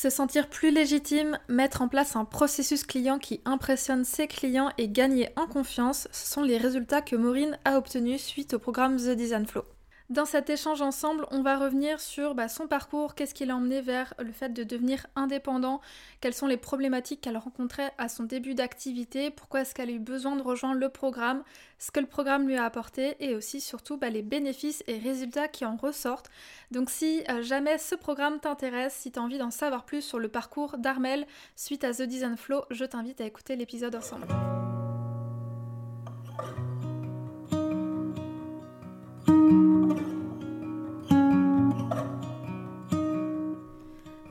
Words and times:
Se 0.00 0.08
sentir 0.08 0.48
plus 0.48 0.70
légitime, 0.70 1.38
mettre 1.48 1.82
en 1.82 1.88
place 1.88 2.16
un 2.16 2.24
processus 2.24 2.84
client 2.84 3.18
qui 3.18 3.42
impressionne 3.44 4.06
ses 4.06 4.28
clients 4.28 4.70
et 4.78 4.88
gagner 4.88 5.28
en 5.36 5.46
confiance, 5.46 6.08
ce 6.10 6.26
sont 6.26 6.42
les 6.42 6.56
résultats 6.56 7.02
que 7.02 7.16
Maureen 7.16 7.58
a 7.66 7.76
obtenus 7.76 8.22
suite 8.22 8.54
au 8.54 8.58
programme 8.58 8.96
The 8.96 9.10
Design 9.10 9.46
Flow. 9.46 9.66
Dans 10.10 10.24
cet 10.24 10.50
échange 10.50 10.82
ensemble, 10.82 11.24
on 11.30 11.40
va 11.40 11.56
revenir 11.56 12.00
sur 12.00 12.34
bah, 12.34 12.48
son 12.48 12.66
parcours, 12.66 13.14
qu'est-ce 13.14 13.32
qui 13.32 13.46
l'a 13.46 13.54
emmené 13.54 13.80
vers 13.80 14.12
le 14.18 14.32
fait 14.32 14.48
de 14.48 14.64
devenir 14.64 15.06
indépendant, 15.14 15.80
quelles 16.20 16.34
sont 16.34 16.48
les 16.48 16.56
problématiques 16.56 17.20
qu'elle 17.20 17.36
rencontrait 17.36 17.92
à 17.96 18.08
son 18.08 18.24
début 18.24 18.54
d'activité, 18.54 19.30
pourquoi 19.30 19.60
est-ce 19.60 19.72
qu'elle 19.72 19.88
a 19.88 19.92
eu 19.92 20.00
besoin 20.00 20.34
de 20.34 20.42
rejoindre 20.42 20.80
le 20.80 20.88
programme, 20.88 21.44
ce 21.78 21.92
que 21.92 22.00
le 22.00 22.06
programme 22.06 22.48
lui 22.48 22.56
a 22.56 22.64
apporté 22.64 23.14
et 23.20 23.36
aussi 23.36 23.60
surtout 23.60 23.98
bah, 23.98 24.10
les 24.10 24.22
bénéfices 24.22 24.82
et 24.88 24.98
résultats 24.98 25.46
qui 25.46 25.64
en 25.64 25.76
ressortent. 25.76 26.28
Donc 26.72 26.90
si 26.90 27.22
euh, 27.30 27.42
jamais 27.42 27.78
ce 27.78 27.94
programme 27.94 28.40
t'intéresse, 28.40 28.94
si 28.94 29.12
tu 29.12 29.20
as 29.20 29.22
envie 29.22 29.38
d'en 29.38 29.52
savoir 29.52 29.84
plus 29.84 30.02
sur 30.02 30.18
le 30.18 30.26
parcours 30.26 30.76
d'Armel 30.76 31.24
suite 31.54 31.84
à 31.84 31.94
The 31.94 32.02
Design 32.02 32.36
Flow, 32.36 32.64
je 32.70 32.84
t'invite 32.84 33.20
à 33.20 33.26
écouter 33.26 33.54
l'épisode 33.54 33.94
ensemble. 33.94 34.26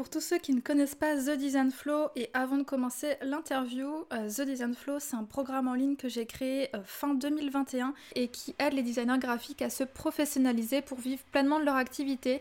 Pour 0.00 0.08
tous 0.08 0.22
ceux 0.22 0.38
qui 0.38 0.54
ne 0.54 0.62
connaissent 0.62 0.94
pas 0.94 1.14
The 1.14 1.36
Design 1.36 1.70
Flow 1.70 2.08
et 2.16 2.30
avant 2.32 2.56
de 2.56 2.62
commencer 2.62 3.18
l'interview, 3.20 4.06
euh, 4.14 4.30
The 4.30 4.46
Design 4.46 4.74
Flow 4.74 4.98
c'est 4.98 5.14
un 5.14 5.24
programme 5.24 5.68
en 5.68 5.74
ligne 5.74 5.96
que 5.96 6.08
j'ai 6.08 6.24
créé 6.24 6.74
euh, 6.74 6.78
fin 6.86 7.12
2021 7.12 7.92
et 8.14 8.28
qui 8.28 8.54
aide 8.58 8.72
les 8.72 8.82
designers 8.82 9.18
graphiques 9.18 9.60
à 9.60 9.68
se 9.68 9.84
professionnaliser 9.84 10.80
pour 10.80 10.98
vivre 10.98 11.20
pleinement 11.32 11.60
de 11.60 11.66
leur 11.66 11.76
activité. 11.76 12.40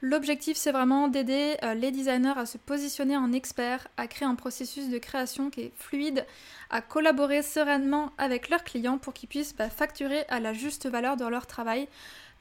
L'objectif 0.00 0.56
c'est 0.56 0.72
vraiment 0.72 1.06
d'aider 1.06 1.56
euh, 1.62 1.74
les 1.74 1.92
designers 1.92 2.34
à 2.36 2.44
se 2.44 2.58
positionner 2.58 3.16
en 3.16 3.32
experts, 3.32 3.86
à 3.96 4.08
créer 4.08 4.26
un 4.26 4.34
processus 4.34 4.88
de 4.88 4.98
création 4.98 5.48
qui 5.48 5.60
est 5.60 5.72
fluide, 5.76 6.26
à 6.70 6.82
collaborer 6.82 7.42
sereinement 7.42 8.10
avec 8.18 8.48
leurs 8.48 8.64
clients 8.64 8.98
pour 8.98 9.14
qu'ils 9.14 9.28
puissent 9.28 9.54
bah, 9.54 9.70
facturer 9.70 10.24
à 10.28 10.40
la 10.40 10.52
juste 10.52 10.88
valeur 10.88 11.16
de 11.16 11.24
leur 11.24 11.46
travail. 11.46 11.86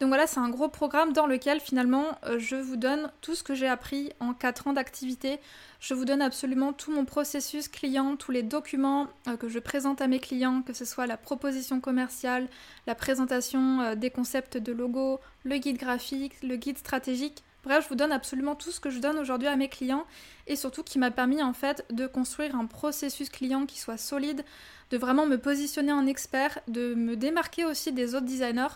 Donc 0.01 0.09
voilà, 0.09 0.27
c'est 0.27 0.41
un 0.41 0.49
gros 0.49 0.67
programme 0.67 1.13
dans 1.13 1.25
lequel 1.25 1.61
finalement 1.61 2.19
euh, 2.25 2.37
je 2.37 2.57
vous 2.57 2.75
donne 2.75 3.09
tout 3.21 3.33
ce 3.33 3.43
que 3.43 3.55
j'ai 3.55 3.67
appris 3.67 4.11
en 4.19 4.33
4 4.33 4.67
ans 4.67 4.73
d'activité. 4.73 5.39
Je 5.79 5.93
vous 5.93 6.03
donne 6.03 6.21
absolument 6.21 6.73
tout 6.73 6.91
mon 6.91 7.05
processus 7.05 7.69
client, 7.69 8.17
tous 8.17 8.31
les 8.31 8.43
documents 8.43 9.07
euh, 9.29 9.37
que 9.37 9.47
je 9.47 9.57
présente 9.57 10.01
à 10.01 10.07
mes 10.07 10.19
clients, 10.19 10.63
que 10.63 10.73
ce 10.73 10.83
soit 10.83 11.07
la 11.07 11.15
proposition 11.15 11.79
commerciale, 11.79 12.49
la 12.87 12.95
présentation 12.95 13.79
euh, 13.79 13.95
des 13.95 14.09
concepts 14.09 14.57
de 14.57 14.73
logo, 14.73 15.21
le 15.45 15.57
guide 15.57 15.77
graphique, 15.77 16.33
le 16.43 16.57
guide 16.57 16.77
stratégique. 16.77 17.41
Bref, 17.63 17.85
je 17.85 17.89
vous 17.89 17.95
donne 17.95 18.11
absolument 18.11 18.55
tout 18.55 18.71
ce 18.71 18.81
que 18.81 18.89
je 18.89 18.99
donne 18.99 19.17
aujourd'hui 19.17 19.47
à 19.47 19.55
mes 19.55 19.69
clients 19.69 20.05
et 20.45 20.57
surtout 20.57 20.83
qui 20.83 20.99
m'a 20.99 21.09
permis 21.09 21.41
en 21.41 21.53
fait 21.53 21.85
de 21.89 22.05
construire 22.05 22.55
un 22.57 22.65
processus 22.65 23.29
client 23.29 23.65
qui 23.65 23.79
soit 23.79 23.97
solide, 23.97 24.43
de 24.91 24.97
vraiment 24.97 25.25
me 25.25 25.37
positionner 25.37 25.93
en 25.93 26.05
expert, 26.05 26.59
de 26.67 26.93
me 26.93 27.15
démarquer 27.15 27.63
aussi 27.63 27.93
des 27.93 28.13
autres 28.13 28.25
designers. 28.25 28.75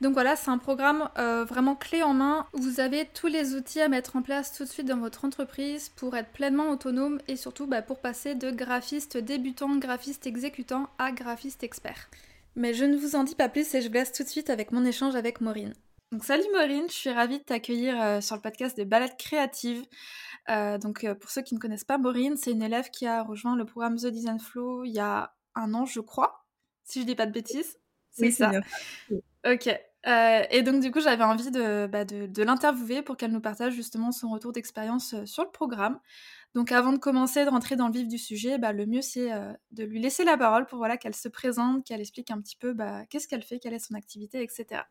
Donc 0.00 0.12
voilà, 0.12 0.36
c'est 0.36 0.50
un 0.50 0.58
programme 0.58 1.10
euh, 1.18 1.44
vraiment 1.44 1.74
clé 1.74 2.04
en 2.04 2.14
main. 2.14 2.46
Vous 2.52 2.78
avez 2.78 3.04
tous 3.06 3.26
les 3.26 3.54
outils 3.54 3.80
à 3.80 3.88
mettre 3.88 4.14
en 4.14 4.22
place 4.22 4.52
tout 4.52 4.62
de 4.62 4.68
suite 4.68 4.86
dans 4.86 4.98
votre 4.98 5.24
entreprise 5.24 5.88
pour 5.88 6.16
être 6.16 6.30
pleinement 6.30 6.70
autonome 6.70 7.20
et 7.26 7.34
surtout 7.34 7.66
bah, 7.66 7.82
pour 7.82 7.98
passer 8.00 8.36
de 8.36 8.52
graphiste 8.52 9.16
débutant, 9.16 9.74
graphiste 9.76 10.26
exécutant 10.28 10.88
à 10.98 11.10
graphiste 11.10 11.64
expert. 11.64 12.08
Mais 12.54 12.74
je 12.74 12.84
ne 12.84 12.96
vous 12.96 13.16
en 13.16 13.24
dis 13.24 13.34
pas 13.34 13.48
plus 13.48 13.74
et 13.74 13.82
je 13.82 13.88
vous 13.88 13.94
laisse 13.94 14.12
tout 14.12 14.22
de 14.22 14.28
suite 14.28 14.50
avec 14.50 14.70
mon 14.70 14.84
échange 14.84 15.16
avec 15.16 15.40
Maureen. 15.40 15.74
Donc 16.12 16.24
salut 16.24 16.46
Maureen, 16.52 16.84
je 16.88 16.94
suis 16.94 17.10
ravie 17.10 17.38
de 17.38 17.44
t'accueillir 17.44 18.00
euh, 18.00 18.20
sur 18.20 18.36
le 18.36 18.40
podcast 18.40 18.78
de 18.78 18.84
Balade 18.84 19.16
créative. 19.18 19.84
Euh, 20.48 20.78
donc 20.78 21.06
pour 21.14 21.30
ceux 21.30 21.42
qui 21.42 21.56
ne 21.56 21.60
connaissent 21.60 21.84
pas 21.84 21.98
Maureen, 21.98 22.36
c'est 22.36 22.52
une 22.52 22.62
élève 22.62 22.88
qui 22.90 23.06
a 23.06 23.24
rejoint 23.24 23.56
le 23.56 23.64
programme 23.64 23.96
The 23.96 24.06
Design 24.06 24.38
Flow 24.38 24.84
il 24.84 24.92
y 24.92 25.00
a 25.00 25.34
un 25.56 25.74
an 25.74 25.86
je 25.86 25.98
crois, 25.98 26.44
si 26.84 27.00
je 27.00 27.06
dis 27.06 27.16
pas 27.16 27.26
de 27.26 27.32
bêtises. 27.32 27.78
C'est 28.12 28.30
ça. 28.30 28.52
Ok. 29.46 29.68
Euh, 30.06 30.42
et 30.50 30.62
donc, 30.62 30.80
du 30.80 30.90
coup, 30.90 31.00
j'avais 31.00 31.24
envie 31.24 31.50
de, 31.50 31.86
bah, 31.86 32.04
de, 32.04 32.42
l'interviewer 32.42 33.02
pour 33.02 33.16
qu'elle 33.16 33.32
nous 33.32 33.40
partage 33.40 33.74
justement 33.74 34.12
son 34.12 34.30
retour 34.30 34.52
d'expérience 34.52 35.14
euh, 35.14 35.26
sur 35.26 35.44
le 35.44 35.50
programme. 35.50 35.98
Donc, 36.54 36.72
avant 36.72 36.92
de 36.92 36.98
commencer, 36.98 37.44
de 37.44 37.50
rentrer 37.50 37.76
dans 37.76 37.88
le 37.88 37.92
vif 37.92 38.06
du 38.06 38.18
sujet, 38.18 38.58
bah, 38.58 38.72
le 38.72 38.86
mieux, 38.86 39.02
c'est 39.02 39.32
euh, 39.32 39.52
de 39.72 39.84
lui 39.84 40.00
laisser 40.00 40.24
la 40.24 40.36
parole 40.36 40.66
pour 40.66 40.78
voilà, 40.78 40.96
qu'elle 40.96 41.16
se 41.16 41.28
présente, 41.28 41.84
qu'elle 41.84 42.00
explique 42.00 42.30
un 42.30 42.40
petit 42.40 42.56
peu 42.56 42.72
bah, 42.72 43.04
qu'est-ce 43.10 43.26
qu'elle 43.26 43.42
fait, 43.42 43.58
quelle 43.58 43.74
est 43.74 43.80
son 43.80 43.94
activité, 43.94 44.42
etc. 44.42 44.82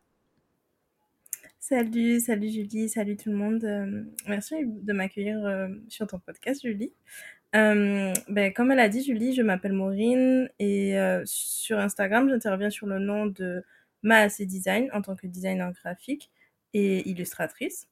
Salut, 1.58 2.20
salut 2.20 2.50
Julie, 2.50 2.88
salut 2.88 3.16
tout 3.16 3.30
le 3.30 3.36
monde. 3.36 4.06
merci 4.26 4.54
de 4.64 4.92
m'accueillir 4.92 5.68
sur 5.88 6.06
ton 6.06 6.18
podcast, 6.18 6.62
Julie. 6.62 6.92
ben, 7.52 8.52
comme 8.54 8.70
elle 8.70 8.80
a 8.80 8.88
dit, 8.88 9.02
Julie, 9.02 9.34
je 9.34 9.42
m'appelle 9.42 9.72
Maureen 9.72 10.48
et 10.60 10.96
sur 11.24 11.78
Instagram, 11.78 12.28
j'interviens 12.30 12.70
sur 12.70 12.86
le 12.86 13.00
nom 13.00 13.26
de 13.26 13.64
Maasé 14.02 14.46
Design 14.46 14.88
en 14.92 15.02
tant 15.02 15.16
que 15.16 15.26
designer 15.26 15.72
graphique 15.72 16.30
et 16.74 17.08
illustratrice. 17.08 17.88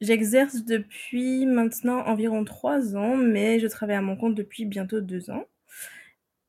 J'exerce 0.00 0.64
depuis 0.64 1.46
maintenant 1.46 2.00
environ 2.06 2.44
trois 2.44 2.96
ans, 2.96 3.16
mais 3.16 3.58
je 3.60 3.66
travaille 3.66 3.96
à 3.96 4.02
mon 4.02 4.16
compte 4.16 4.34
depuis 4.34 4.66
bientôt 4.66 5.00
deux 5.00 5.30
ans. 5.30 5.46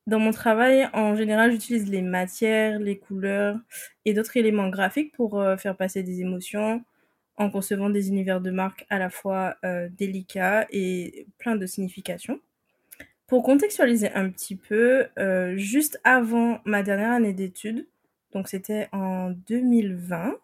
Dans 0.05 0.19
mon 0.19 0.31
travail, 0.31 0.89
en 0.93 1.15
général, 1.15 1.51
j'utilise 1.51 1.89
les 1.89 2.01
matières, 2.01 2.79
les 2.79 2.97
couleurs 2.97 3.57
et 4.05 4.13
d'autres 4.13 4.37
éléments 4.37 4.69
graphiques 4.69 5.13
pour 5.13 5.39
euh, 5.39 5.57
faire 5.57 5.75
passer 5.75 6.03
des 6.03 6.21
émotions 6.21 6.83
en 7.37 7.49
concevant 7.49 7.89
des 7.89 8.09
univers 8.09 8.41
de 8.41 8.49
marque 8.51 8.85
à 8.89 8.99
la 8.99 9.09
fois 9.09 9.55
euh, 9.63 9.89
délicats 9.91 10.65
et 10.71 11.27
plein 11.37 11.55
de 11.55 11.65
significations. 11.65 12.39
Pour 13.27 13.43
contextualiser 13.43 14.09
un 14.13 14.29
petit 14.29 14.55
peu, 14.55 15.07
euh, 15.19 15.57
juste 15.57 15.99
avant 16.05 16.61
ma 16.65 16.83
dernière 16.83 17.11
année 17.11 17.33
d'études, 17.33 17.85
donc 18.33 18.47
c'était 18.47 18.89
en 18.91 19.31
2020. 19.31 20.35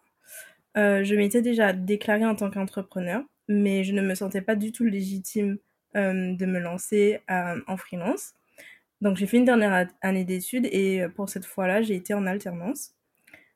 Euh, 0.76 1.04
je 1.04 1.14
m'étais 1.14 1.42
déjà 1.42 1.72
déclarée 1.72 2.26
en 2.26 2.34
tant 2.34 2.50
qu'entrepreneur, 2.50 3.22
mais 3.48 3.84
je 3.84 3.92
ne 3.92 4.02
me 4.02 4.14
sentais 4.14 4.40
pas 4.40 4.56
du 4.56 4.72
tout 4.72 4.84
légitime 4.84 5.58
euh, 5.96 6.34
de 6.34 6.46
me 6.46 6.58
lancer 6.58 7.20
euh, 7.30 7.60
en 7.66 7.76
freelance. 7.76 8.34
Donc 9.00 9.16
j'ai 9.16 9.26
fait 9.26 9.36
une 9.36 9.44
dernière 9.44 9.88
année 10.02 10.24
d'études 10.24 10.66
et 10.66 11.06
pour 11.14 11.28
cette 11.28 11.44
fois-là, 11.44 11.82
j'ai 11.82 11.94
été 11.94 12.14
en 12.14 12.26
alternance. 12.26 12.94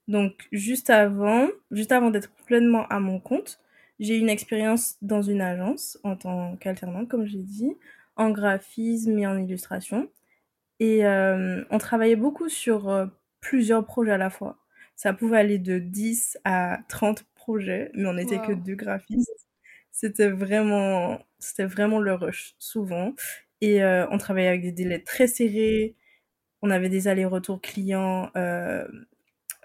Donc 0.08 0.48
juste 0.52 0.90
avant, 0.90 1.48
juste 1.70 1.92
avant 1.92 2.10
d'être 2.10 2.30
pleinement 2.46 2.86
à 2.88 3.00
mon 3.00 3.20
compte, 3.20 3.60
j'ai 3.98 4.16
eu 4.16 4.20
une 4.20 4.28
expérience 4.28 4.96
dans 5.02 5.22
une 5.22 5.40
agence 5.40 5.98
en 6.04 6.16
tant 6.16 6.56
qu'alternante, 6.56 7.08
comme 7.08 7.26
j'ai 7.26 7.42
dit, 7.42 7.72
en 8.16 8.30
graphisme 8.30 9.18
et 9.18 9.26
en 9.26 9.38
illustration. 9.38 10.08
Et 10.80 11.04
on 11.06 11.78
travaillait 11.78 12.16
beaucoup 12.16 12.48
sur 12.48 13.10
plusieurs 13.40 13.84
projets 13.86 14.12
à 14.12 14.18
la 14.18 14.30
fois. 14.30 14.58
ça 14.96 15.12
pouvait 15.12 15.38
aller 15.38 15.58
de 15.58 15.78
10 15.78 16.38
à 16.44 16.80
30 16.88 17.24
projets, 17.34 17.90
mais 17.94 18.06
on 18.08 18.14
n'était 18.14 18.40
que 18.40 18.52
deux 18.52 18.74
graphistes. 18.74 19.48
C'était 19.92 20.28
vraiment, 20.30 21.20
c'était 21.38 21.64
vraiment 21.66 22.00
le 22.00 22.14
rush, 22.14 22.54
souvent. 22.58 23.14
Et 23.60 23.82
euh, 23.82 24.06
on 24.10 24.18
travaillait 24.18 24.48
avec 24.48 24.62
des 24.62 24.72
délais 24.72 25.00
très 25.00 25.26
serrés. 25.28 25.96
On 26.62 26.70
avait 26.70 26.88
des 26.88 27.08
allers-retours 27.08 27.60
clients 27.60 28.30
euh, 28.36 28.86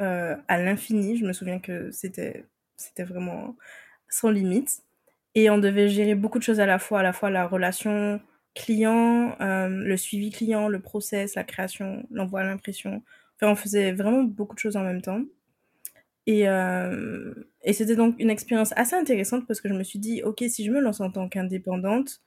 euh, 0.02 0.36
à 0.48 0.58
l'infini. 0.62 1.18
Je 1.18 1.26
me 1.26 1.34
souviens 1.34 1.60
que 1.60 1.92
c'était, 1.92 2.46
c'était 2.78 3.04
vraiment 3.04 3.56
sans 4.10 4.30
limite. 4.30 4.84
Et 5.36 5.50
on 5.50 5.58
devait 5.58 5.90
gérer 5.90 6.16
beaucoup 6.16 6.40
de 6.40 6.44
choses 6.44 6.60
à 6.60 6.66
la 6.66 6.80
fois, 6.80 7.00
à 7.02 7.04
la 7.04 7.14
fois 7.14 7.30
la 7.32 7.48
relation 7.48 8.22
client, 8.56 9.36
le 9.40 9.98
suivi 9.98 10.32
client, 10.32 10.68
le 10.68 10.80
process, 10.80 11.36
la 11.36 11.44
création, 11.44 12.06
l'envoi 12.12 12.42
à 12.42 12.44
l'impression. 12.44 13.04
On 13.44 13.56
faisait 13.56 13.92
vraiment 13.94 14.24
beaucoup 14.24 14.56
de 14.56 14.60
choses 14.60 14.78
en 14.78 14.84
même 14.84 15.02
temps. 15.02 15.24
Et, 16.26 16.48
euh, 16.48 17.34
et 17.64 17.74
c'était 17.74 17.96
donc 17.96 18.16
une 18.20 18.30
expérience 18.30 18.72
assez 18.78 18.96
intéressante 18.96 19.46
parce 19.48 19.60
que 19.62 19.68
je 19.70 19.74
me 19.74 19.84
suis 19.84 20.00
dit, 20.00 20.24
ok, 20.24 20.44
si 20.48 20.64
je 20.66 20.72
me 20.72 20.80
lance 20.80 21.02
en 21.02 21.12
tant 21.12 21.28
qu'indépendante, 21.30 22.22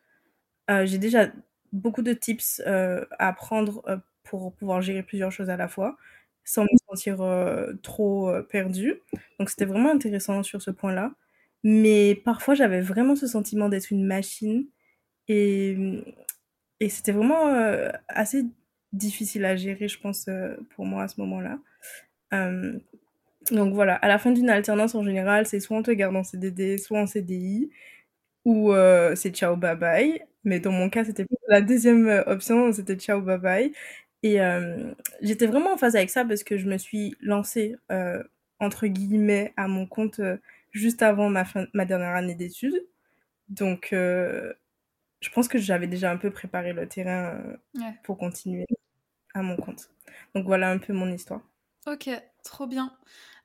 euh, 0.70 0.86
j'ai 0.86 0.98
déjà 0.98 1.28
beaucoup 1.72 2.02
de 2.02 2.12
tips 2.14 2.62
euh, 2.66 3.04
à 3.18 3.28
apprendre 3.28 3.82
euh, 3.88 3.98
pour 4.24 4.54
pouvoir 4.54 4.82
gérer 4.82 5.02
plusieurs 5.02 5.32
choses 5.32 5.50
à 5.50 5.56
la 5.58 5.68
fois 5.68 5.96
sans 6.44 6.64
me 6.64 6.68
sentir 6.88 7.19
trop 7.82 8.32
perdue. 8.50 9.00
Donc 9.40 9.50
c'était 9.50 9.66
vraiment 9.66 9.90
intéressant 9.92 10.42
sur 10.44 10.62
ce 10.62 10.70
point-là. 10.72 11.12
Mais 11.64 12.14
parfois 12.24 12.54
j'avais 12.54 12.80
vraiment 12.82 13.16
ce 13.16 13.26
sentiment 13.26 13.69
d'être 13.69 13.90
une 13.92 14.04
machine 14.06 14.66
et, 15.28 15.76
et 16.80 16.88
c'était 16.88 17.12
vraiment 17.12 17.46
assez 18.08 18.44
difficile 18.96 19.44
à 19.44 19.56
gérer, 19.56 19.88
je 19.88 20.00
pense, 20.00 20.28
pour 20.75 20.87
moi 20.87 21.04
à 21.04 21.08
ce 21.08 21.20
moment-là. 21.20 21.58
Donc 23.50 23.75
voilà, 23.75 23.94
à 23.96 24.08
la 24.08 24.19
fin 24.19 24.32
d'une 24.32 24.50
alternance 24.50 24.94
en 24.94 25.04
général, 25.04 25.46
c'est 25.46 25.60
soit 25.60 25.76
on 25.76 25.82
te 25.82 25.90
garde 25.93 26.16
en 26.16 26.25
CDD, 26.25 26.78
soit 26.78 27.00
en 27.00 27.06
CDI, 27.06 27.70
ou 28.44 28.72
euh, 28.72 29.14
c'est 29.16 29.31
ciao 29.34 29.56
bye 29.56 29.76
bye. 29.76 30.22
Mais 30.44 30.60
dans 30.60 30.72
mon 30.72 30.90
cas, 30.90 31.04
c'était 31.04 31.26
la 31.48 31.60
deuxième 31.62 32.08
euh, 32.08 32.22
option, 32.26 32.72
c'était 32.72 32.96
ciao 32.96 33.20
bye 33.20 33.38
bye. 33.38 33.72
Et 34.22 34.40
euh, 34.40 34.93
j'étais 35.22 35.46
vraiment 35.46 35.75
en 35.75 35.76
phase 35.78 35.96
avec 35.96 36.10
ça 36.10 36.25
parce 36.25 36.44
que 36.44 36.58
je 36.58 36.66
me 36.69 36.78
suis 36.78 37.16
lancée, 37.20 37.76
euh, 37.93 38.22
entre 38.60 38.87
guillemets, 38.88 39.52
à 39.56 39.69
mon 39.69 39.87
compte 39.87 40.20
euh, 40.20 40.38
juste 40.72 41.02
avant 41.02 41.31
ma, 41.31 41.44
fin, 41.44 41.66
ma 41.75 41.84
dernière 41.84 42.16
année 42.16 42.34
d'études. 42.34 42.87
Donc 43.48 43.90
euh, 43.93 44.52
je 45.20 45.31
pense 45.31 45.48
que 45.48 45.58
j'avais 45.58 45.87
déjà 45.88 46.10
un 46.10 46.16
peu 46.16 46.31
préparé 46.31 46.72
le 46.72 46.88
terrain 46.88 47.38
ouais. 47.76 47.94
pour 48.04 48.19
continuer 48.19 48.66
à 49.36 49.42
mon 49.42 49.56
compte. 49.56 49.90
Donc 50.34 50.46
voilà 50.46 50.70
un 50.70 50.78
peu 50.78 50.92
mon 50.92 51.12
histoire. 51.12 51.42
Ok, 51.86 52.10
trop 52.42 52.66
bien. 52.66 52.96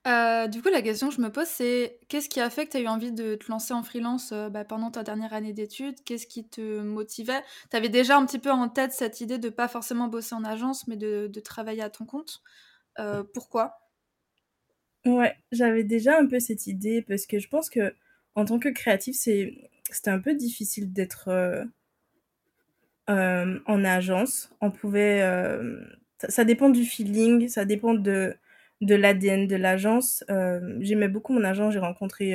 Euh, 0.07 0.47
du 0.47 0.63
coup, 0.63 0.69
la 0.69 0.81
question 0.81 1.09
que 1.09 1.15
je 1.15 1.21
me 1.21 1.31
pose, 1.31 1.45
c'est 1.45 1.99
qu'est-ce 2.09 2.27
qui 2.27 2.39
a 2.39 2.49
fait 2.49 2.65
que 2.65 2.71
tu 2.71 2.77
as 2.77 2.79
eu 2.79 2.87
envie 2.87 3.11
de 3.11 3.35
te 3.35 3.51
lancer 3.51 3.73
en 3.73 3.83
freelance 3.83 4.31
euh, 4.31 4.49
bah, 4.49 4.65
pendant 4.65 4.89
ta 4.89 5.03
dernière 5.03 5.33
année 5.33 5.53
d'études? 5.53 6.03
Qu'est-ce 6.03 6.25
qui 6.25 6.47
te 6.47 6.79
motivait? 6.81 7.43
Tu 7.69 7.77
avais 7.77 7.89
déjà 7.89 8.17
un 8.17 8.25
petit 8.25 8.39
peu 8.39 8.49
en 8.49 8.67
tête 8.67 8.93
cette 8.93 9.21
idée 9.21 9.37
de 9.37 9.49
pas 9.49 9.67
forcément 9.67 10.07
bosser 10.07 10.33
en 10.33 10.43
agence, 10.43 10.87
mais 10.87 10.97
de, 10.97 11.27
de 11.31 11.39
travailler 11.39 11.83
à 11.83 11.91
ton 11.91 12.05
compte. 12.05 12.41
Euh, 12.97 13.23
pourquoi? 13.31 13.77
Ouais, 15.05 15.35
j'avais 15.51 15.83
déjà 15.83 16.17
un 16.17 16.25
peu 16.25 16.39
cette 16.39 16.65
idée 16.67 17.03
parce 17.03 17.27
que 17.27 17.37
je 17.37 17.47
pense 17.47 17.69
que 17.69 17.93
en 18.33 18.45
tant 18.45 18.59
que 18.59 18.69
créatif, 18.69 19.15
c'est 19.17 19.69
c'était 19.91 20.09
un 20.11 20.19
peu 20.19 20.33
difficile 20.33 20.91
d'être 20.93 21.29
euh, 23.09 23.59
en 23.65 23.83
agence. 23.83 24.53
On 24.61 24.71
pouvait, 24.71 25.21
euh, 25.21 25.83
ça, 26.19 26.29
ça, 26.29 26.43
dépend 26.43 26.69
du 26.69 26.85
feeling, 26.85 27.47
ça 27.47 27.65
dépend 27.65 27.93
de 27.93 28.35
de 28.81 28.95
l'ADN 28.95 29.47
de 29.47 29.55
l'agence. 29.55 30.23
Euh, 30.31 30.77
J'aimais 30.79 31.07
beaucoup 31.07 31.33
mon 31.33 31.43
agent, 31.43 31.69
j'ai 31.69 31.79
rencontré 31.79 32.33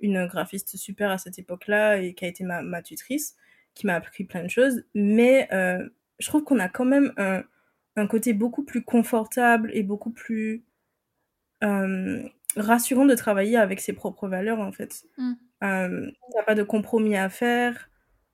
une 0.00 0.26
graphiste 0.26 0.76
super 0.76 1.10
à 1.10 1.18
cette 1.18 1.38
époque-là 1.38 1.98
et 1.98 2.14
qui 2.14 2.24
a 2.24 2.28
été 2.28 2.42
ma, 2.42 2.62
ma 2.62 2.82
tutrice, 2.82 3.36
qui 3.74 3.86
m'a 3.86 3.94
appris 3.94 4.24
plein 4.24 4.42
de 4.42 4.50
choses. 4.50 4.82
Mais 4.94 5.48
je 5.52 6.26
trouve 6.26 6.42
qu'on 6.42 6.58
a 6.58 6.68
quand 6.68 6.84
même 6.84 7.12
un, 7.16 7.44
un, 7.94 8.06
côté 8.08 8.32
beaucoup 8.32 8.64
plus 8.64 8.82
confortable 8.82 9.70
et 9.72 9.84
beaucoup 9.84 10.10
plus 10.10 10.64
rassurant 12.56 13.06
de 13.06 13.14
travailler 13.14 13.56
avec 13.56 13.80
ses 13.80 13.92
propres 13.92 14.26
valeurs 14.28 14.60
en 14.60 14.72
fait. 14.72 15.04
Mm. 15.16 15.32
Euh, 15.64 16.10
t'as 16.32 16.42
pas 16.42 16.54
de 16.54 16.62
compromis 16.62 17.16
à 17.16 17.28
faire. 17.28 17.90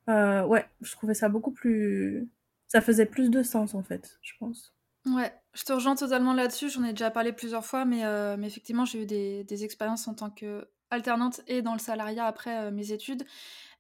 Euh, 0.09 0.45
ouais, 0.45 0.67
je 0.81 0.93
trouvais 0.93 1.15
ça 1.15 1.29
beaucoup 1.29 1.53
plus. 1.53 2.29
Ça 2.67 2.81
faisait 2.81 3.07
plus 3.07 3.31
de 3.31 3.43
sens 3.43 3.75
en 3.75 3.83
fait, 3.83 4.19
je 4.23 4.33
pense. 4.39 4.75
Ouais, 5.07 5.33
je 5.53 5.65
te 5.65 5.73
rejoins 5.73 5.97
totalement 5.97 6.33
là-dessus. 6.33 6.71
J'en 6.71 6.85
ai 6.85 6.91
déjà 6.91 7.11
parlé 7.11 7.33
plusieurs 7.33 7.65
fois, 7.65 7.85
mais, 7.85 8.05
euh, 8.05 8.37
mais 8.39 8.47
effectivement, 8.47 8.85
j'ai 8.85 9.03
eu 9.03 9.07
des, 9.07 9.45
des, 9.45 9.65
expériences 9.65 10.09
en 10.09 10.15
tant 10.15 10.31
qu'alternante 10.31 11.43
et 11.47 11.61
dans 11.61 11.75
le 11.75 11.79
salariat 11.79 12.25
après 12.25 12.65
euh, 12.65 12.71
mes 12.71 12.93
études. 12.93 13.25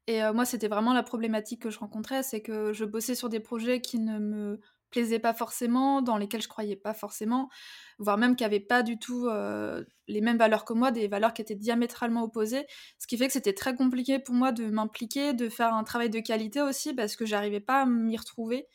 Et 0.07 0.21
moi, 0.35 0.45
c'était 0.45 0.69
vraiment 0.69 0.93
la 0.93 1.03
problématique 1.03 1.63
que 1.63 1.71
je 1.71 1.79
rencontrais, 1.79 2.23
c'est 2.23 2.43
que 2.43 2.75
je 2.75 2.85
bossais 2.85 3.15
sur 3.15 3.31
des 3.31 3.41
projets 3.41 3.81
qui 3.81 3.99
ne 3.99 4.19
me 4.19 4.61
plaisaient 4.95 5.19
pas 5.19 5.35
forcément, 5.35 6.03
dans 6.03 6.17
lesquels 6.17 6.43
je 6.43 6.49
croyais 6.49 6.77
pas 6.77 6.95
forcément, 6.95 7.49
voire 7.99 8.17
même 8.17 8.37
qui 8.37 8.45
n'avaient 8.45 8.61
pas 8.61 8.83
du 8.83 8.99
tout 8.99 9.27
euh, 9.27 9.85
les 10.07 10.21
mêmes 10.21 10.39
valeurs 10.39 10.65
que 10.65 10.73
moi, 10.73 10.93
des 10.93 11.09
valeurs 11.09 11.35
qui 11.35 11.43
étaient 11.43 11.57
diamétralement 11.57 12.23
opposées. 12.23 12.67
Ce 12.99 13.07
qui 13.07 13.19
fait 13.19 13.27
que 13.27 13.33
c'était 13.33 13.53
très 13.55 13.75
compliqué 13.75 14.19
pour 14.19 14.35
moi 14.35 14.53
de 14.53 14.67
m'impliquer, 14.71 15.33
de 15.35 15.49
faire 15.49 15.75
un 15.75 15.85
travail 15.85 16.11
de 16.11 16.21
qualité 16.21 16.63
aussi, 16.63 16.95
parce 16.95 17.17
que 17.17 17.27
j'arrivais 17.27 17.61
pas 17.61 17.83
à 17.83 17.87
m'y 17.87 18.17
retrouver. 18.17 18.69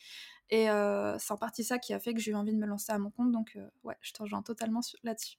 Et 0.49 0.69
euh, 0.69 1.17
c'est 1.19 1.31
en 1.31 1.37
partie 1.37 1.63
ça 1.63 1.79
qui 1.79 1.93
a 1.93 1.99
fait 1.99 2.13
que 2.13 2.19
j'ai 2.19 2.31
eu 2.31 2.35
envie 2.35 2.53
de 2.53 2.57
me 2.57 2.65
lancer 2.65 2.91
à 2.91 2.97
mon 2.99 3.11
compte. 3.11 3.31
Donc, 3.31 3.53
euh, 3.55 3.67
ouais, 3.83 3.95
je 4.01 4.11
te 4.11 4.21
rejoins 4.21 4.41
totalement 4.41 4.81
là-dessus. 5.03 5.37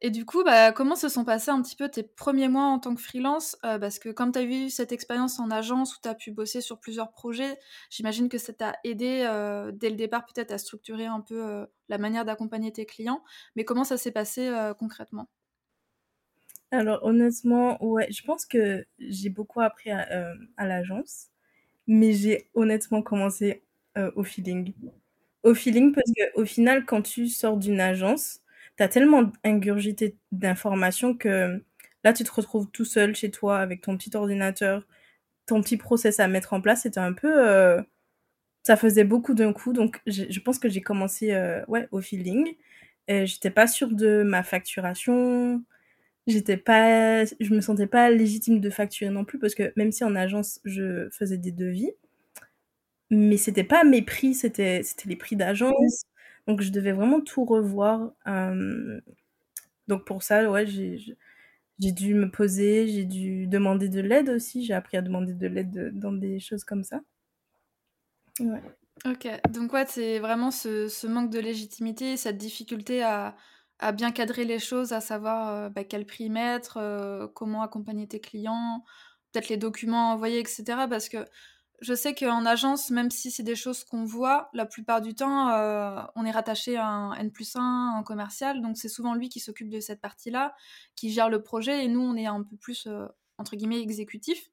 Et 0.00 0.10
du 0.10 0.24
coup, 0.24 0.44
bah, 0.44 0.70
comment 0.72 0.94
se 0.94 1.08
sont 1.08 1.24
passés 1.24 1.50
un 1.50 1.60
petit 1.60 1.74
peu 1.74 1.88
tes 1.88 2.04
premiers 2.04 2.48
mois 2.48 2.66
en 2.66 2.78
tant 2.78 2.94
que 2.94 3.00
freelance? 3.00 3.56
Euh, 3.64 3.78
Parce 3.80 3.98
que 3.98 4.10
comme 4.10 4.30
tu 4.30 4.38
as 4.38 4.42
eu 4.44 4.70
cette 4.70 4.92
expérience 4.92 5.40
en 5.40 5.50
agence 5.50 5.96
où 5.96 6.00
tu 6.00 6.08
as 6.08 6.14
pu 6.14 6.30
bosser 6.30 6.60
sur 6.60 6.78
plusieurs 6.78 7.10
projets, 7.10 7.58
j'imagine 7.90 8.28
que 8.28 8.38
ça 8.38 8.52
t'a 8.52 8.76
aidé 8.84 9.24
euh, 9.28 9.72
dès 9.72 9.90
le 9.90 9.96
départ 9.96 10.24
peut-être 10.24 10.52
à 10.52 10.58
structurer 10.58 11.06
un 11.06 11.20
peu 11.20 11.44
euh, 11.44 11.66
la 11.88 11.98
manière 11.98 12.24
d'accompagner 12.24 12.72
tes 12.72 12.86
clients. 12.86 13.24
Mais 13.56 13.64
comment 13.64 13.84
ça 13.84 13.96
s'est 13.96 14.12
passé 14.12 14.48
concrètement? 14.78 15.28
Alors 16.70 17.02
honnêtement, 17.04 17.82
ouais, 17.84 18.10
je 18.12 18.22
pense 18.24 18.44
que 18.46 18.84
j'ai 18.98 19.30
beaucoup 19.30 19.60
appris 19.60 19.90
à, 19.90 20.34
à 20.56 20.66
l'agence. 20.66 21.28
Mais 21.88 22.12
j'ai 22.14 22.50
honnêtement 22.54 23.02
commencé 23.02 23.62
au 24.16 24.24
feeling. 24.24 24.74
Au 25.44 25.54
feeling, 25.54 25.92
parce 25.94 26.10
qu'au 26.12 26.46
final, 26.46 26.86
quand 26.86 27.02
tu 27.02 27.28
sors 27.28 27.56
d'une 27.58 27.80
agence, 27.80 28.40
tu 28.78 28.84
as 28.84 28.88
tellement 28.88 29.32
ingurgité 29.44 30.16
d'informations 30.32 31.16
que 31.16 31.62
là, 32.04 32.12
tu 32.14 32.24
te 32.24 32.32
retrouves 32.32 32.70
tout 32.70 32.84
seul 32.86 33.16
chez 33.16 33.30
toi 33.30 33.58
avec 33.60 33.82
ton 33.82 33.96
petit 33.98 34.16
ordinateur, 34.16 34.86
ton 35.46 35.62
petit 35.62 35.76
process 35.78 36.20
à 36.20 36.28
mettre 36.28 36.54
en 36.54 36.60
place. 36.62 36.82
C'était 36.82 37.00
un 37.00 37.12
peu. 37.14 37.48
Euh, 37.48 37.82
ça 38.64 38.76
faisait 38.76 39.04
beaucoup 39.04 39.34
d'un 39.34 39.52
coup. 39.52 39.72
Donc, 39.72 40.00
je 40.06 40.40
pense 40.40 40.58
que 40.58 40.68
j'ai 40.68 40.82
commencé 40.82 41.32
euh, 41.32 41.64
ouais, 41.68 41.88
au 41.92 42.00
feeling. 42.00 42.54
J'étais 43.08 43.50
pas 43.50 43.66
sûre 43.66 43.90
de 43.94 44.22
ma 44.24 44.42
facturation. 44.42 45.64
J'étais 46.28 46.58
pas. 46.58 47.24
Je 47.26 47.54
me 47.54 47.60
sentais 47.62 47.86
pas 47.88 48.10
légitime 48.10 48.60
de 48.60 48.70
facturer 48.70 49.10
non 49.10 49.24
plus, 49.24 49.38
parce 49.40 49.54
que 49.54 49.72
même 49.76 49.92
si 49.92 50.04
en 50.04 50.16
agence, 50.16 50.60
je 50.64 51.08
faisais 51.12 51.38
des 51.38 51.52
devis 51.52 51.92
mais 53.10 53.36
c'était 53.36 53.64
pas 53.64 53.84
mes 53.84 54.02
prix, 54.02 54.34
c'était 54.34 54.82
c'était 54.82 55.08
les 55.08 55.16
prix 55.16 55.36
d'agence. 55.36 56.04
Donc 56.48 56.62
je 56.62 56.72
devais 56.72 56.92
vraiment 56.92 57.20
tout 57.20 57.44
revoir. 57.44 58.10
Euh, 58.26 59.00
donc 59.86 60.06
pour 60.06 60.22
ça, 60.22 60.50
ouais, 60.50 60.66
j'ai 60.66 61.16
dû 61.78 62.14
me 62.14 62.30
poser, 62.30 62.88
j'ai 62.88 63.04
dû 63.04 63.46
demander 63.46 63.90
de 63.90 64.00
l'aide 64.00 64.30
aussi. 64.30 64.64
J'ai 64.64 64.74
appris 64.74 64.96
à 64.96 65.02
demander 65.02 65.34
de 65.34 65.46
l'aide 65.46 65.96
dans 65.96 66.12
des 66.12 66.40
choses 66.40 66.64
comme 66.64 66.82
ça. 66.82 67.00
Ok, 69.04 69.28
donc 69.50 69.72
ouais, 69.74 69.84
c'est 69.86 70.18
vraiment 70.18 70.50
ce, 70.50 71.06
manque 71.06 71.30
de 71.30 71.38
légitimité, 71.38 72.16
cette 72.16 72.38
difficulté 72.38 73.02
à, 73.02 73.36
à 73.78 73.92
bien 73.92 74.10
cadrer 74.10 74.44
les 74.44 74.58
choses, 74.58 74.92
à 74.92 75.00
savoir 75.00 75.54
euh, 75.54 75.68
bah, 75.68 75.84
quel 75.84 76.06
prix 76.06 76.30
mettre, 76.30 76.78
euh, 76.78 77.26
comment 77.28 77.62
accompagner 77.62 78.08
tes 78.08 78.20
clients, 78.20 78.84
peut-être 79.32 79.48
les 79.48 79.56
documents 79.56 80.12
envoyés, 80.12 80.40
etc. 80.40 80.64
Parce 80.88 81.08
que 81.08 81.18
je 81.80 81.94
sais 81.94 82.14
qu'en 82.14 82.44
agence, 82.44 82.90
même 82.90 83.10
si 83.10 83.30
c'est 83.30 83.42
des 83.42 83.54
choses 83.54 83.84
qu'on 83.84 84.04
voit, 84.04 84.50
la 84.52 84.66
plupart 84.66 85.00
du 85.00 85.14
temps, 85.14 85.50
euh, 85.50 86.00
on 86.16 86.24
est 86.24 86.30
rattaché 86.30 86.76
à 86.76 86.86
un 86.86 87.14
N 87.14 87.30
plus 87.30 87.54
1 87.54 87.94
en 87.96 88.02
commercial, 88.02 88.60
donc 88.62 88.76
c'est 88.76 88.88
souvent 88.88 89.14
lui 89.14 89.28
qui 89.28 89.38
s'occupe 89.38 89.68
de 89.68 89.78
cette 89.78 90.00
partie-là, 90.00 90.54
qui 90.96 91.10
gère 91.10 91.28
le 91.28 91.42
projet, 91.42 91.84
et 91.84 91.88
nous, 91.88 92.00
on 92.00 92.16
est 92.16 92.26
un 92.26 92.42
peu 92.42 92.56
plus, 92.56 92.86
euh, 92.86 93.06
entre 93.38 93.54
guillemets, 93.54 93.80
exécutif, 93.80 94.50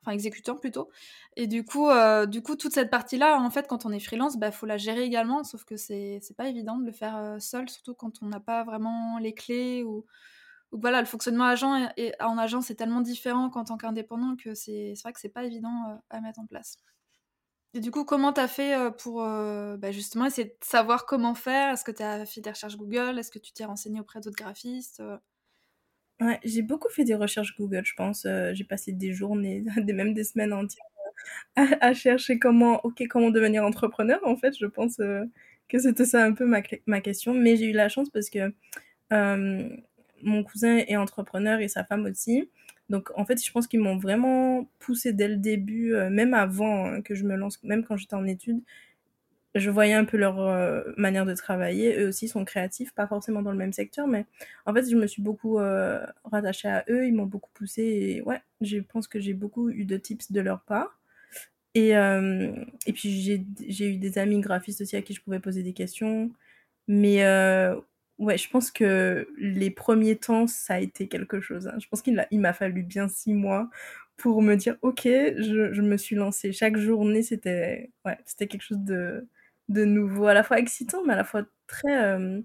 enfin 0.00 0.12
exécutant 0.12 0.56
plutôt. 0.56 0.88
Et 1.36 1.46
du 1.46 1.64
coup, 1.64 1.88
euh, 1.88 2.26
du 2.26 2.42
coup 2.42 2.56
toute 2.56 2.72
cette 2.72 2.90
partie-là, 2.90 3.38
en 3.38 3.50
fait, 3.50 3.68
quand 3.68 3.84
on 3.84 3.92
est 3.92 4.00
freelance, 4.00 4.34
il 4.34 4.40
bah, 4.40 4.50
faut 4.50 4.66
la 4.66 4.78
gérer 4.78 5.02
également, 5.02 5.44
sauf 5.44 5.64
que 5.64 5.76
c'est 5.76 6.20
pas 6.36 6.48
évident 6.48 6.78
de 6.78 6.86
le 6.86 6.92
faire 6.92 7.36
seul, 7.38 7.68
surtout 7.68 7.94
quand 7.94 8.22
on 8.22 8.26
n'a 8.26 8.40
pas 8.40 8.64
vraiment 8.64 9.18
les 9.18 9.34
clés 9.34 9.84
ou 9.84 10.06
donc 10.72 10.80
voilà, 10.80 11.00
le 11.00 11.06
fonctionnement 11.06 11.44
agent 11.44 11.90
et, 11.96 12.12
en 12.20 12.38
agence 12.38 12.70
est 12.70 12.74
tellement 12.74 13.02
différent 13.02 13.50
qu'en 13.50 13.64
tant 13.64 13.76
qu'indépendant 13.76 14.36
que 14.36 14.54
c'est 14.54 14.94
vrai 15.02 15.12
que 15.12 15.20
c'est 15.20 15.28
pas 15.28 15.44
évident 15.44 15.90
euh, 15.90 15.94
à 16.10 16.20
mettre 16.20 16.40
en 16.40 16.46
place. 16.46 16.78
Et 17.74 17.80
du 17.80 17.90
coup, 17.90 18.04
comment 18.04 18.32
tu 18.32 18.40
as 18.40 18.48
fait 18.48 18.76
pour 18.98 19.22
bah, 19.22 19.92
justement 19.92 20.26
essayer 20.26 20.48
de 20.48 20.56
savoir 20.62 21.06
comment 21.06 21.34
faire? 21.34 21.72
Est-ce 21.72 21.84
que 21.84 21.90
tu 21.90 22.02
as 22.02 22.26
fait 22.26 22.42
des 22.42 22.50
recherches 22.50 22.76
Google? 22.76 23.18
Est-ce 23.18 23.30
que 23.30 23.38
tu 23.38 23.52
t'es 23.54 23.64
renseigné 23.64 23.98
auprès 23.98 24.20
d'autres 24.20 24.36
graphistes 24.36 25.02
j'ai 26.44 26.62
beaucoup 26.62 26.88
fait 26.88 27.04
des 27.04 27.14
recherches 27.14 27.56
Google, 27.56 27.84
je 27.84 27.94
pense. 27.94 28.26
j'ai 28.52 28.64
passé 28.64 28.92
des 28.92 29.12
journées, 29.12 29.64
des, 29.78 29.92
même 29.92 30.14
des 30.14 30.24
semaines 30.24 30.52
entières 30.52 30.84
à, 31.56 31.94
chercher 31.94 32.38
comment, 32.38 32.80
ok, 32.84 33.02
comment 33.08 33.30
devenir 33.30 33.64
entrepreneur. 33.64 34.20
En 34.24 34.36
fait, 34.36 34.56
je 34.58 34.66
pense 34.66 34.96
que 34.96 35.78
c'était 35.78 36.04
ça 36.04 36.24
un 36.24 36.32
peu 36.32 36.46
ma 36.46 37.00
question. 37.00 37.34
Mais 37.34 37.56
j'ai 37.56 37.70
eu 37.70 37.72
la 37.72 37.88
chance 37.88 38.10
parce 38.10 38.30
que 38.30 38.52
mon 40.22 40.44
cousin 40.44 40.78
est 40.78 40.96
entrepreneur 40.96 41.60
et 41.60 41.68
sa 41.68 41.84
femme 41.84 42.06
aussi. 42.06 42.48
Donc, 42.88 43.10
en 43.16 43.24
fait, 43.24 43.44
je 43.44 43.50
pense 43.52 43.66
qu'ils 43.66 43.80
m'ont 43.80 43.96
vraiment 43.96 44.68
poussé 44.78 45.12
dès 45.12 45.28
le 45.28 45.36
début, 45.36 45.94
euh, 45.94 46.10
même 46.10 46.34
avant 46.34 46.86
hein, 46.86 47.02
que 47.02 47.14
je 47.14 47.24
me 47.24 47.36
lance, 47.36 47.62
même 47.62 47.84
quand 47.84 47.96
j'étais 47.96 48.14
en 48.14 48.26
études. 48.26 48.60
Je 49.54 49.70
voyais 49.70 49.94
un 49.94 50.04
peu 50.06 50.16
leur 50.16 50.40
euh, 50.40 50.82
manière 50.96 51.26
de 51.26 51.34
travailler. 51.34 51.98
Eux 52.00 52.08
aussi 52.08 52.28
sont 52.28 52.44
créatifs, 52.44 52.94
pas 52.94 53.06
forcément 53.06 53.42
dans 53.42 53.52
le 53.52 53.58
même 53.58 53.72
secteur, 53.72 54.06
mais 54.06 54.24
en 54.66 54.74
fait, 54.74 54.90
je 54.90 54.96
me 54.96 55.06
suis 55.06 55.22
beaucoup 55.22 55.58
euh, 55.58 56.04
rattachée 56.24 56.68
à 56.68 56.84
eux. 56.88 57.06
Ils 57.06 57.14
m'ont 57.14 57.26
beaucoup 57.26 57.50
poussé 57.54 57.82
et 57.82 58.22
ouais, 58.22 58.40
je 58.62 58.78
pense 58.78 59.08
que 59.08 59.20
j'ai 59.20 59.34
beaucoup 59.34 59.68
eu 59.70 59.84
de 59.84 59.96
tips 59.98 60.32
de 60.32 60.40
leur 60.40 60.62
part. 60.62 60.98
Et, 61.74 61.90
et 61.92 62.92
puis, 62.92 63.10
j'ai 63.68 63.88
eu 63.88 63.96
des 63.96 64.18
amis 64.18 64.40
graphistes 64.40 64.82
aussi 64.82 64.96
à 64.96 65.02
qui 65.02 65.14
je 65.14 65.22
pouvais 65.22 65.40
poser 65.40 65.62
des 65.62 65.72
questions. 65.72 66.30
Mais 66.88 67.22
Ouais, 68.22 68.38
je 68.38 68.48
pense 68.48 68.70
que 68.70 69.26
les 69.36 69.70
premiers 69.72 70.14
temps, 70.16 70.46
ça 70.46 70.74
a 70.74 70.78
été 70.78 71.08
quelque 71.08 71.40
chose. 71.40 71.66
Hein. 71.66 71.76
Je 71.80 71.88
pense 71.88 72.02
qu'il 72.02 72.24
il 72.30 72.38
m'a 72.38 72.52
fallu 72.52 72.84
bien 72.84 73.08
six 73.08 73.34
mois 73.34 73.68
pour 74.16 74.42
me 74.42 74.54
dire, 74.54 74.76
ok, 74.82 75.02
je, 75.04 75.82
me 75.82 75.96
suis 75.96 76.14
lancée. 76.14 76.52
Chaque 76.52 76.76
journée, 76.76 77.24
c'était 77.24 77.90
ouais, 78.04 78.16
c'était 78.24 78.46
quelque 78.46 78.62
chose 78.62 78.78
de, 78.78 79.26
nouveau, 79.68 80.26
à 80.26 80.34
la 80.34 80.44
fois 80.44 80.60
excitant, 80.60 81.02
mais 81.04 81.14
à 81.14 81.16
la 81.16 81.24
fois 81.24 81.42
très... 81.66 82.00
Euh, 82.00 82.40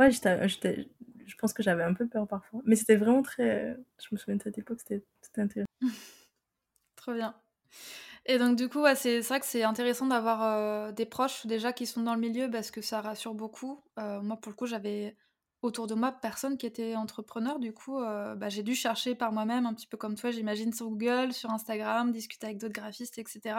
ouais, 0.00 0.10
je 0.10 1.36
pense 1.38 1.52
que 1.52 1.62
j'avais 1.62 1.84
un 1.84 1.94
peu 1.94 2.08
peur 2.08 2.26
parfois. 2.26 2.60
Mais 2.64 2.74
c'était 2.74 2.96
vraiment 2.96 3.22
très... 3.22 3.76
Je 4.02 4.08
me 4.10 4.18
souviens 4.18 4.36
de 4.36 4.42
cette 4.42 4.58
époque, 4.58 4.80
c'était 4.80 5.04
intéressant. 5.36 5.68
Trop 6.96 7.14
bien. 7.14 7.32
Et 8.26 8.38
donc 8.38 8.56
du 8.56 8.68
coup, 8.68 8.84
c'est 8.94 9.20
vrai 9.20 9.40
que 9.40 9.46
c'est 9.46 9.64
intéressant 9.64 10.06
d'avoir 10.06 10.42
euh, 10.42 10.92
des 10.92 11.04
proches 11.04 11.46
déjà 11.46 11.72
qui 11.72 11.86
sont 11.86 12.02
dans 12.02 12.14
le 12.14 12.20
milieu 12.20 12.50
parce 12.50 12.70
que 12.70 12.80
ça 12.80 13.00
rassure 13.02 13.34
beaucoup. 13.34 13.82
Euh, 13.98 14.22
moi, 14.22 14.38
pour 14.38 14.50
le 14.50 14.56
coup, 14.56 14.66
j'avais 14.66 15.16
autour 15.60 15.86
de 15.86 15.94
moi 15.94 16.12
personne 16.12 16.56
qui 16.56 16.64
était 16.66 16.94
entrepreneur. 16.96 17.58
Du 17.58 17.74
coup, 17.74 18.00
euh, 18.00 18.34
bah, 18.34 18.48
j'ai 18.48 18.62
dû 18.62 18.74
chercher 18.74 19.14
par 19.14 19.32
moi-même, 19.32 19.66
un 19.66 19.74
petit 19.74 19.86
peu 19.86 19.98
comme 19.98 20.14
toi, 20.14 20.30
j'imagine, 20.30 20.72
sur 20.72 20.88
Google, 20.88 21.34
sur 21.34 21.50
Instagram, 21.50 22.12
discuter 22.12 22.46
avec 22.46 22.58
d'autres 22.58 22.72
graphistes, 22.74 23.18
etc. 23.18 23.56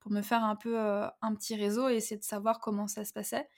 pour 0.00 0.10
me 0.12 0.22
faire 0.22 0.44
un 0.44 0.56
peu 0.56 0.76
un 0.78 1.34
petit 1.34 1.56
réseau 1.56 1.88
et 1.88 1.94
essayer 1.94 2.18
de 2.18 2.24
savoir 2.24 2.60
comment 2.60 2.88
ça 2.88 3.04
se 3.04 3.12
passait. 3.12 3.48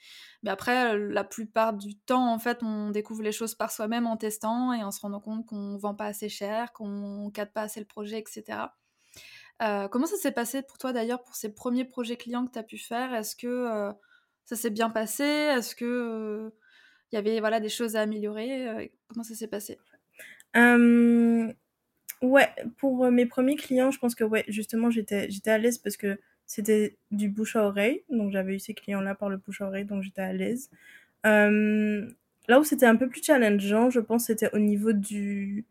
Mais 0.43 0.49
après, 0.51 0.97
la 0.97 1.23
plupart 1.23 1.73
du 1.73 1.97
temps, 1.97 2.31
en 2.31 2.39
fait, 2.39 2.63
on 2.63 2.91
découvre 2.91 3.23
les 3.23 3.31
choses 3.31 3.55
par 3.55 3.71
soi-même 3.71 4.07
en 4.07 4.17
testant 4.17 4.73
et 4.73 4.83
en 4.83 4.91
se 4.91 5.01
rendant 5.01 5.19
compte 5.19 5.45
qu'on 5.47 5.77
vend 5.77 5.95
pas 5.95 6.05
assez 6.05 6.29
cher, 6.29 6.73
qu'on 6.73 7.31
cadre 7.31 7.51
pas 7.51 7.63
assez 7.63 7.79
le 7.79 7.87
projet, 7.87 8.19
etc. 8.19 8.69
Euh, 9.61 9.87
comment 9.87 10.05
ça 10.05 10.17
s'est 10.17 10.31
passé 10.31 10.61
pour 10.61 10.77
toi 10.77 10.93
d'ailleurs 10.93 11.23
pour 11.23 11.35
ces 11.35 11.53
premiers 11.53 11.85
projets 11.85 12.17
clients 12.17 12.45
que 12.45 12.51
tu 12.51 12.59
as 12.59 12.63
pu 12.63 12.77
faire? 12.77 13.13
Est-ce 13.13 13.35
que 13.35 13.47
euh, 13.47 13.91
ça 14.45 14.55
s'est 14.55 14.69
bien 14.69 14.89
passé? 14.89 15.23
Est-ce 15.23 15.75
que 15.75 16.51
il 17.11 17.15
y 17.15 17.17
avait 17.17 17.39
voilà 17.39 17.59
des 17.59 17.69
choses 17.69 17.95
à 17.95 18.01
améliorer? 18.01 18.67
Euh, 18.67 18.87
Comment 19.07 19.23
ça 19.23 19.35
s'est 19.35 19.47
passé? 19.47 19.79
Ouais, 22.23 22.49
pour 22.77 23.11
mes 23.11 23.27
premiers 23.27 23.55
clients, 23.55 23.91
je 23.91 23.99
pense 23.99 24.15
que 24.15 24.23
ouais, 24.23 24.43
justement, 24.47 24.89
j'étais 24.89 25.27
à 25.45 25.57
l'aise 25.59 25.77
parce 25.77 25.97
que 25.97 26.19
c'était 26.47 26.97
du 27.11 27.29
bouche 27.29 27.55
à 27.55 27.63
oreille, 27.63 28.03
donc 28.09 28.31
j'avais 28.31 28.55
eu 28.55 28.59
ces 28.59 28.73
clients-là 28.73 29.13
par 29.13 29.29
le 29.29 29.37
bouche 29.37 29.61
à 29.61 29.67
oreille, 29.67 29.85
donc 29.85 30.01
j'étais 30.01 30.21
à 30.21 30.33
l'aise. 30.33 30.71
là 31.23 32.59
où 32.59 32.63
c'était 32.63 32.85
un 32.85 32.95
peu 32.95 33.07
plus 33.07 33.23
challengeant, 33.23 33.89
je 33.89 33.99
pense, 33.99 34.25
c'était 34.25 34.53
au 34.55 34.59
niveau 34.59 34.93
du 34.93 35.65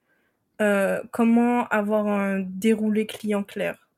euh, 0.60 1.02
comment 1.10 1.68
avoir 1.68 2.06
un 2.06 2.40
déroulé 2.40 3.06
client 3.06 3.44
clair. 3.44 3.88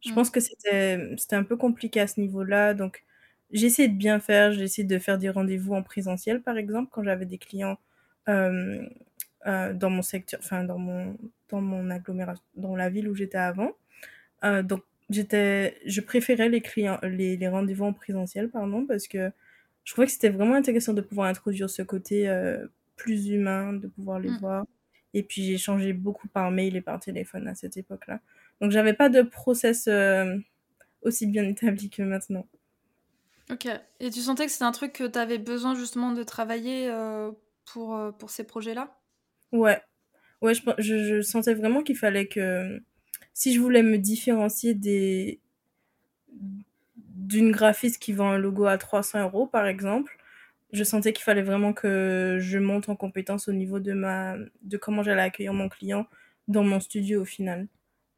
Je 0.00 0.12
pense 0.12 0.28
mm. 0.28 0.32
que 0.32 0.40
c'était 0.40 1.36
un 1.36 1.44
peu 1.44 1.56
compliqué 1.56 2.00
à 2.00 2.06
ce 2.06 2.20
niveau-là. 2.20 2.74
Donc, 2.74 3.04
j'ai 3.52 3.66
essayé 3.66 3.88
de 3.88 3.96
bien 3.96 4.20
faire. 4.20 4.52
J'ai 4.52 4.64
essayé 4.64 4.86
de 4.86 4.98
faire 4.98 5.18
des 5.18 5.30
rendez-vous 5.30 5.74
en 5.74 5.82
présentiel, 5.82 6.42
par 6.42 6.56
exemple, 6.56 6.90
quand 6.92 7.04
j'avais 7.04 7.26
des 7.26 7.38
clients 7.38 7.78
euh, 8.28 8.86
euh, 9.46 9.72
dans 9.74 9.90
mon 9.90 10.02
secteur, 10.02 10.40
enfin 10.42 10.64
dans 10.64 10.78
mon 10.78 11.16
dans 11.48 11.60
mon 11.60 11.90
agglomération, 11.90 12.44
dans 12.56 12.76
la 12.76 12.90
ville 12.90 13.08
où 13.08 13.14
j'étais 13.14 13.38
avant. 13.38 13.72
donc, 14.42 14.82
j'étais, 15.10 15.78
je 15.86 16.00
préférais 16.00 16.48
les 16.48 16.60
clients, 16.60 16.98
les, 17.02 17.36
les 17.36 17.48
rendez-vous 17.48 17.84
en 17.84 17.92
présentiel, 17.92 18.50
pardon, 18.50 18.86
parce 18.86 19.08
que 19.08 19.32
je 19.84 19.92
trouvais 19.92 20.06
que 20.06 20.12
c'était 20.12 20.28
vraiment 20.30 20.54
intéressant 20.54 20.94
de 20.94 21.00
pouvoir 21.02 21.28
introduire 21.28 21.68
ce 21.70 21.82
côté 21.82 22.28
plus 22.96 23.28
humain, 23.28 23.72
de 23.72 23.88
pouvoir 23.88 24.20
les 24.20 24.30
mm. 24.30 24.38
voir. 24.38 24.66
Et 25.14 25.22
puis 25.22 25.44
j'ai 25.44 25.58
changé 25.58 25.92
beaucoup 25.92 26.28
par 26.28 26.50
mail 26.50 26.76
et 26.76 26.80
par 26.80 27.00
téléphone 27.00 27.48
à 27.48 27.54
cette 27.54 27.76
époque-là. 27.76 28.20
Donc 28.60 28.70
j'avais 28.70 28.94
pas 28.94 29.08
de 29.08 29.22
process 29.22 29.88
euh, 29.88 30.36
aussi 31.02 31.26
bien 31.26 31.44
établi 31.44 31.90
que 31.90 32.02
maintenant. 32.02 32.46
Ok. 33.50 33.66
Et 33.98 34.10
tu 34.10 34.20
sentais 34.20 34.46
que 34.46 34.52
c'était 34.52 34.64
un 34.64 34.72
truc 34.72 34.92
que 34.92 35.06
tu 35.06 35.18
avais 35.18 35.38
besoin 35.38 35.74
justement 35.74 36.12
de 36.12 36.22
travailler 36.22 36.88
euh, 36.88 37.32
pour, 37.72 37.96
euh, 37.96 38.12
pour 38.12 38.30
ces 38.30 38.44
projets-là? 38.44 38.96
Ouais. 39.52 39.80
Ouais, 40.40 40.54
je, 40.54 40.60
je, 40.78 41.16
je 41.16 41.20
sentais 41.20 41.54
vraiment 41.54 41.82
qu'il 41.82 41.96
fallait 41.96 42.28
que 42.28 42.80
si 43.34 43.52
je 43.52 43.60
voulais 43.60 43.82
me 43.82 43.98
différencier 43.98 44.74
des 44.74 45.40
d'une 46.96 47.50
graphiste 47.52 47.98
qui 48.00 48.12
vend 48.12 48.30
un 48.30 48.38
logo 48.38 48.66
à 48.66 48.78
300 48.78 49.22
euros 49.22 49.46
par 49.46 49.66
exemple, 49.66 50.16
je 50.72 50.84
sentais 50.84 51.12
qu'il 51.12 51.24
fallait 51.24 51.42
vraiment 51.42 51.72
que 51.72 52.38
je 52.40 52.58
monte 52.58 52.88
en 52.88 52.96
compétence 52.96 53.48
au 53.48 53.52
niveau 53.52 53.80
de 53.80 53.92
ma 53.92 54.36
de 54.62 54.76
comment 54.76 55.02
j'allais 55.02 55.22
accueillir 55.22 55.52
mon 55.52 55.68
client 55.68 56.06
dans 56.48 56.64
mon 56.64 56.80
studio 56.80 57.22
au 57.22 57.24
final. 57.24 57.68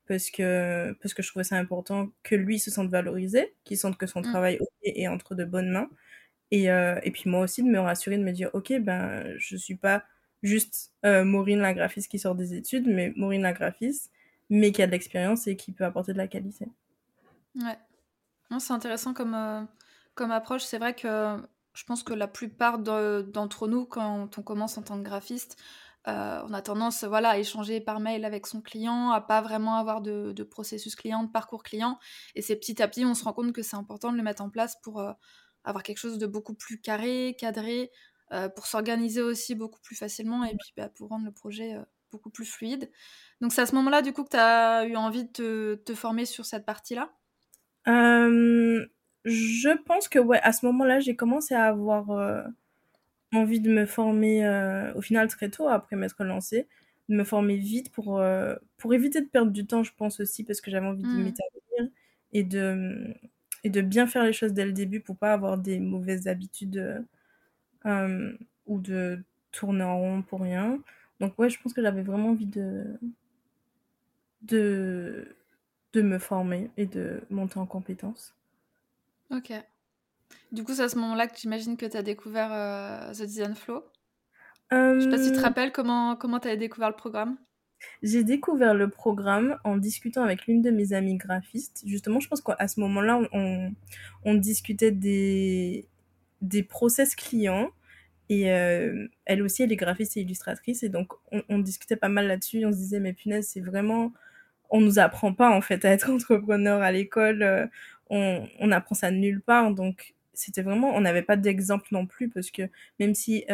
Parce 0.07 0.31
que 0.31 0.93
parce 1.01 1.15
que 1.15 1.23
je 1.23 1.29
trouvais 1.29 1.45
ça 1.45 1.57
important 1.57 2.11
que 2.23 2.35
lui 2.35 2.59
se 2.59 2.71
sente 2.71 2.91
valorisé 2.91 3.55
qu'il 3.65 3.79
sente 3.79 3.97
que 3.97 4.07
son 4.07 4.21
mm. 4.21 4.25
travail 4.25 4.59
est 4.83 5.09
entre 5.09 5.35
de 5.35 5.45
bonnes 5.45 5.71
mains. 5.71 5.89
Et 6.51 6.71
euh, 6.71 6.99
et 7.03 7.11
puis 7.11 7.31
moi 7.31 7.41
aussi 7.41 7.63
de 7.63 7.69
me 7.69 7.79
rassurer 7.79 8.19
de 8.19 8.25
me 8.25 8.33
dire 8.33 8.51
ok 8.53 8.75
ben 8.81 9.35
je 9.39 9.57
suis 9.57 9.77
pas 9.77 10.05
juste 10.43 10.93
euh, 11.07 11.25
Maureen 11.25 11.61
la 11.61 11.73
graphiste 11.73 12.11
qui 12.11 12.19
sort 12.19 12.35
des 12.35 12.55
études 12.55 12.87
mais 12.87 13.13
Maureen 13.17 13.43
la 13.43 13.53
graphiste 13.53 14.11
mais 14.51 14.73
qui 14.73 14.83
a 14.83 14.87
de 14.87 14.93
l'expérience 14.93 15.47
et 15.47 15.57
qui 15.57 15.73
peut 15.73 15.85
apporter 15.85 16.13
de 16.13 16.19
la 16.19 16.27
qualité. 16.29 16.67
Ouais. 17.55 17.79
C'est 18.59 18.73
intéressant 18.73 19.15
comme 19.15 19.35
euh, 19.35 19.63
comme 20.15 20.31
approche. 20.31 20.63
C'est 20.63 20.79
vrai 20.79 20.95
que 20.95 21.39
je 21.75 21.85
pense 21.85 22.03
que 22.03 22.13
la 22.13 22.29
plupart 22.29 22.79
d'entre 22.79 23.69
nous, 23.69 23.87
quand 23.87 24.39
on 24.39 24.43
commence 24.43 24.79
en 24.79 24.83
tant 24.83 24.99
que 24.99 25.03
graphiste, 25.05 25.57
euh, 26.09 26.43
on 26.49 26.53
a 26.53 26.63
tendance 26.63 27.05
voilà, 27.05 27.31
à 27.31 27.39
échanger 27.39 27.81
par 27.81 28.01
mail 28.01 28.25
avec 28.25 28.47
son 28.47 28.61
client, 28.61 29.11
à 29.11 29.21
pas 29.21 29.41
vraiment 29.41 29.77
avoir 29.77 30.01
de, 30.01 30.43
processus 30.43 30.97
client, 30.97 31.25
de 31.25 31.31
parcours 31.31 31.63
client. 31.63 31.99
Et 32.35 32.43
c'est 32.43 32.57
petit 32.57 32.83
à 32.83 32.89
petit, 32.89 33.05
on 33.05 33.15
se 33.15 33.25
rend 33.25 33.33
compte 33.33 33.53
que 33.53 33.63
c'est 33.63 33.77
important 33.77 34.13
de 34.13 34.17
le 34.17 34.23
mettre 34.23 34.43
en 34.43 34.51
place 34.51 34.77
pour 34.83 35.01
euh, 35.01 35.13
avoir 35.65 35.83
quelque 35.83 35.99
chose 35.99 36.19
de 36.19 36.27
beaucoup 36.27 36.55
plus 36.55 36.81
carré, 36.81 37.37
cadré, 37.39 37.91
euh, 38.33 38.49
pour 38.49 38.67
s'organiser 38.67 39.23
aussi 39.23 39.55
beaucoup 39.55 39.81
plus 39.81 39.97
facilement 39.97 40.45
et 40.45 40.57
puis 40.57 40.73
bah, 40.77 40.89
pour 40.89 41.11
rendre 41.11 41.25
le 41.27 41.33
projet 41.33 41.77
beaucoup 42.11 42.31
plus 42.31 42.47
fluide. 42.47 42.91
Donc 43.41 43.53
c'est 43.53 43.63
à 43.63 43.67
ce 43.67 43.75
moment-là, 43.77 44.03
du 44.03 44.13
coup, 44.13 44.25
que 44.25 44.31
tu 44.31 44.37
as 44.37 44.85
eu 44.87 44.97
envie 44.97 45.25
de 45.25 45.33
te, 45.33 45.75
te 45.77 45.95
former 45.95 46.27
sur 46.27 46.45
cette 46.45 46.67
partie-là? 46.67 47.13
Je 49.25 49.71
pense 49.85 50.09
que 50.09 50.19
ouais, 50.19 50.41
à 50.43 50.53
ce 50.53 50.67
moment-là, 50.67 51.01
j'ai 51.01 51.17
commencé 51.17 51.55
à 51.55 51.67
avoir 51.67 52.11
euh, 52.11 52.43
envie 53.33 53.61
de 53.61 53.71
me 53.71 53.87
former 53.87 54.45
euh, 54.47 54.93
au 54.95 55.01
final 55.03 55.29
très 55.29 55.51
tôt 55.51 55.69
après 55.69 55.97
m'être 55.97 56.25
lancée, 56.25 56.69
de 57.09 57.17
me 57.17 57.25
former 57.25 57.57
vite 57.57 57.91
pour 57.93 58.19
euh, 58.21 58.57
pour 58.79 58.95
éviter 58.95 59.21
de 59.21 59.29
perdre 59.29 59.53
du 59.53 59.67
temps, 59.67 59.85
je 59.85 59.93
pense 59.97 60.21
aussi 60.21 60.45
parce 60.45 60.61
que 60.61 60.71
j'avais 60.71 60.87
envie 60.87 61.03
de 61.03 61.09
mmh. 61.09 61.23
m'établir 61.25 61.93
et 62.33 62.45
de 62.45 63.15
et 63.65 63.71
de 63.71 63.81
bien 63.81 64.07
faire 64.07 64.25
les 64.25 64.33
choses 64.33 64.53
dès 64.53 64.65
le 64.67 64.73
début 64.73 65.01
pour 65.01 65.17
pas 65.17 65.33
avoir 65.33 65.59
des 65.59 65.79
mauvaises 65.81 66.27
habitudes 66.29 67.05
ou 68.67 68.81
de 68.81 69.23
tourner 69.53 69.85
en 69.85 69.99
rond 69.99 70.23
pour 70.23 70.41
rien. 70.41 70.81
Donc 71.21 71.39
ouais, 71.39 71.51
je 71.51 71.61
pense 71.61 71.73
que 71.73 71.83
j'avais 71.83 72.03
vraiment 72.03 72.31
envie 72.31 72.47
de 72.47 72.99
de 74.43 75.37
de 75.93 76.03
me 76.03 76.19
former 76.19 76.71
et 76.77 76.87
de 76.87 77.23
monter 77.31 77.59
en 77.59 77.67
compétences. 77.67 78.35
Ok. 79.33 79.53
Du 80.51 80.65
coup, 80.65 80.75
c'est 80.75 80.83
à 80.83 80.89
ce 80.89 80.97
moment-là 80.97 81.27
que 81.27 81.39
j'imagine 81.39 81.77
que 81.77 81.87
tu 81.87 81.97
as 81.97 82.03
découvert 82.03 82.53
euh, 82.53 83.13
The 83.13 83.23
Design 83.23 83.55
Flow. 83.55 83.85
Je 84.71 85.01
sais 85.01 85.11
pas 85.11 85.19
si 85.19 85.29
tu 85.29 85.33
te 85.33 85.39
euh, 85.39 85.43
rappelles 85.43 85.73
comment 85.73 86.17
comment 86.17 86.41
tu 86.41 86.49
as 86.49 86.57
découvert 86.57 86.89
le 86.89 86.97
programme. 86.97 87.37
J'ai 88.03 88.25
découvert 88.25 88.75
le 88.75 88.89
programme 88.89 89.59
en 89.65 89.77
discutant 89.77 90.23
avec 90.23 90.47
l'une 90.47 90.63
de 90.63 90.71
mes 90.71 90.93
amies 90.93 91.17
graphistes. 91.17 91.83
Justement, 91.85 92.21
je 92.21 92.29
pense 92.29 92.41
qu'à 92.41 92.69
ce 92.69 92.81
moment-là, 92.81 93.21
on, 93.33 93.73
on, 94.25 94.35
discutait 94.35 94.93
des, 94.93 95.89
des 96.41 96.63
process 96.63 97.15
clients. 97.15 97.71
Et 98.29 98.51
euh, 98.51 99.09
elle 99.25 99.43
aussi, 99.43 99.63
elle 99.63 99.73
est 99.73 99.77
graphiste 99.77 100.17
et 100.17 100.21
illustratrice. 100.21 100.83
Et 100.85 100.89
donc, 100.89 101.13
on, 101.33 101.43
on 101.49 101.59
discutait 101.59 101.97
pas 101.97 102.09
mal 102.09 102.29
là-dessus. 102.29 102.65
On 102.65 102.73
se 102.73 102.77
disait, 102.77 103.01
mais 103.01 103.13
punaise, 103.13 103.49
c'est 103.49 103.61
vraiment 103.61 104.13
on 104.71 104.81
nous 104.81 104.99
apprend 104.99 105.35
pas 105.35 105.51
en 105.51 105.61
fait 105.61 105.85
à 105.85 105.91
être 105.91 106.11
entrepreneur 106.11 106.83
à 106.83 106.91
l'école. 106.93 107.71
On, 108.13 108.71
apprend 108.73 108.95
ça 108.95 109.11
nulle 109.11 109.41
part. 109.41 109.73
Donc 109.73 110.15
c'était 110.35 110.63
vraiment, 110.63 110.95
on 110.95 111.01
n'avait 111.01 111.23
pas 111.23 111.37
d'exemple 111.37 111.89
non 111.93 112.07
plus 112.07 112.29
parce 112.29 112.51
que 112.51 112.63
même 113.01 113.15
si 113.15 113.45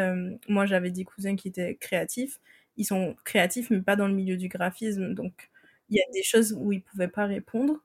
moi 0.49 0.67
j'avais 0.67 0.91
des 0.91 1.05
cousins 1.05 1.37
qui 1.37 1.49
étaient 1.49 1.77
créatifs, 1.77 2.41
ils 2.77 2.85
sont 2.85 3.17
créatifs 3.25 3.71
mais 3.71 3.81
pas 3.81 3.97
dans 3.97 4.09
le 4.09 4.15
milieu 4.15 4.37
du 4.37 4.49
graphisme. 4.49 5.15
Donc 5.15 5.51
il 5.91 5.97
y 5.97 6.01
a 6.01 6.13
des 6.13 6.23
choses 6.23 6.53
où 6.53 6.73
ils 6.73 6.83
pouvaient 6.83 7.09
pas 7.09 7.27
répondre 7.27 7.83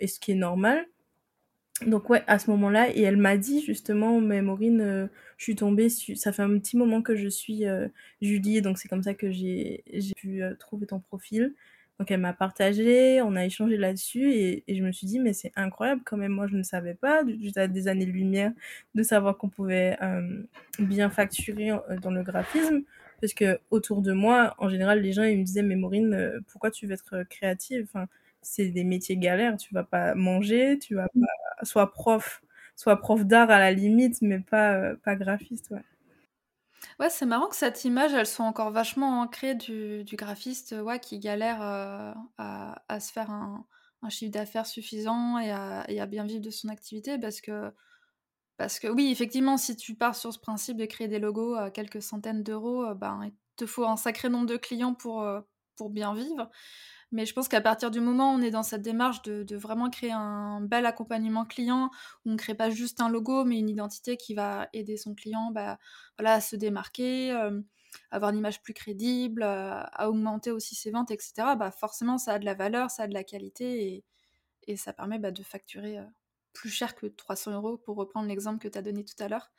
et 0.00 0.06
ce 0.06 0.20
qui 0.20 0.32
est 0.32 0.36
normal. 0.36 0.86
Donc 1.86 2.08
ouais, 2.08 2.22
à 2.28 2.38
ce 2.38 2.50
moment-là, 2.50 2.88
et 2.94 3.02
elle 3.02 3.16
m'a 3.16 3.36
dit 3.36 3.60
justement, 3.60 4.20
mais 4.20 4.42
Maureen, 4.42 4.80
euh, 4.80 5.06
je 5.38 5.44
suis 5.44 5.56
tombée, 5.56 5.88
ça 5.88 6.32
fait 6.32 6.42
un 6.42 6.58
petit 6.58 6.76
moment 6.76 7.02
que 7.02 7.16
je 7.16 7.28
suis 7.28 7.66
euh, 7.66 7.88
Julie, 8.22 8.62
donc 8.62 8.78
c'est 8.78 8.88
comme 8.88 9.02
ça 9.02 9.12
que 9.12 9.30
j'ai 9.32 9.82
pu 10.16 10.42
euh, 10.42 10.54
trouver 10.54 10.86
ton 10.86 11.00
profil. 11.00 11.52
Donc 11.98 12.10
elle 12.10 12.20
m'a 12.20 12.32
partagé, 12.32 13.22
on 13.22 13.36
a 13.36 13.44
échangé 13.44 13.76
là-dessus, 13.76 14.32
et, 14.32 14.64
je 14.68 14.82
me 14.82 14.90
suis 14.92 15.06
dit, 15.06 15.20
mais 15.20 15.32
c'est 15.32 15.52
incroyable 15.56 16.02
quand 16.04 16.16
même, 16.16 16.32
moi 16.32 16.46
je 16.48 16.56
ne 16.56 16.62
savais 16.64 16.94
pas, 16.94 17.22
j'étais 17.40 17.60
à 17.60 17.68
des 17.68 17.86
années-lumière 17.86 18.52
de 18.94 19.02
savoir 19.04 19.38
qu'on 19.38 19.48
pouvait 19.48 19.96
bien 20.80 21.08
facturer 21.08 21.70
dans 22.02 22.10
le 22.10 22.24
graphisme, 22.24 22.82
parce 23.20 23.32
que 23.32 23.60
autour 23.70 24.02
de 24.02 24.12
moi, 24.12 24.54
en 24.58 24.68
général, 24.68 25.02
les 25.02 25.12
gens 25.12 25.22
ils 25.22 25.38
me 25.38 25.44
disaient, 25.44 25.62
mais 25.62 25.76
Maureen, 25.76 26.42
pourquoi 26.48 26.70
tu 26.72 26.86
veux 26.86 26.94
être 26.94 27.22
créative? 27.30 27.86
Enfin, 27.88 28.06
c'est 28.44 28.68
des 28.68 28.84
métiers 28.84 29.16
galères. 29.16 29.56
Tu 29.56 29.74
vas 29.74 29.84
pas 29.84 30.14
manger, 30.14 30.78
tu 30.78 30.94
vas 30.94 31.08
pas, 31.08 31.64
soit 31.64 31.92
prof, 31.92 32.42
soit 32.76 32.96
prof 32.98 33.24
d'art 33.24 33.50
à 33.50 33.58
la 33.58 33.72
limite, 33.72 34.22
mais 34.22 34.40
pas, 34.40 34.74
euh, 34.74 34.96
pas 35.02 35.16
graphiste, 35.16 35.70
ouais. 35.70 35.82
Ouais, 37.00 37.10
c'est 37.10 37.26
marrant 37.26 37.48
que 37.48 37.56
cette 37.56 37.84
image, 37.84 38.12
elle 38.14 38.26
soit 38.26 38.44
encore 38.44 38.70
vachement 38.70 39.20
ancrée 39.20 39.54
du, 39.54 40.04
du 40.04 40.16
graphiste 40.16 40.74
ouais, 40.80 41.00
qui 41.00 41.18
galère 41.18 41.60
euh, 41.62 42.12
à, 42.38 42.82
à, 42.88 43.00
se 43.00 43.12
faire 43.12 43.30
un, 43.30 43.66
un 44.02 44.08
chiffre 44.10 44.30
d'affaires 44.32 44.66
suffisant 44.66 45.38
et 45.38 45.50
à, 45.50 45.84
et 45.88 46.00
à, 46.00 46.06
bien 46.06 46.24
vivre 46.24 46.40
de 46.40 46.50
son 46.50 46.68
activité 46.68 47.18
parce 47.18 47.40
que, 47.40 47.72
parce 48.58 48.78
que 48.78 48.88
oui, 48.88 49.10
effectivement, 49.10 49.56
si 49.56 49.76
tu 49.76 49.96
pars 49.96 50.16
sur 50.16 50.32
ce 50.32 50.38
principe 50.38 50.76
de 50.76 50.86
créer 50.86 51.08
des 51.08 51.18
logos 51.18 51.54
à 51.54 51.70
quelques 51.70 52.02
centaines 52.02 52.42
d'euros, 52.44 52.84
euh, 52.86 52.94
ben, 52.94 53.20
il 53.24 53.34
te 53.56 53.66
faut 53.66 53.86
un 53.86 53.96
sacré 53.96 54.28
nombre 54.28 54.46
de 54.46 54.56
clients 54.56 54.94
pour, 54.94 55.26
pour 55.76 55.90
bien 55.90 56.14
vivre. 56.14 56.50
Mais 57.14 57.26
je 57.26 57.32
pense 57.32 57.46
qu'à 57.46 57.60
partir 57.60 57.92
du 57.92 58.00
moment 58.00 58.34
où 58.34 58.38
on 58.38 58.42
est 58.42 58.50
dans 58.50 58.64
cette 58.64 58.82
démarche 58.82 59.22
de, 59.22 59.56
vraiment 59.56 59.88
créer 59.88 60.10
un 60.10 60.60
bel 60.60 60.84
accompagnement 60.84 61.44
client, 61.44 61.90
où 62.24 62.30
on 62.30 62.32
ne 62.32 62.36
crée 62.36 62.56
pas 62.56 62.70
juste 62.70 63.00
un 63.00 63.08
logo, 63.08 63.44
mais 63.44 63.56
une 63.60 63.68
identité 63.68 64.16
qui 64.16 64.34
va 64.34 64.68
aider 64.72 64.96
son 64.96 65.14
client 65.14 65.52
bah, 65.52 65.78
à 66.18 66.40
se 66.40 66.56
démarquer, 66.56 67.30
euh, 67.30 67.60
avoir 68.10 68.32
une 68.32 68.38
image 68.38 68.62
plus 68.62 68.74
crédible, 68.74 69.44
euh, 69.44 69.80
à 69.92 70.10
augmenter 70.10 70.50
aussi 70.50 70.74
ses 70.74 70.90
ventes, 70.90 71.12
etc., 71.12 71.54
bah, 71.56 71.70
forcément, 71.70 72.18
ça 72.18 72.32
a 72.32 72.38
de 72.40 72.44
la 72.44 72.54
valeur, 72.54 72.90
ça 72.90 73.04
a 73.04 73.06
de 73.06 73.14
la 73.14 73.22
qualité 73.22 74.02
et, 74.66 74.76
ça 74.76 74.92
permet 74.92 75.20
bah, 75.20 75.30
de 75.30 75.42
facturer 75.44 75.98
euh, 75.98 76.04
plus 76.54 76.70
cher 76.70 76.94
que 76.94 77.06
300 77.06 77.52
euros, 77.52 77.76
pour 77.76 77.96
reprendre 77.96 78.28
l'exemple 78.28 78.58
que 78.58 78.68
tu 78.68 78.78
as 78.78 78.82
donné 78.82 79.04
tout 79.04 79.22
à 79.22 79.28
l'heure. 79.28 79.50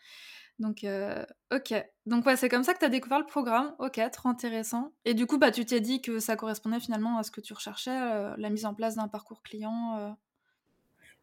Donc, 0.59 0.83
euh, 0.83 1.23
ok. 1.53 1.73
Donc, 2.05 2.25
ouais, 2.25 2.37
c'est 2.37 2.49
comme 2.49 2.63
ça 2.63 2.73
que 2.73 2.79
tu 2.79 2.85
as 2.85 2.89
découvert 2.89 3.19
le 3.19 3.25
programme. 3.25 3.75
Ok, 3.79 3.99
trop 4.11 4.29
intéressant. 4.29 4.93
Et 5.03 5.13
du 5.13 5.25
coup, 5.25 5.37
bah, 5.37 5.51
tu 5.51 5.65
t'es 5.65 5.81
dit 5.81 6.01
que 6.01 6.19
ça 6.19 6.35
correspondait 6.35 6.79
finalement 6.79 7.17
à 7.17 7.23
ce 7.23 7.31
que 7.31 7.41
tu 7.41 7.53
recherchais, 7.53 7.91
euh, 7.91 8.33
la 8.37 8.49
mise 8.49 8.65
en 8.65 8.73
place 8.73 8.95
d'un 8.95 9.07
parcours 9.07 9.43
client. 9.43 9.97
Euh. 9.99 10.09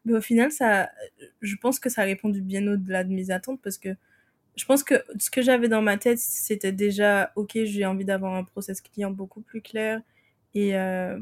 Mais 0.05 0.13
au 0.13 0.21
final, 0.21 0.51
ça, 0.51 0.89
je 1.41 1.55
pense 1.55 1.79
que 1.79 1.89
ça 1.89 2.01
a 2.01 2.05
répondu 2.05 2.41
bien 2.41 2.65
au-delà 2.67 3.03
de 3.03 3.11
mes 3.11 3.31
attentes 3.31 3.61
parce 3.61 3.77
que 3.77 3.89
je 4.55 4.65
pense 4.65 4.83
que 4.83 4.95
ce 5.17 5.31
que 5.31 5.41
j'avais 5.41 5.67
dans 5.67 5.81
ma 5.81 5.97
tête, 5.97 6.19
c'était 6.19 6.71
déjà, 6.71 7.31
ok, 7.35 7.51
j'ai 7.63 7.85
envie 7.85 8.05
d'avoir 8.05 8.35
un 8.35 8.43
process 8.43 8.81
client 8.81 9.09
beaucoup 9.09 9.41
plus 9.41 9.61
clair 9.61 10.01
et 10.53 10.75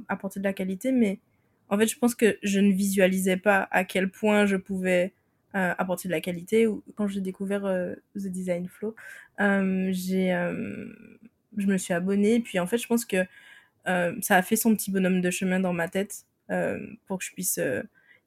apporter 0.10 0.42
de 0.42 0.44
la 0.44 0.52
qualité, 0.52 0.92
mais 0.92 1.22
en 1.72 1.78
fait, 1.80 1.88
je 1.88 1.98
pense 2.00 2.16
que 2.16 2.38
je 2.44 2.60
ne 2.60 2.74
visualisais 2.74 3.38
pas 3.38 3.68
à 3.72 3.86
quel 3.86 4.12
point 4.12 4.46
je 4.46 4.58
pouvais 4.58 5.14
euh, 5.56 5.74
apporter 5.78 6.10
de 6.10 6.14
la 6.14 6.22
qualité. 6.22 6.68
Quand 6.96 7.08
j'ai 7.08 7.22
découvert 7.22 7.66
euh, 7.66 7.96
The 8.16 8.28
Design 8.28 8.68
Flow, 8.70 8.96
euh, 9.42 9.90
j'ai, 9.94 10.30
je 11.58 11.68
me 11.68 11.78
suis 11.78 11.94
abonnée. 11.94 12.40
Puis 12.40 12.60
en 12.60 12.68
fait, 12.68 12.78
je 12.78 12.88
pense 12.88 13.06
que 13.06 13.26
ça 13.86 14.38
a 14.38 14.42
fait 14.42 14.56
son 14.56 14.76
petit 14.76 14.92
bonhomme 14.92 15.22
de 15.22 15.32
chemin 15.32 15.60
dans 15.60 15.74
ma 15.74 15.88
tête 15.90 16.26
pour 17.08 17.20
que 17.20 17.26
je 17.26 17.32
puisse 17.34 17.60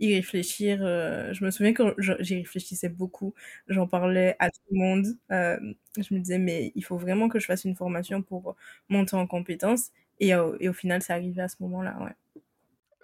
y 0.01 0.15
réfléchir. 0.15 0.79
je 0.81 1.45
me 1.45 1.51
souviens 1.51 1.73
quand 1.75 1.93
j'y 1.99 2.37
réfléchissais 2.37 2.89
beaucoup, 2.89 3.35
j'en 3.69 3.87
parlais 3.87 4.37
à 4.41 4.51
tout 4.51 4.61
le 4.73 4.79
monde. 4.79 5.07
je 5.31 6.15
me 6.15 6.19
disais, 6.21 6.39
mais 6.39 6.73
il 6.75 6.85
faut 6.85 6.97
vraiment 6.99 7.29
que 7.29 7.39
je 7.39 7.47
fasse 7.47 7.65
une 7.65 7.77
formation 7.77 8.23
pour 8.23 8.57
monter 8.89 9.17
en 9.17 9.27
compétences. 9.27 9.91
Et, 10.21 10.29
et 10.31 10.69
au 10.69 10.73
final, 10.73 11.03
c'est 11.03 11.13
arrivé 11.13 11.43
à 11.43 11.49
ce 11.49 11.57
moment-là, 11.61 11.97
ouais. 12.03 12.13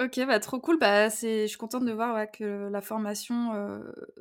Ok, 0.01 0.19
bah 0.27 0.41
trop 0.41 0.59
cool. 0.59 0.79
Bah, 0.79 1.11
c'est, 1.11 1.43
je 1.43 1.49
suis 1.49 1.59
contente 1.59 1.85
de 1.85 1.93
voir 1.93 2.31
que 2.31 2.71
la 2.71 2.81
formation 2.81 3.53
euh, 3.55 3.81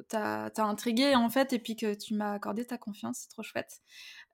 t'a, 0.09 0.49
t'a 0.49 0.65
intriguée 0.65 1.15
en 1.15 1.29
fait, 1.29 1.53
et 1.53 1.59
puis 1.59 1.77
que 1.77 1.93
tu 1.93 2.15
m'as 2.15 2.33
accordé 2.33 2.65
ta 2.65 2.77
confiance. 2.77 3.19
C'est 3.19 3.29
trop 3.29 3.43
chouette. 3.43 3.79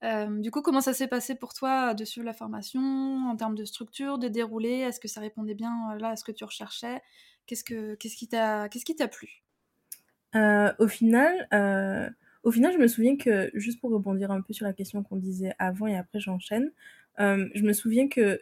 Euh, 0.04 0.40
du 0.40 0.50
coup, 0.50 0.64
comment 0.64 0.82
ça 0.82 0.96
s'est 0.96 1.08
passé 1.08 1.36
pour 1.36 1.54
toi 1.54 1.94
de 1.94 2.04
suivre 2.04 2.26
la 2.26 2.34
formation 2.34 2.82
en 3.30 3.36
termes 3.36 3.54
de 3.54 3.64
structure, 3.64 4.18
de 4.18 4.28
déroulé? 4.28 4.72
Est-ce 4.72 5.00
que 5.00 5.08
ça 5.08 5.22
répondait 5.22 5.54
bien 5.54 5.92
euh, 5.92 6.00
là 6.00 6.10
à 6.10 6.16
ce 6.16 6.24
que 6.24 6.32
tu 6.32 6.44
recherchais? 6.44 7.00
Qu'est-ce 7.46 7.64
que, 7.64 7.94
qu'est-ce 7.94 8.16
qui 8.16 8.28
t'a, 8.28 8.68
qu'est-ce 8.68 8.86
qui 8.86 8.96
t'a 8.96 9.08
plu? 9.08 9.44
Au 10.34 10.88
final, 10.88 11.48
au 12.42 12.52
final, 12.52 12.74
je 12.74 12.80
me 12.80 12.88
souviens 12.88 13.18
que 13.18 13.52
juste 13.54 13.80
pour 13.80 13.92
rebondir 13.92 14.32
un 14.32 14.42
peu 14.42 14.52
sur 14.52 14.66
la 14.66 14.74
question 14.74 15.04
qu'on 15.04 15.18
disait 15.18 15.54
avant 15.60 15.86
et 15.86 15.96
après 15.96 16.20
j'enchaîne, 16.20 16.72
je 17.20 17.62
me 17.62 17.72
souviens 17.72 18.10
que 18.10 18.42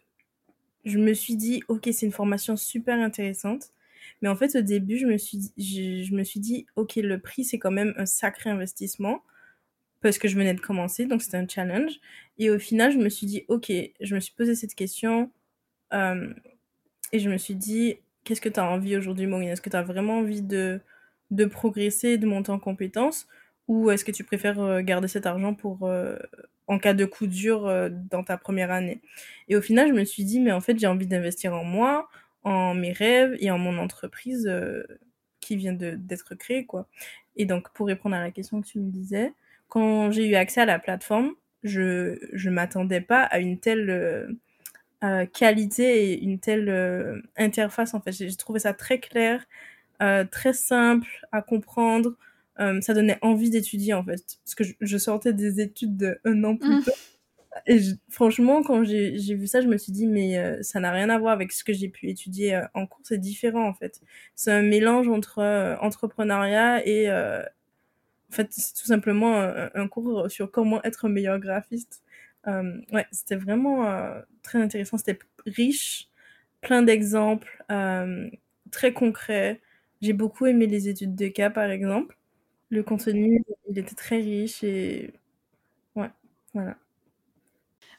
je 0.86 0.98
me 0.98 1.14
suis 1.14 1.36
dit, 1.36 1.64
ok, 1.68 1.90
c'est 1.92 2.06
une 2.06 2.12
formation 2.12 2.56
super 2.56 3.00
intéressante. 3.00 3.72
Mais 4.22 4.30
en 4.30 4.36
fait, 4.36 4.56
au 4.56 4.62
début, 4.62 4.98
je 4.98 5.06
me 5.06 5.18
suis 5.18 5.38
dit, 5.38 6.06
je, 6.06 6.14
me 6.16 6.24
suis 6.24 6.40
dit 6.40 6.66
ok, 6.76 6.96
le 6.98 7.20
prix, 7.20 7.44
c'est 7.44 7.60
quand 7.60 7.72
même 7.72 7.94
un 7.98 8.06
sacré 8.06 8.50
investissement 8.50 9.22
parce 10.02 10.18
que 10.18 10.28
je 10.28 10.36
venais 10.36 10.54
de 10.54 10.60
commencer, 10.60 11.06
donc 11.06 11.22
c'était 11.22 11.38
un 11.38 11.48
challenge. 11.48 11.94
Et 12.38 12.50
au 12.50 12.60
final, 12.60 12.92
je 12.92 12.98
me 12.98 13.10
suis 13.10 13.26
dit, 13.28 13.44
ok, 13.48 13.72
je 14.02 14.16
me 14.16 14.20
suis 14.20 14.34
posé 14.34 14.56
cette 14.56 14.76
question 14.76 15.32
euh, 15.94 16.34
et 17.12 17.20
je 17.20 17.30
me 17.30 17.38
suis 17.38 17.56
dit, 17.56 17.98
qu'est-ce 18.24 18.42
que 18.42 18.50
tu 18.50 18.60
as 18.60 18.66
envie 18.70 18.98
aujourd'hui, 18.98 19.28
Maureen? 19.28 19.50
Est-ce 19.50 19.62
que 19.62 19.70
tu 19.70 19.78
as 19.78 19.84
vraiment 19.84 20.20
envie 20.20 20.42
de, 20.42 20.82
de 21.32 21.46
progresser, 21.46 22.18
de 22.18 22.26
monter 22.28 22.52
en 22.52 22.60
compétences 22.60 23.28
ou 23.68 23.92
est-ce 23.92 24.04
que 24.06 24.12
tu 24.12 24.24
préfères 24.24 24.60
euh, 24.60 24.82
garder 24.82 25.08
cet 25.08 25.26
argent 25.26 25.54
pour 25.54 25.88
euh, 25.88 26.18
en 26.68 26.80
cas 26.80 26.94
de 26.94 27.06
coup 27.06 27.28
dur 27.28 27.68
euh, 27.68 27.90
dans 27.92 28.24
ta 28.24 28.38
première 28.38 28.72
année. 28.72 29.02
Et 29.50 29.56
au 29.56 29.62
final, 29.62 29.90
je 29.90 29.94
me 29.94 30.06
suis 30.06 30.24
dit, 30.26 30.40
mais 30.40 30.52
en 30.52 30.62
fait, 30.62 30.78
j'ai 30.80 30.88
envie 30.88 31.08
d'investir 31.08 31.54
en 31.54 31.64
moi, 31.64 32.08
en 32.44 32.74
mes 32.74 32.92
rêves 32.92 33.36
et 33.40 33.52
en 33.52 33.58
mon 33.58 33.78
entreprise 33.78 34.48
euh, 34.48 34.84
qui 35.40 35.56
vient 35.58 35.74
d'être 35.74 36.36
créée, 36.36 36.66
quoi. 36.66 36.88
Et 37.36 37.46
donc, 37.46 37.70
pour 37.74 37.88
répondre 37.88 38.16
à 38.16 38.22
la 38.22 38.32
question 38.32 38.62
que 38.62 38.68
tu 38.68 38.80
me 38.80 38.92
disais, 38.92 39.34
quand 39.70 40.12
j'ai 40.12 40.28
eu 40.30 40.36
accès 40.36 40.62
à 40.62 40.66
la 40.66 40.80
plateforme, 40.80 41.32
je 41.64 42.18
je 42.34 42.50
m'attendais 42.50 43.02
pas 43.02 43.24
à 43.24 43.40
une 43.40 43.60
telle 43.60 43.90
euh, 45.04 45.26
qualité 45.28 46.12
et 46.14 46.22
une 46.24 46.40
telle 46.40 47.24
interface. 47.38 47.94
En 47.94 48.02
fait, 48.02 48.12
j'ai 48.14 48.34
trouvé 48.36 48.60
ça 48.60 48.74
très 48.74 49.00
clair, 49.00 49.46
très 50.32 50.54
simple 50.54 51.08
à 51.32 51.42
comprendre. 51.42 52.16
Euh, 52.60 52.82
ça 52.82 52.94
donnait 52.94 53.18
envie 53.22 53.50
d'étudier 53.50 53.94
en 53.94 54.04
fait. 54.04 54.38
Parce 54.46 54.56
que 54.56 54.64
je, 54.80 54.98
sortais 54.98 55.34
des 55.34 55.60
études 55.60 55.98
de 55.98 56.20
un 56.24 56.44
an 56.44 56.56
plus 56.56 56.78
mmh. 56.78 56.84
tôt. 56.84 56.92
Et 57.68 57.80
franchement, 58.10 58.64
quand 58.64 58.84
j'ai 58.84 59.36
vu 59.36 59.46
ça, 59.48 59.62
je 59.62 59.68
me 59.68 59.78
suis 59.78 59.92
dit, 59.92 60.08
mais 60.08 60.38
euh, 60.38 60.62
ça 60.64 60.80
n'a 60.80 60.92
rien 60.92 61.10
à 61.10 61.20
voir 61.20 61.34
avec 61.34 61.52
ce 61.52 61.64
que 61.64 61.72
j'ai 61.72 61.88
pu 61.88 62.10
étudier 62.10 62.56
euh, 62.56 62.66
en 62.74 62.88
cours, 62.88 63.02
c'est 63.04 63.20
différent 63.20 63.68
en 63.68 63.74
fait. 63.74 64.02
C'est 64.36 64.52
un 64.52 64.64
mélange 64.64 65.08
entre 65.08 65.78
entrepreneuriat 65.82 66.86
et. 66.88 67.12
en 67.12 68.36
fait, 68.36 68.48
c'est 68.52 68.74
tout 68.74 68.88
simplement 68.88 69.40
un, 69.40 69.88
cours 69.88 70.30
sur 70.32 70.50
comment 70.52 70.82
être 70.84 71.06
un 71.06 71.10
meilleur 71.10 71.40
graphiste. 71.40 72.04
ouais, 72.48 73.06
c'était 73.12 73.36
vraiment 73.36 73.88
très 74.42 74.60
intéressant. 74.60 74.98
C'était 74.98 75.20
riche, 75.46 76.10
plein 76.62 76.82
d'exemples, 76.82 77.64
très 78.72 78.94
concret. 78.94 79.62
J'ai 80.02 80.14
beaucoup 80.14 80.48
aimé 80.48 80.66
les 80.66 80.90
études 80.90 81.16
de 81.16 81.28
cas, 81.28 81.52
par 81.52 81.70
exemple. 81.70 82.18
Le 82.70 82.84
contenu, 82.84 83.44
il 83.70 83.78
était 83.78 83.96
très 83.96 84.18
riche 84.18 84.64
et 84.64 85.14
ouais, 85.96 86.10
voilà. 86.54 86.78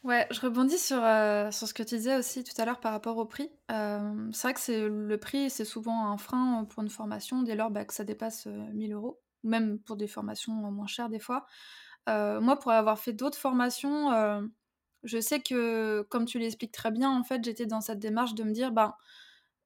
Ouais, 0.04 0.26
je 0.30 0.38
rebondis 0.38 0.76
sur, 0.76 1.02
euh, 1.02 1.50
sur 1.50 1.66
ce 1.66 1.72
que 1.72 1.82
tu 1.82 1.96
disais 1.96 2.16
aussi 2.18 2.44
tout 2.44 2.52
à 2.60 2.66
l'heure 2.66 2.78
par 2.78 2.92
rapport 2.92 3.16
au 3.16 3.24
prix. 3.24 3.50
Euh, 3.70 4.28
c'est 4.32 4.48
vrai 4.48 4.54
que 4.54 4.60
c'est 4.60 4.86
le 4.86 5.16
prix, 5.16 5.48
c'est 5.48 5.64
souvent 5.64 6.08
un 6.08 6.18
frein 6.18 6.66
pour 6.66 6.82
une 6.82 6.90
formation 6.90 7.42
dès 7.42 7.54
lors 7.54 7.70
bah, 7.70 7.86
que 7.86 7.94
ça 7.94 8.04
dépasse 8.04 8.46
1000 8.46 8.92
euh, 8.92 8.96
euros, 8.96 9.22
même 9.44 9.78
pour 9.78 9.96
des 9.96 10.06
formations 10.06 10.52
moins 10.52 10.86
chères 10.86 11.08
des 11.08 11.20
fois. 11.20 11.46
moi, 12.06 12.58
pour 12.60 12.72
avoir 12.72 12.98
fait 12.98 13.14
d'autres 13.14 13.38
formations, 13.38 14.10
je 15.04 15.20
sais 15.20 15.40
que, 15.40 16.02
comme 16.10 16.26
tu 16.26 16.38
l'expliques 16.38 16.72
très 16.72 16.90
bien, 16.90 17.10
en 17.10 17.24
fait, 17.24 17.42
j'étais 17.42 17.66
dans 17.66 17.80
cette 17.80 17.98
démarche 17.98 18.34
de 18.34 18.44
me 18.44 18.52
dire, 18.52 18.72
ben, 18.72 18.94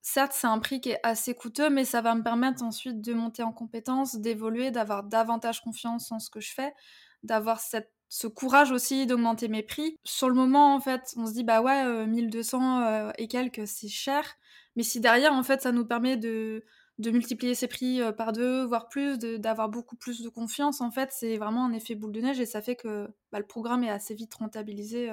certes, 0.02 0.32
c'est 0.34 0.46
un 0.46 0.58
prix 0.58 0.80
qui 0.80 0.90
est 0.90 1.00
assez 1.02 1.34
coûteux, 1.34 1.70
mais 1.70 1.84
ça 1.84 2.00
va 2.00 2.14
me 2.14 2.22
permettre 2.22 2.62
ensuite 2.62 3.00
de 3.00 3.14
monter 3.14 3.42
en 3.42 3.52
compétences, 3.52 4.16
d'évoluer, 4.16 4.70
d'avoir 4.70 5.04
davantage 5.04 5.60
confiance 5.60 6.12
en 6.12 6.18
ce 6.18 6.30
que 6.30 6.40
je 6.40 6.52
fais, 6.52 6.74
d'avoir 7.22 7.60
ce 8.08 8.26
courage 8.26 8.70
aussi 8.72 9.06
d'augmenter 9.06 9.48
mes 9.48 9.62
prix. 9.62 9.96
Sur 10.04 10.28
le 10.28 10.34
moment, 10.34 10.74
en 10.74 10.80
fait, 10.80 11.14
on 11.16 11.26
se 11.26 11.32
dit, 11.32 11.44
bah 11.44 11.60
ouais, 11.60 12.06
1200 12.06 12.80
euh, 12.80 12.84
euh, 12.84 13.12
et 13.18 13.28
quelques, 13.28 13.66
c'est 13.66 13.88
cher. 13.88 14.36
Mais 14.76 14.82
si 14.82 15.00
derrière, 15.00 15.32
en 15.32 15.42
fait, 15.42 15.62
ça 15.62 15.72
nous 15.72 15.84
permet 15.84 16.16
de, 16.16 16.64
de 16.98 17.10
multiplier 17.10 17.54
ses 17.54 17.68
prix 17.68 18.00
par 18.16 18.32
deux, 18.32 18.64
voire 18.64 18.88
plus, 18.88 19.18
d'avoir 19.18 19.68
beaucoup 19.68 19.96
plus 19.96 20.22
de 20.22 20.28
confiance, 20.28 20.80
en 20.80 20.90
fait, 20.90 21.10
c'est 21.12 21.36
vraiment 21.36 21.64
un 21.64 21.72
effet 21.72 21.94
boule 21.94 22.12
de 22.12 22.20
neige 22.20 22.40
et 22.40 22.46
ça 22.46 22.62
fait 22.62 22.76
que 22.76 23.08
bah, 23.32 23.38
le 23.38 23.46
programme 23.46 23.84
est 23.84 23.90
assez 23.90 24.14
vite 24.14 24.34
rentabilisé 24.34 25.10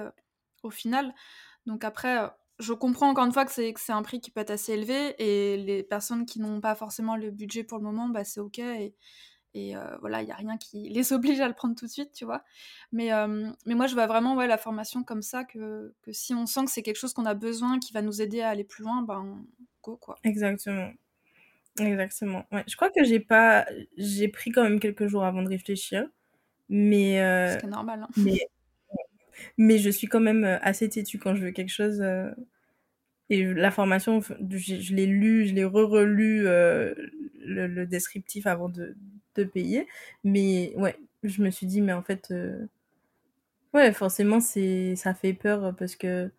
au 0.63 0.69
final. 0.69 1.13
Donc 1.65 1.83
après, 1.83 2.29
je 2.59 2.73
comprends 2.73 3.09
encore 3.09 3.25
une 3.25 3.33
fois 3.33 3.45
que 3.45 3.51
c'est 3.51 3.73
un 3.89 4.01
prix 4.01 4.21
qui 4.21 4.31
peut 4.31 4.41
être 4.41 4.51
assez 4.51 4.73
élevé 4.73 5.15
et 5.19 5.57
les 5.57 5.83
personnes 5.83 6.25
qui 6.25 6.39
n'ont 6.39 6.61
pas 6.61 6.75
forcément 6.75 7.15
le 7.15 7.31
budget 7.31 7.63
pour 7.63 7.77
le 7.77 7.83
moment, 7.83 8.07
bah, 8.07 8.23
c'est 8.23 8.39
ok. 8.39 8.59
Et, 8.59 8.95
et 9.53 9.75
euh, 9.75 9.97
voilà, 9.99 10.21
il 10.21 10.25
n'y 10.25 10.31
a 10.31 10.35
rien 10.35 10.57
qui 10.57 10.89
les 10.89 11.13
oblige 11.13 11.39
à 11.41 11.47
le 11.47 11.53
prendre 11.53 11.75
tout 11.75 11.85
de 11.85 11.91
suite, 11.91 12.11
tu 12.13 12.25
vois. 12.25 12.43
Mais, 12.91 13.11
euh, 13.13 13.49
mais 13.65 13.75
moi, 13.75 13.87
je 13.87 13.93
vois 13.93 14.07
vraiment 14.07 14.35
ouais, 14.35 14.47
la 14.47 14.57
formation 14.57 15.03
comme 15.03 15.21
ça, 15.21 15.43
que, 15.43 15.93
que 16.01 16.11
si 16.11 16.33
on 16.33 16.45
sent 16.45 16.65
que 16.65 16.71
c'est 16.71 16.83
quelque 16.83 16.97
chose 16.99 17.13
qu'on 17.13 17.25
a 17.25 17.33
besoin, 17.33 17.79
qui 17.79 17.91
va 17.93 18.01
nous 18.01 18.21
aider 18.21 18.41
à 18.41 18.49
aller 18.49 18.63
plus 18.63 18.83
loin, 18.83 19.01
ben 19.01 19.43
go, 19.83 19.97
quoi. 19.97 20.15
Exactement. 20.23 20.91
Exactement. 21.77 22.45
Ouais. 22.53 22.63
Je 22.67 22.75
crois 22.77 22.89
que 22.89 23.03
j'ai 23.03 23.19
pas... 23.19 23.65
J'ai 23.97 24.29
pris 24.29 24.51
quand 24.51 24.63
même 24.63 24.79
quelques 24.79 25.07
jours 25.07 25.25
avant 25.25 25.43
de 25.43 25.49
réfléchir. 25.49 26.07
Mais... 26.69 27.21
Euh... 27.21 27.59
C'est 27.59 27.67
normal. 27.67 28.03
Hein. 28.03 28.09
Mais 28.15 28.39
mais 29.57 29.77
je 29.77 29.89
suis 29.89 30.07
quand 30.07 30.19
même 30.19 30.43
euh, 30.43 30.57
assez 30.61 30.89
têtue 30.89 31.19
quand 31.19 31.35
je 31.35 31.43
veux 31.43 31.51
quelque 31.51 31.69
chose. 31.69 32.01
Euh, 32.01 32.31
et 33.29 33.43
la 33.45 33.71
formation, 33.71 34.21
je, 34.21 34.93
l'ai 34.93 35.07
lu, 35.07 35.47
je 35.47 35.53
l'ai 35.53 35.65
re-relu 35.65 36.47
euh, 36.47 36.93
le, 37.39 37.85
descriptif 37.85 38.45
avant 38.47 38.69
de, 38.69 38.95
de, 39.35 39.43
payer. 39.43 39.87
Mais 40.23 40.73
ouais, 40.77 40.95
je 41.23 41.41
me 41.41 41.49
suis 41.49 41.65
dit, 41.67 41.81
mais 41.81 41.93
en 41.93 42.03
fait, 42.03 42.31
ouais, 43.73 43.91
forcément, 43.93 44.39
c'est 44.39 44.95
ça 44.95 45.13
fait 45.15 45.33
peur 45.33 45.75
parce 45.75 45.95
que 45.95 46.31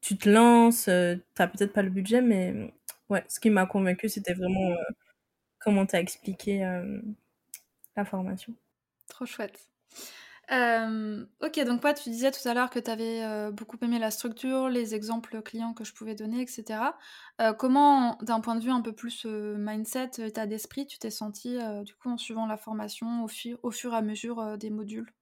tu 0.00 0.16
te 0.16 0.28
lances, 0.28 0.88
t'as 1.34 1.48
peut-être 1.48 1.72
pas 1.74 1.82
le 1.82 1.90
budget, 1.90 2.22
mais 2.22 2.72
ouais, 3.10 3.24
ce 3.28 3.40
qui 3.40 3.50
m'a 3.50 3.66
convaincu, 3.66 4.08
c'était 4.08 4.34
vraiment 4.34 4.74
comment 5.58 5.84
t'as 5.84 6.00
expliqué 6.00 6.60
la 7.94 8.04
formation. 8.06 8.54
Trop 9.08 9.26
chouette. 9.26 9.68
Euh, 10.52 11.24
ok, 11.42 11.64
donc 11.64 11.80
toi, 11.80 11.92
tu 11.92 12.08
disais 12.08 12.30
tout 12.30 12.46
à 12.48 12.54
l'heure 12.54 12.70
que 12.70 12.78
tu 12.78 12.90
avais 12.90 13.24
euh, 13.24 13.50
beaucoup 13.50 13.76
aimé 13.82 13.98
la 13.98 14.12
structure, 14.12 14.68
les 14.68 14.94
exemples 14.94 15.42
clients 15.42 15.74
que 15.74 15.84
je 15.84 15.92
pouvais 15.92 16.14
donner, 16.14 16.40
etc. 16.40 16.96
Euh, 17.40 17.52
comment, 17.52 18.16
d'un 18.22 18.40
point 18.40 18.54
de 18.54 18.62
vue 18.62 18.70
un 18.70 18.80
peu 18.80 18.92
plus 18.92 19.26
mindset, 19.26 20.10
état 20.18 20.46
d'esprit, 20.46 20.86
tu 20.86 20.98
t'es 20.98 21.10
senti 21.10 21.58
du 21.84 21.94
coup 21.94 22.10
en 22.10 22.16
suivant 22.16 22.46
la 22.46 22.56
formation 22.56 23.24
au, 23.24 23.28
fur 23.28 23.92
et 23.92 23.96
à 23.96 24.02
mesure 24.02 24.56
des 24.56 24.70
modules? 24.70 25.12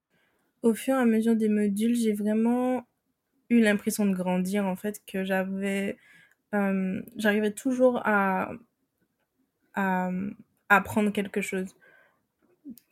Au 0.63 0.75
fur 0.75 0.95
et 0.95 1.01
à 1.01 1.07
mesure 1.07 1.37
des 1.37 1.49
modules, 1.49 1.95
j'ai 1.95 2.13
vraiment 2.13 2.87
eu 3.49 3.61
l'impression 3.61 4.07
de 4.07 4.15
grandir 4.15 4.67
en 4.67 4.77
fait, 4.77 5.01
que 5.07 5.25
j'avais, 5.25 5.99
j'arrivais 6.53 7.53
toujours 7.53 8.03
à 8.05 8.51
apprendre 10.69 11.13
quelque 11.13 11.41
chose 11.41 11.75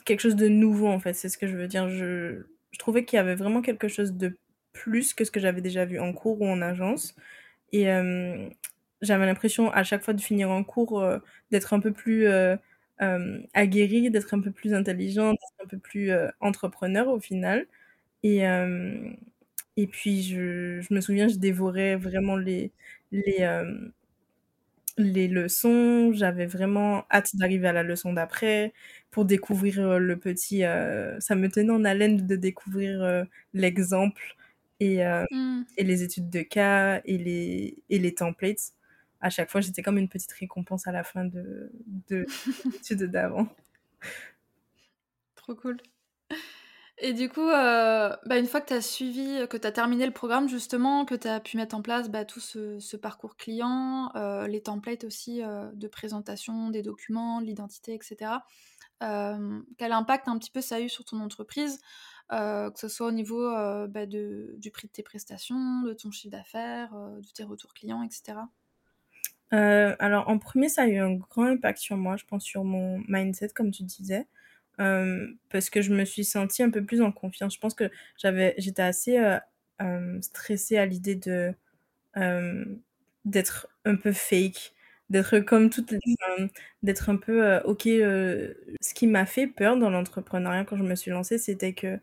quelque 0.04 0.20
chose 0.20 0.36
de 0.36 0.48
nouveau 0.48 0.88
en 0.88 1.00
fait, 1.00 1.14
c'est 1.14 1.28
ce 1.28 1.38
que 1.38 1.46
je 1.46 1.56
veux 1.56 1.68
dire. 1.68 1.88
Je, 1.88 2.42
je 2.72 2.78
trouvais 2.78 3.04
qu'il 3.04 3.16
y 3.16 3.20
avait 3.20 3.34
vraiment 3.34 3.62
quelque 3.62 3.88
chose 3.88 4.14
de 4.14 4.36
plus 4.72 5.14
que 5.14 5.24
ce 5.24 5.30
que 5.30 5.40
j'avais 5.40 5.60
déjà 5.60 5.84
vu 5.84 6.00
en 6.00 6.12
cours 6.12 6.40
ou 6.40 6.46
en 6.48 6.62
agence. 6.62 7.14
Et 7.72 7.90
euh, 7.90 8.48
j'avais 9.02 9.26
l'impression 9.26 9.70
à 9.72 9.84
chaque 9.84 10.04
fois 10.04 10.14
de 10.14 10.20
finir 10.20 10.50
en 10.50 10.64
cours 10.64 11.00
euh, 11.02 11.18
d'être 11.50 11.72
un 11.74 11.80
peu 11.80 11.92
plus 11.92 12.26
euh, 12.26 12.56
euh 13.02 13.40
aguerri, 13.54 14.10
d'être 14.10 14.34
un 14.34 14.40
peu 14.40 14.52
plus 14.52 14.74
intelligent, 14.74 15.32
d'être 15.32 15.64
un 15.64 15.68
peu 15.68 15.78
plus 15.78 16.10
entrepreneur 16.40 17.08
au 17.08 17.20
final. 17.20 17.66
Et, 18.24 18.42
et 19.76 19.86
puis 19.86 20.22
je, 20.22 20.80
je, 20.80 20.94
me 20.94 21.00
souviens, 21.00 21.28
je 21.28 21.36
dévorais 21.36 21.96
vraiment 21.96 22.36
les, 22.36 22.72
les, 23.12 23.38
les 24.98 25.28
leçons. 25.28 26.12
J'avais 26.12 26.46
vraiment 26.46 27.04
hâte 27.10 27.36
d'arriver 27.36 27.68
à 27.68 27.72
la 27.72 27.82
leçon 27.82 28.12
d'après 28.12 28.72
pour 29.10 29.24
découvrir 29.24 29.80
euh, 29.80 29.98
le 29.98 30.18
petit. 30.18 30.64
Euh, 30.64 31.18
ça 31.20 31.34
me 31.34 31.48
tenait 31.48 31.72
en 31.72 31.84
haleine 31.84 32.26
de 32.26 32.36
découvrir 32.36 33.02
euh, 33.02 33.24
l'exemple 33.54 34.36
et, 34.80 35.04
mmh. 35.04 35.62
et 35.76 35.84
les 35.84 36.02
études 36.02 36.28
de 36.28 36.42
cas 36.42 37.00
et 37.04 37.18
les, 37.18 37.78
et 37.88 37.98
les 37.98 38.14
templates. 38.14 38.72
À 39.20 39.30
chaque 39.30 39.50
fois, 39.50 39.60
j'étais 39.60 39.82
comme 39.82 39.98
une 39.98 40.08
petite 40.08 40.32
récompense 40.32 40.88
à 40.88 40.92
la 40.92 41.04
fin 41.04 41.24
de, 41.24 41.70
de 42.08 42.26
l'étude 42.72 43.04
d'avant. 43.04 43.48
Trop 45.36 45.54
cool. 45.54 45.76
Et 47.04 47.14
du 47.14 47.28
coup, 47.28 47.48
euh, 47.48 48.16
bah, 48.26 48.38
une 48.38 48.46
fois 48.46 48.60
que 48.60 48.68
tu 48.68 48.74
as 48.74 48.80
suivi, 48.80 49.48
que 49.50 49.56
tu 49.56 49.66
as 49.66 49.72
terminé 49.72 50.06
le 50.06 50.12
programme 50.12 50.48
justement, 50.48 51.04
que 51.04 51.16
tu 51.16 51.26
as 51.26 51.40
pu 51.40 51.56
mettre 51.56 51.74
en 51.74 51.82
place 51.82 52.08
bah, 52.08 52.24
tout 52.24 52.38
ce, 52.38 52.96
parcours 52.96 53.36
client, 53.36 54.12
euh, 54.14 54.46
les 54.46 54.62
templates 54.62 55.02
aussi 55.02 55.42
euh, 55.42 55.68
de 55.74 55.88
présentation 55.88 56.70
des 56.70 56.82
documents, 56.82 57.40
l'identité, 57.40 57.92
etc. 57.92 58.34
quel 59.00 59.92
impact 59.92 60.28
un 60.28 60.38
petit 60.38 60.52
peu 60.52 60.60
ça 60.60 60.76
a 60.76 60.80
eu 60.80 60.88
sur 60.88 61.04
ton 61.04 61.18
entreprise, 61.18 61.80
que 62.30 62.70
ce 62.76 62.86
soit 62.86 63.08
au 63.08 63.10
niveau 63.10 63.50
bah, 63.88 64.06
du 64.06 64.70
prix 64.72 64.86
de 64.86 64.92
tes 64.92 65.02
prestations, 65.02 65.82
de 65.82 65.94
ton 65.94 66.12
chiffre 66.12 66.30
d'affaires, 66.30 66.94
de 66.94 67.28
tes 67.34 67.42
retours 67.42 67.74
clients, 67.74 68.04
etc. 68.04 68.38
alors 69.50 70.28
en 70.28 70.38
premier, 70.38 70.68
ça 70.68 70.82
a 70.82 70.86
eu 70.86 70.98
un 70.98 71.14
grand 71.14 71.46
impact 71.46 71.80
sur 71.80 71.96
moi, 71.96 72.16
je 72.16 72.26
pense 72.26 72.44
sur 72.44 72.62
mon 72.62 73.02
mindset, 73.08 73.48
comme 73.48 73.72
tu 73.72 73.82
disais. 73.82 74.28
Parce 74.78 75.70
que 75.70 75.82
je 75.82 75.92
me 75.94 76.04
suis 76.04 76.24
sentie 76.24 76.62
un 76.62 76.70
peu 76.70 76.84
plus 76.84 77.02
en 77.02 77.12
confiance. 77.12 77.54
Je 77.54 77.60
pense 77.60 77.74
que 77.74 77.90
j'avais, 78.18 78.54
j'étais 78.58 78.82
assez 78.82 79.18
euh, 79.18 80.20
stressée 80.22 80.78
à 80.78 80.86
l'idée 80.86 81.16
de 81.16 81.54
d'être 83.24 83.68
un 83.84 83.96
peu 83.96 84.12
fake, 84.12 84.72
d'être 85.10 85.38
comme 85.40 85.70
toutes 85.70 85.94
d'être 86.82 87.10
un 87.10 87.16
peu 87.16 87.58
ok. 87.64 87.82
ce 87.84 88.94
qui 88.94 89.06
m'a 89.06 89.26
fait 89.26 89.46
peur 89.46 89.76
dans 89.76 89.90
l'entrepreneuriat 89.90 90.64
quand 90.64 90.76
je 90.76 90.82
me 90.84 90.94
suis 90.96 91.10
lancée, 91.10 91.38
c'était 91.38 91.74
que 91.74 91.98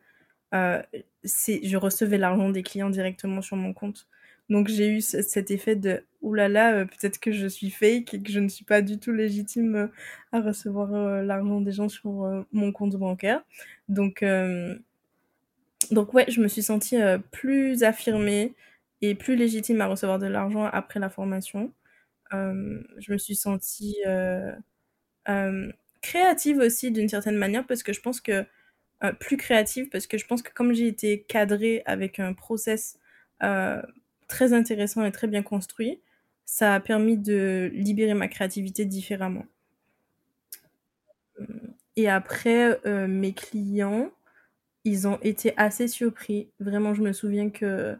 c'est, 1.23 1.61
je 1.63 1.77
recevais 1.77 2.17
l'argent 2.17 2.49
des 2.49 2.63
clients 2.63 2.89
directement 2.89 3.41
sur 3.41 3.55
mon 3.57 3.73
compte. 3.73 4.07
Donc 4.49 4.67
j'ai 4.67 4.89
eu 4.89 5.01
cet 5.01 5.51
effet 5.51 5.75
de 5.75 6.03
oulala, 6.21 6.71
là 6.71 6.79
là, 6.79 6.85
peut-être 6.85 7.19
que 7.19 7.31
je 7.31 7.47
suis 7.47 7.69
fake 7.69 8.13
et 8.13 8.21
que 8.21 8.31
je 8.31 8.39
ne 8.39 8.49
suis 8.49 8.65
pas 8.65 8.81
du 8.81 8.99
tout 8.99 9.11
légitime 9.11 9.75
euh, 9.75 9.87
à 10.31 10.41
recevoir 10.41 10.93
euh, 10.93 11.23
l'argent 11.23 11.61
des 11.61 11.71
gens 11.71 11.89
sur 11.89 12.23
euh, 12.25 12.43
mon 12.51 12.71
compte 12.71 12.95
bancaire. 12.95 13.43
Donc, 13.87 14.23
donc 15.91 16.13
ouais, 16.13 16.25
je 16.29 16.41
me 16.41 16.47
suis 16.47 16.61
sentie 16.61 16.97
plus 17.31 17.83
affirmée 17.83 18.53
et 19.01 19.15
plus 19.15 19.35
légitime 19.35 19.81
à 19.81 19.87
recevoir 19.87 20.19
de 20.19 20.27
l'argent 20.27 20.65
après 20.65 20.99
la 20.99 21.09
formation. 21.09 21.73
je 22.31 23.11
me 23.11 23.17
suis 23.17 23.35
sentie 23.35 23.97
créative 26.01 26.59
aussi 26.59 26.91
d'une 26.91 27.09
certaine 27.09 27.37
manière 27.37 27.65
parce 27.65 27.81
que 27.83 27.93
je 27.93 28.01
pense 28.01 28.21
que 28.21 28.45
plus 29.19 29.37
créative 29.37 29.89
parce 29.89 30.05
que 30.05 30.17
je 30.19 30.27
pense 30.27 30.43
que 30.43 30.53
comme 30.53 30.73
j'ai 30.73 30.87
été 30.87 31.23
cadrée 31.23 31.81
avec 31.85 32.19
un 32.19 32.33
process 32.33 32.99
très 34.29 34.53
intéressant 34.53 35.05
et 35.05 35.11
très 35.13 35.27
bien 35.27 35.43
construit, 35.43 36.01
ça 36.45 36.75
a 36.75 36.81
permis 36.81 37.17
de 37.17 37.71
libérer 37.73 38.15
ma 38.15 38.29
créativité 38.29 38.85
différemment. 38.85 39.45
Et 41.95 42.07
après, 42.09 42.79
euh, 42.85 43.07
mes 43.07 43.33
clients, 43.33 44.11
ils 44.85 45.07
ont 45.07 45.19
été 45.21 45.53
assez 45.57 45.87
surpris. 45.87 46.49
Vraiment, 46.59 46.93
je 46.95 47.01
me 47.03 47.13
souviens 47.13 47.49
que 47.49 47.97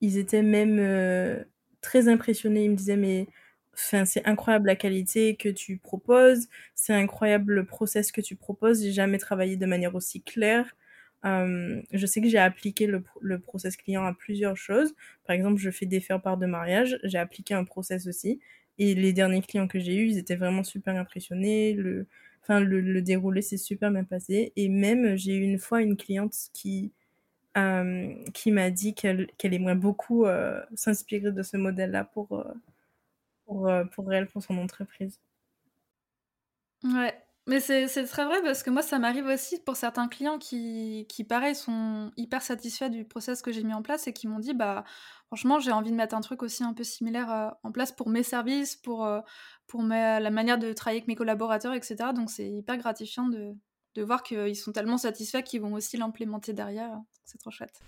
ils 0.00 0.18
étaient 0.18 0.42
même 0.42 0.78
euh, 0.80 1.44
très 1.82 2.08
impressionnés. 2.08 2.64
Ils 2.66 2.70
me 2.72 2.76
disaient, 2.76 2.96
mais 2.96 3.28
enfin, 3.74 4.04
c'est 4.06 4.26
incroyable 4.26 4.68
la 4.68 4.76
qualité 4.76 5.36
que 5.36 5.48
tu 5.50 5.78
proposes, 5.78 6.48
c'est 6.74 6.94
incroyable 6.94 7.54
le 7.54 7.66
process 7.66 8.12
que 8.12 8.20
tu 8.22 8.36
proposes. 8.36 8.82
J'ai 8.82 8.92
jamais 8.92 9.18
travaillé 9.18 9.56
de 9.56 9.66
manière 9.66 9.94
aussi 9.96 10.22
claire. 10.22 10.74
Euh, 11.24 11.80
je 11.92 12.06
sais 12.06 12.20
que 12.20 12.28
j'ai 12.28 12.38
appliqué 12.38 12.86
le, 12.86 13.38
process 13.38 13.76
client 13.76 14.04
à 14.04 14.12
plusieurs 14.12 14.56
choses. 14.56 14.94
Par 15.26 15.34
exemple, 15.34 15.60
je 15.60 15.70
fais 15.70 15.86
des 15.86 16.00
faire-part 16.00 16.36
de 16.36 16.46
mariage. 16.46 16.98
J'ai 17.04 17.18
appliqué 17.18 17.54
un 17.54 17.64
process 17.64 18.06
aussi. 18.06 18.40
Et 18.78 18.94
les 18.94 19.12
derniers 19.12 19.42
clients 19.42 19.68
que 19.68 19.78
j'ai 19.78 19.96
eus, 19.96 20.08
ils 20.08 20.18
étaient 20.18 20.36
vraiment 20.36 20.64
super 20.64 20.96
impressionnés. 20.96 21.74
Le, 21.74 22.06
enfin, 22.42 22.60
le, 22.60 22.80
le 22.80 23.02
déroulé 23.02 23.42
s'est 23.42 23.56
super 23.56 23.90
bien 23.90 24.04
passé. 24.04 24.52
Et 24.56 24.68
même, 24.68 25.16
j'ai 25.16 25.36
eu 25.36 25.42
une 25.42 25.58
fois 25.58 25.82
une 25.82 25.96
cliente 25.96 26.34
qui, 26.52 26.92
euh, 27.56 28.14
qui 28.32 28.50
m'a 28.50 28.70
dit 28.70 28.94
qu'elle 28.94 29.26
qu'elle 29.36 29.52
aimerait 29.52 29.74
beaucoup 29.74 30.24
euh, 30.24 30.62
s'inspirer 30.74 31.32
de 31.32 31.42
ce 31.42 31.58
modèle-là 31.58 32.04
pour, 32.04 32.32
euh, 32.32 32.54
pour, 33.46 33.70
pour 33.92 34.12
elle, 34.12 34.26
pour 34.26 34.42
son 34.42 34.56
entreprise. 34.58 35.20
Ouais, 36.84 37.14
mais 37.46 37.60
c'est 37.60 37.88
très 38.06 38.24
vrai 38.24 38.40
parce 38.42 38.62
que 38.62 38.70
moi, 38.70 38.82
ça 38.82 38.98
m'arrive 38.98 39.26
aussi 39.26 39.60
pour 39.60 39.76
certains 39.76 40.08
clients 40.08 40.38
qui, 40.38 41.06
qui, 41.08 41.24
pareil, 41.24 41.54
sont 41.54 42.12
hyper 42.16 42.42
satisfaits 42.42 42.88
du 42.88 43.04
process 43.04 43.42
que 43.42 43.50
j'ai 43.50 43.64
mis 43.64 43.74
en 43.74 43.82
place 43.82 44.06
et 44.06 44.12
qui 44.12 44.28
m'ont 44.28 44.38
dit, 44.38 44.54
bah, 44.54 44.84
franchement, 45.26 45.58
j'ai 45.58 45.72
envie 45.72 45.90
de 45.90 45.96
mettre 45.96 46.14
un 46.14 46.20
truc 46.20 46.42
aussi 46.42 46.62
un 46.62 46.72
peu 46.72 46.84
similaire 46.84 47.32
euh, 47.32 47.48
en 47.64 47.72
place 47.72 47.92
pour 47.92 48.08
mes 48.10 48.22
services, 48.22 48.76
pour, 48.76 49.04
euh, 49.04 49.20
pour 49.66 49.82
la 49.82 50.30
manière 50.30 50.58
de 50.58 50.72
travailler 50.72 51.00
avec 51.00 51.08
mes 51.08 51.16
collaborateurs, 51.16 51.74
etc. 51.74 51.96
Donc, 52.14 52.30
c'est 52.30 52.48
hyper 52.48 52.76
gratifiant 52.78 53.26
de, 53.26 53.54
de 53.94 54.02
voir 54.02 54.22
qu'ils 54.22 54.56
sont 54.56 54.72
tellement 54.72 54.98
satisfaits 54.98 55.42
qu'ils 55.42 55.60
vont 55.60 55.74
aussi 55.74 55.96
l'implémenter 55.96 56.52
derrière. 56.52 56.96
C'est 57.24 57.38
trop 57.38 57.50
chouette. 57.50 57.80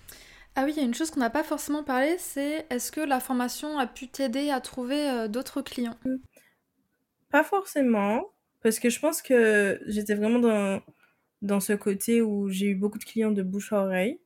Ah 0.56 0.64
oui, 0.64 0.72
il 0.76 0.76
y 0.76 0.80
a 0.80 0.84
une 0.84 0.94
chose 0.94 1.10
qu'on 1.10 1.20
n'a 1.20 1.30
pas 1.30 1.42
forcément 1.42 1.82
parlé, 1.82 2.16
c'est 2.18 2.66
est-ce 2.70 2.92
que 2.92 3.00
la 3.00 3.18
formation 3.18 3.78
a 3.78 3.86
pu 3.86 4.08
t'aider 4.08 4.50
à 4.50 4.60
trouver 4.60 5.10
euh, 5.10 5.28
d'autres 5.28 5.62
clients? 5.62 5.98
Pas 7.30 7.42
forcément, 7.42 8.22
parce 8.64 8.80
que 8.80 8.90
je 8.90 9.00
pense 9.00 9.22
que 9.22 9.80
j'étais 9.86 10.16
vraiment 10.16 10.40
dans, 10.40 10.82
dans 11.42 11.60
ce 11.60 11.74
côté 11.74 12.22
où 12.22 12.48
j'ai 12.50 12.68
eu 12.68 12.74
beaucoup 12.76 12.98
de 12.98 13.04
clients 13.04 13.32
de 13.32 13.42
bouche 13.44 13.72
à 13.72 13.84
oreille. 13.84 14.20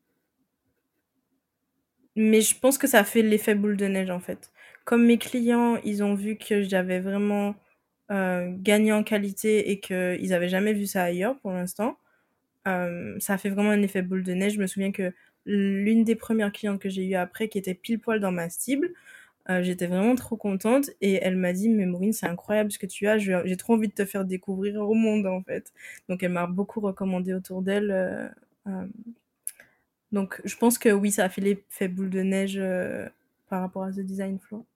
Mais 2.16 2.40
je 2.40 2.59
pense 2.59 2.79
que 2.79 2.87
ça 2.87 3.05
fait 3.05 3.22
l'effet 3.22 3.55
boule 3.55 3.77
de 3.77 3.87
neige 3.87 4.11
en 4.11 4.20
fait. 4.20 4.51
Comme 4.85 5.05
mes 5.07 5.18
clients, 5.18 5.77
ils 5.85 6.03
ont 6.03 6.14
vu 6.14 6.37
que 6.37 6.62
j'avais 6.62 7.01
vraiment 7.01 7.55
euh, 8.11 8.51
gagné 8.57 8.92
en 8.92 9.05
qualité 9.05 9.70
et 9.70 9.81
qu'ils 9.81 10.29
n'avaient 10.31 10.48
jamais 10.48 10.72
vu 10.72 10.87
ça 10.87 11.05
ailleurs 11.05 11.38
pour 11.40 11.53
l'instant, 11.53 11.98
euh, 12.68 13.16
ça 13.20 13.35
a 13.35 13.38
fait 13.38 13.51
vraiment 13.51 13.70
un 13.70 13.83
effet 13.83 14.03
boule 14.03 14.24
de 14.24 14.33
neige. 14.35 14.55
Je 14.55 14.61
me 14.61 14.66
souviens 14.68 14.92
que 14.92 15.12
l'une 15.46 16.05
des 16.05 16.16
premières 16.16 16.53
clientes 16.53 16.81
que 16.81 16.88
j'ai 16.90 17.05
eues 17.07 17.16
après, 17.16 17.48
qui 17.48 17.59
était 17.59 17.74
pile 17.74 18.01
poil 18.01 18.20
dans 18.20 18.33
ma 18.33 18.51
cible, 18.51 18.90
euh, 19.51 19.63
j'étais 19.63 19.87
vraiment 19.87 20.15
trop 20.15 20.37
contente 20.37 20.91
et 21.01 21.15
elle 21.15 21.37
m'a 21.37 21.53
dit 21.53 21.69
mais 21.69 21.87
Maureen 21.87 22.13
c'est 22.13 22.27
incroyable 22.27 22.71
ce 22.71 22.79
que 22.79 22.87
tu 22.87 23.07
as 23.09 23.19
j'ai 23.19 23.57
trop 23.57 23.75
envie 23.75 23.89
de 23.89 23.95
te 23.95 24.05
faire 24.05 24.25
découvrir 24.25 24.77
au 24.89 24.95
monde 24.95 25.27
en 25.27 25.43
fait 25.43 25.73
donc 26.09 26.23
elle 26.23 26.33
m'a 26.33 26.47
beaucoup 26.47 26.81
recommandé 26.81 27.33
autour 27.33 27.63
d'elle 27.63 27.91
euh, 27.91 28.29
euh. 28.67 28.87
donc 30.13 30.41
je 30.45 30.57
pense 30.57 30.79
que 30.79 30.91
oui 30.91 31.11
ça 31.11 31.25
a 31.25 31.29
fait 31.29 31.41
l'effet 31.41 31.89
boule 31.89 32.11
de 32.11 32.21
neige 32.21 32.63
par 33.49 33.61
rapport 33.63 33.85
à 33.85 33.91
The 33.91 34.01
Design 34.01 34.39
Flow 34.39 34.67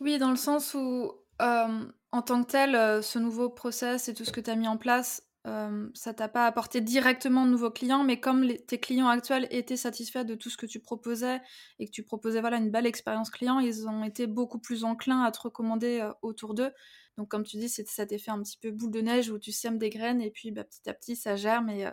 oui 0.00 0.18
dans 0.18 0.30
le 0.30 0.36
sens 0.36 0.74
où 0.74 1.12
en 1.38 2.22
tant 2.22 2.44
que 2.44 2.50
tel 2.50 3.02
ce 3.02 3.18
nouveau 3.18 3.48
process 3.48 4.08
et 4.08 4.14
tout 4.14 4.24
ce 4.24 4.32
que 4.32 4.40
tu 4.40 4.50
as 4.50 4.56
mis 4.56 4.68
en 4.68 4.76
place 4.76 5.22
ça 5.44 6.14
t'a 6.14 6.28
pas 6.28 6.46
apporté 6.46 6.80
directement 6.80 7.44
de 7.44 7.50
nouveaux 7.50 7.70
clients, 7.70 8.04
mais 8.04 8.20
comme 8.20 8.46
tes 8.68 8.78
clients 8.78 9.08
actuels 9.08 9.48
étaient 9.50 9.76
satisfaits 9.76 10.24
de 10.24 10.34
tout 10.34 10.50
ce 10.50 10.56
que 10.56 10.66
tu 10.66 10.78
proposais 10.78 11.40
et 11.78 11.86
que 11.86 11.90
tu 11.90 12.04
proposais 12.04 12.40
voilà 12.40 12.58
une 12.58 12.70
belle 12.70 12.86
expérience 12.86 13.30
client, 13.30 13.58
ils 13.58 13.88
ont 13.88 14.04
été 14.04 14.26
beaucoup 14.26 14.60
plus 14.60 14.84
enclins 14.84 15.22
à 15.22 15.32
te 15.32 15.40
recommander 15.40 16.08
autour 16.22 16.54
d'eux. 16.54 16.70
Donc 17.18 17.28
comme 17.28 17.42
tu 17.42 17.56
dis, 17.56 17.68
c'est 17.68 17.86
cet 17.88 18.12
effet 18.12 18.30
un 18.30 18.40
petit 18.42 18.56
peu 18.56 18.70
boule 18.70 18.92
de 18.92 19.00
neige 19.00 19.30
où 19.30 19.38
tu 19.38 19.52
sèmes 19.52 19.78
des 19.78 19.90
graines 19.90 20.22
et 20.22 20.30
puis 20.30 20.52
bah, 20.52 20.64
petit 20.64 20.88
à 20.88 20.94
petit 20.94 21.16
ça 21.16 21.34
germe 21.34 21.68
et, 21.70 21.88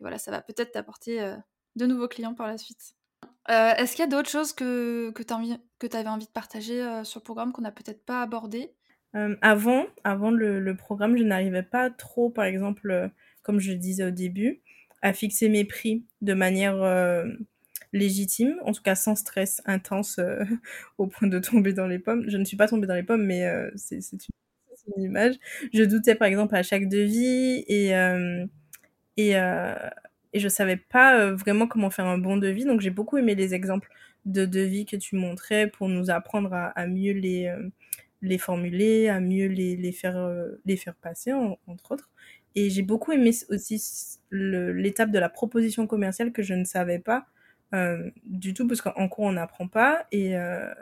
voilà 0.00 0.18
ça 0.18 0.30
va 0.30 0.42
peut-être 0.42 0.72
t'apporter 0.72 1.34
de 1.76 1.86
nouveaux 1.86 2.08
clients 2.08 2.34
par 2.34 2.48
la 2.48 2.58
suite. 2.58 2.94
Est-ce 3.48 3.92
qu'il 3.92 4.00
y 4.00 4.08
a 4.08 4.10
d'autres 4.10 4.28
choses 4.28 4.52
que, 4.52 5.12
que 5.14 5.22
tu 5.22 5.96
avais 5.96 6.08
envie 6.08 6.26
de 6.26 6.32
partager 6.32 7.04
sur 7.04 7.20
le 7.20 7.24
programme 7.24 7.52
qu'on 7.52 7.62
n'a 7.62 7.72
peut-être 7.72 8.04
pas 8.04 8.22
abordé? 8.22 8.74
Euh, 9.14 9.36
avant, 9.40 9.86
avant 10.04 10.30
le, 10.30 10.74
programme, 10.74 11.16
je 11.16 11.24
n'arrivais 11.24 11.62
pas 11.62 11.90
trop, 11.90 12.30
par 12.30 12.44
exemple, 12.44 12.90
euh, 12.90 13.08
comme 13.42 13.60
je 13.60 13.72
disais 13.72 14.04
au 14.04 14.10
début, 14.10 14.60
à 15.02 15.12
fixer 15.12 15.48
mes 15.48 15.64
prix 15.64 16.04
de 16.20 16.34
manière 16.34 16.82
euh, 16.82 17.26
légitime, 17.92 18.56
en 18.64 18.72
tout 18.72 18.82
cas 18.82 18.94
sans 18.94 19.14
stress 19.14 19.62
intense 19.64 20.20
au 20.98 21.06
point 21.06 21.28
de 21.28 21.38
tomber 21.38 21.72
dans 21.72 21.86
les 21.86 21.98
pommes. 21.98 22.24
Je 22.28 22.36
ne 22.36 22.44
suis 22.44 22.56
pas 22.56 22.68
tombée 22.68 22.86
dans 22.86 22.94
les 22.94 23.02
pommes, 23.02 23.24
mais 23.24 23.48
c'est 23.76 24.00
une, 24.12 25.02
image. 25.02 25.34
Je 25.72 25.82
doutais 25.84 26.14
par 26.14 26.28
exemple 26.28 26.56
à 26.56 26.62
chaque 26.62 26.88
devis 26.88 27.64
et, 27.68 27.90
et, 29.16 29.32
et 29.32 30.38
je 30.40 30.48
savais 30.48 30.76
pas 30.76 31.30
vraiment 31.32 31.66
comment 31.66 31.90
faire 31.90 32.06
un 32.06 32.18
bon 32.18 32.36
devis. 32.36 32.64
Donc 32.64 32.80
j'ai 32.80 32.90
beaucoup 32.90 33.18
aimé 33.18 33.34
les 33.34 33.54
exemples 33.54 33.90
de 34.24 34.44
devis 34.44 34.86
que 34.86 34.96
tu 34.96 35.16
montrais 35.16 35.68
pour 35.68 35.88
nous 35.88 36.10
apprendre 36.10 36.52
à 36.52 36.86
mieux 36.86 37.12
les 37.12 37.54
les 38.22 38.38
formuler, 38.38 39.08
à 39.08 39.20
mieux 39.20 39.46
les, 39.46 39.76
les 39.76 39.92
faire, 39.92 40.16
euh, 40.16 40.60
les 40.64 40.76
faire 40.76 40.94
passer, 40.94 41.32
entre 41.32 41.92
autres. 41.92 42.10
Et 42.54 42.70
j'ai 42.70 42.82
beaucoup 42.82 43.12
aimé 43.12 43.30
aussi 43.50 44.18
l'étape 44.30 45.10
de 45.10 45.18
la 45.18 45.28
proposition 45.28 45.86
commerciale 45.86 46.32
que 46.32 46.42
je 46.42 46.54
ne 46.54 46.64
savais 46.64 46.98
pas 46.98 47.26
euh, 47.74 48.10
du 48.24 48.54
tout, 48.54 48.66
parce 48.66 48.80
qu'en 48.80 49.08
cours, 49.08 49.24
on 49.26 49.32
n'apprend 49.32 49.68
pas. 49.68 50.06
Et, 50.12 50.36
euh, 50.36 50.72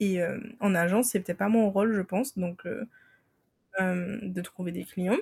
et 0.00 0.20
en 0.60 0.74
agence, 0.74 1.10
c'était 1.10 1.34
pas 1.34 1.48
mon 1.48 1.70
rôle, 1.70 1.94
je 1.94 2.02
pense, 2.02 2.36
donc 2.38 2.66
de 3.80 4.40
trouver 4.42 4.72
des 4.72 4.84
clients. 4.84 5.18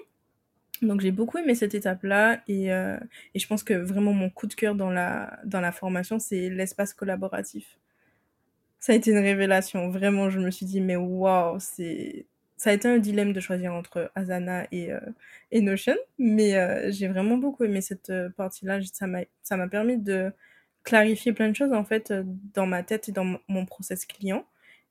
Donc 0.83 1.01
j'ai 1.01 1.13
beaucoup 1.13 1.39
aimé 1.39 1.55
cette 1.55 1.75
étape-là 1.75 2.43
et, 2.49 2.67
et, 2.67 3.39
je 3.39 3.47
pense 3.47 3.63
que 3.63 3.75
vraiment 3.75 4.13
mon 4.13 4.31
coup 4.31 4.47
de 4.49 4.55
cœur 4.55 4.75
dans 4.75 4.91
la, 4.91 5.39
dans 5.45 5.61
la 5.61 5.73
formation, 5.73 6.19
c'est 6.19 6.51
l'espace 6.51 6.95
collaboratif 6.95 7.79
ça 8.83 8.93
a 8.93 8.97
été 8.97 9.13
une 9.13 9.19
révélation. 9.19 9.89
Vraiment, 9.91 10.29
je 10.29 10.41
me 10.41 10.51
suis 10.51 10.67
dit, 10.67 10.81
mais 10.81 10.97
waouh, 10.97 11.59
c'est. 11.61 12.27
Ça 12.57 12.71
a 12.71 12.73
été 12.75 12.89
un 12.89 12.99
dilemme 12.99 13.33
de 13.33 13.41
choisir 13.41 13.73
entre 13.75 14.11
Asana 14.17 14.67
et, 14.73 14.93
euh, 14.93 15.01
Notion, 15.53 15.97
mais 16.19 16.57
euh, 16.57 16.91
j'ai 16.93 17.09
vraiment 17.09 17.37
beaucoup 17.37 17.65
aimé 17.65 17.81
cette 17.81 18.11
euh, 18.11 18.29
partie-là. 18.31 18.81
Ça 18.93 19.07
m'a, 19.07 19.69
permis 19.69 19.99
de 19.99 20.33
clarifier 20.85 21.33
plein 21.33 21.49
de 21.49 21.57
choses 21.57 21.73
en 21.73 21.85
fait 21.85 22.13
dans 22.55 22.67
ma 22.67 22.83
tête 22.83 23.09
et 23.09 23.13
dans 23.13 23.39
mon 23.49 23.67
process 23.67 24.05
client. 24.05 24.45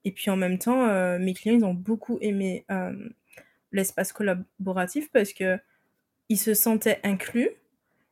Et 0.06 0.12
puis 0.12 0.32
en 0.32 0.38
même 0.38 0.58
temps, 0.58 0.88
mes 1.20 1.34
clients, 1.34 1.56
ils 1.58 1.66
ont 1.66 1.74
beaucoup 1.74 2.18
aimé 2.22 2.66
l'espace 3.72 4.14
collaboratif 4.14 5.12
parce 5.12 5.34
que 5.34 5.60
ils 6.30 6.38
se 6.38 6.54
sentaient 6.54 7.00
inclus 7.04 7.50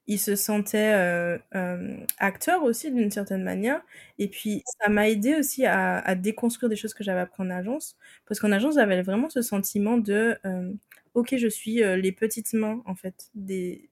il 0.10 0.18
se 0.20 0.36
sentait 0.36 0.94
euh, 0.96 1.38
euh, 1.56 1.96
acteur 2.18 2.64
aussi 2.64 2.92
d'une 2.92 3.12
certaine 3.12 3.44
manière. 3.44 3.82
Et 4.18 4.28
puis, 4.28 4.64
ça 4.82 4.90
m'a 4.90 5.08
aidé 5.08 5.36
aussi 5.36 5.68
à, 5.68 6.16
déconstruire 6.16 6.68
des 6.68 6.76
choses 6.76 6.96
que 6.96 7.04
j'avais 7.04 7.20
appris 7.22 7.44
en 7.44 7.52
agence. 7.52 7.96
Parce 8.28 8.40
qu'en 8.40 8.52
agence, 8.52 8.76
j'avais 8.76 9.04
vraiment 9.04 9.30
ce 9.30 9.44
sentiment 9.44 9.98
de 9.98 10.36
euh, 10.46 10.74
Ok, 11.14 11.36
je 11.38 11.48
suis 11.48 11.76
les 11.84 12.12
petites 12.12 12.54
mains, 12.54 12.82
en 12.86 12.96
fait, 12.96 13.30
des, 13.36 13.90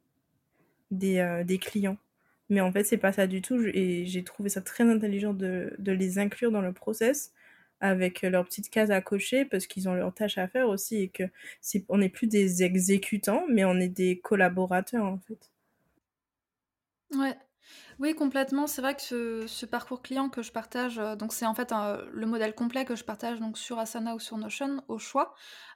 des, 0.92 1.60
clients. 1.62 1.98
Mais 2.50 2.62
en 2.62 2.72
fait, 2.72 2.84
c'est 2.84 2.98
pas 2.98 3.12
ça 3.14 3.28
du 3.28 3.42
tout. 3.42 3.60
Et 3.74 4.06
j'ai 4.08 4.24
trouvé 4.24 4.50
ça 4.50 4.62
très 4.62 4.86
intelligent 4.90 5.34
de, 5.34 5.76
de, 5.80 5.92
les 5.92 6.20
inclure 6.20 6.52
dans 6.52 6.62
le 6.62 6.74
process 6.74 7.34
avec 7.82 8.24
leurs 8.24 8.46
petites 8.46 8.70
cases 8.72 8.90
à 8.90 9.02
cocher 9.02 9.46
parce 9.46 9.68
qu'ils 9.68 9.88
ont 9.90 9.94
leurs 9.96 10.14
tâches 10.14 10.38
à 10.40 10.48
faire 10.48 10.68
aussi 10.70 10.98
et 11.04 11.10
que 11.10 11.24
on 11.90 12.00
n'est 12.00 12.10
plus 12.10 12.28
des 12.28 12.64
exécutants 12.64 13.44
mais 13.50 13.66
on 13.66 13.76
est 13.80 13.90
des 13.90 14.20
collaborateurs 14.20 15.06
en 15.06 15.20
fait. 15.20 15.52
Ouais. 17.14 17.38
Oui, 18.00 18.16
complètement. 18.16 18.68
C'est 18.68 18.82
vrai 18.82 18.96
que 18.96 19.46
ce, 19.48 19.66
parcours 19.66 20.02
client 20.02 20.30
que 20.30 20.42
je 20.42 20.52
partage, 20.52 21.00
euh, 21.00 21.16
donc 21.16 21.34
c'est 21.34 21.46
en 21.46 21.54
fait 21.56 21.74
le 22.12 22.26
modèle 22.26 22.54
complet 22.56 22.86
que 22.86 22.96
je 22.96 23.04
partage 23.04 23.40
donc 23.40 23.58
sur 23.58 23.80
Asana 23.80 24.16
ou 24.16 24.20
sur 24.20 24.38
Notion 24.38 24.84
au 24.88 24.98
choix, 25.00 25.34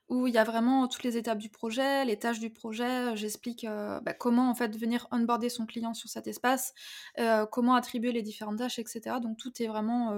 où 0.10 0.28
il 0.28 0.34
y 0.34 0.38
a 0.38 0.44
vraiment 0.44 0.88
toutes 0.88 1.04
les 1.04 1.18
étapes 1.18 1.38
du 1.40 1.50
projet, 1.50 2.06
les 2.06 2.18
tâches 2.20 2.40
du 2.40 2.50
projet. 2.50 3.16
J'explique 3.18 3.66
euh, 3.66 4.00
bah, 4.02 4.14
comment 4.14 4.50
en 4.50 4.56
fait 4.56 4.76
venir 4.78 5.08
onboarder 5.12 5.50
son 5.50 5.66
client 5.66 5.94
sur 5.94 6.10
cet 6.10 6.28
espace, 6.28 6.74
euh, 7.20 7.46
comment 7.46 7.76
attribuer 7.76 8.12
les 8.14 8.22
différentes 8.22 8.60
tâches, 8.60 8.80
etc. 8.80 9.20
Donc 9.20 9.38
tout 9.38 9.52
est 9.62 9.68
vraiment 9.68 10.14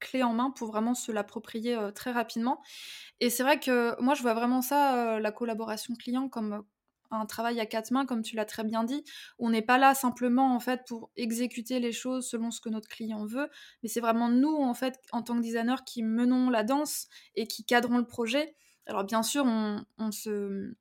clé 0.00 0.22
en 0.24 0.32
main 0.32 0.50
pour 0.50 0.68
vraiment 0.68 0.94
se 0.94 1.12
l'approprier 1.12 1.78
très 1.94 2.10
rapidement. 2.12 2.60
Et 3.20 3.30
c'est 3.30 3.42
vrai 3.44 3.60
que 3.60 4.00
moi 4.02 4.14
je 4.14 4.22
vois 4.22 4.34
vraiment 4.34 4.62
ça, 4.62 5.20
la 5.20 5.32
collaboration 5.32 5.94
client 5.94 6.28
comme 6.28 6.64
un 7.12 7.26
travail 7.26 7.60
à 7.60 7.66
quatre 7.66 7.90
mains, 7.90 8.06
comme 8.06 8.22
tu 8.22 8.36
l'as 8.36 8.44
très 8.44 8.64
bien 8.64 8.84
dit. 8.84 9.04
On 9.38 9.50
n'est 9.50 9.62
pas 9.62 9.78
là 9.78 9.94
simplement 9.94 10.54
en 10.54 10.60
fait 10.60 10.82
pour 10.86 11.10
exécuter 11.16 11.80
les 11.80 11.92
choses 11.92 12.28
selon 12.28 12.50
ce 12.50 12.60
que 12.60 12.68
notre 12.68 12.88
client 12.88 13.24
veut, 13.24 13.48
mais 13.82 13.88
c'est 13.88 14.00
vraiment 14.00 14.28
nous 14.28 14.56
en 14.56 14.74
fait 14.74 14.98
en 15.12 15.22
tant 15.22 15.36
que 15.36 15.42
designer 15.42 15.84
qui 15.84 16.02
menons 16.02 16.50
la 16.50 16.64
danse 16.64 17.08
et 17.34 17.46
qui 17.46 17.64
cadrons 17.64 17.98
le 17.98 18.06
projet. 18.06 18.54
Alors 18.86 19.04
bien 19.04 19.22
sûr, 19.22 19.44
on, 19.46 20.10
se, 20.10 20.72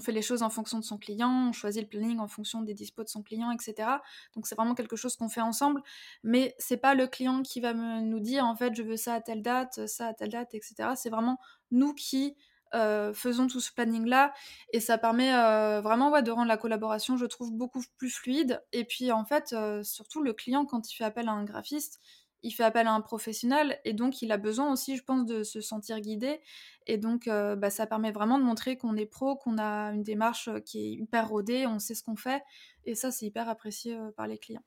fait 0.00 0.12
les 0.12 0.22
choses 0.22 0.42
en 0.42 0.50
fonction 0.50 0.78
de 0.78 0.84
son 0.84 0.96
client, 0.98 1.48
on 1.48 1.52
choisit 1.52 1.82
le 1.82 1.88
planning 1.88 2.18
en 2.18 2.28
fonction 2.28 2.62
des 2.62 2.74
dispos 2.74 3.02
de 3.02 3.08
son 3.08 3.22
client, 3.22 3.50
etc. 3.50 3.88
Donc 4.34 4.46
c'est 4.46 4.54
vraiment 4.54 4.74
quelque 4.74 4.96
chose 4.96 5.16
qu'on 5.16 5.28
fait 5.28 5.40
ensemble, 5.40 5.82
mais 6.22 6.54
c'est 6.58 6.76
pas 6.76 6.94
le 6.94 7.06
client 7.06 7.42
qui 7.42 7.60
va 7.60 7.74
nous 7.74 8.20
dire 8.20 8.44
en 8.44 8.54
fait 8.54 8.74
je 8.74 8.82
veux 8.82 8.96
ça 8.96 9.14
à 9.14 9.20
telle 9.20 9.42
date, 9.42 9.86
ça 9.86 10.08
à 10.08 10.14
telle 10.14 10.30
date, 10.30 10.54
etc. 10.54 10.90
C'est 10.94 11.10
vraiment 11.10 11.38
nous 11.70 11.94
qui 11.94 12.36
euh, 12.74 13.12
faisons 13.12 13.46
tout 13.46 13.60
ce 13.60 13.72
planning-là. 13.72 14.32
Et 14.72 14.80
ça 14.80 14.98
permet 14.98 15.34
euh, 15.34 15.80
vraiment 15.80 16.20
de 16.20 16.30
rendre 16.30 16.48
la 16.48 16.56
collaboration, 16.56 17.16
je 17.16 17.26
trouve, 17.26 17.52
beaucoup 17.52 17.82
plus 17.96 18.10
fluide. 18.10 18.62
Et 18.72 18.84
puis, 18.84 19.12
en 19.12 19.24
fait, 19.24 19.52
euh, 19.52 19.82
surtout, 19.82 20.22
le 20.22 20.32
client, 20.32 20.64
quand 20.64 20.90
il 20.90 20.94
fait 20.94 21.04
appel 21.04 21.28
à 21.28 21.32
un 21.32 21.44
graphiste, 21.44 22.00
il 22.42 22.52
fait 22.52 22.64
appel 22.64 22.86
à 22.86 22.92
un 22.92 23.00
professionnel. 23.00 23.78
Et 23.84 23.92
donc, 23.92 24.22
il 24.22 24.30
a 24.32 24.36
besoin 24.36 24.72
aussi, 24.72 24.96
je 24.96 25.02
pense, 25.02 25.26
de 25.26 25.42
se 25.42 25.60
sentir 25.60 26.00
guidé. 26.00 26.40
Et 26.86 26.96
donc, 26.96 27.26
bah, 27.26 27.68
ça 27.70 27.86
permet 27.86 28.12
vraiment 28.12 28.38
de 28.38 28.44
montrer 28.44 28.76
qu'on 28.76 28.96
est 28.96 29.06
pro, 29.06 29.36
qu'on 29.36 29.58
a 29.58 29.92
une 29.92 30.04
démarche 30.04 30.48
qui 30.64 30.78
est 30.78 30.90
hyper 30.92 31.28
rodée, 31.28 31.66
on 31.66 31.80
sait 31.80 31.94
ce 31.94 32.02
qu'on 32.04 32.16
fait. 32.16 32.42
Et 32.84 32.94
ça, 32.94 33.10
c'est 33.10 33.26
hyper 33.26 33.48
apprécié 33.48 33.98
par 34.16 34.28
les 34.28 34.38
clients. 34.38 34.62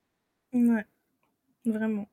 Ouais, 0.52 0.86
vraiment. 1.64 2.08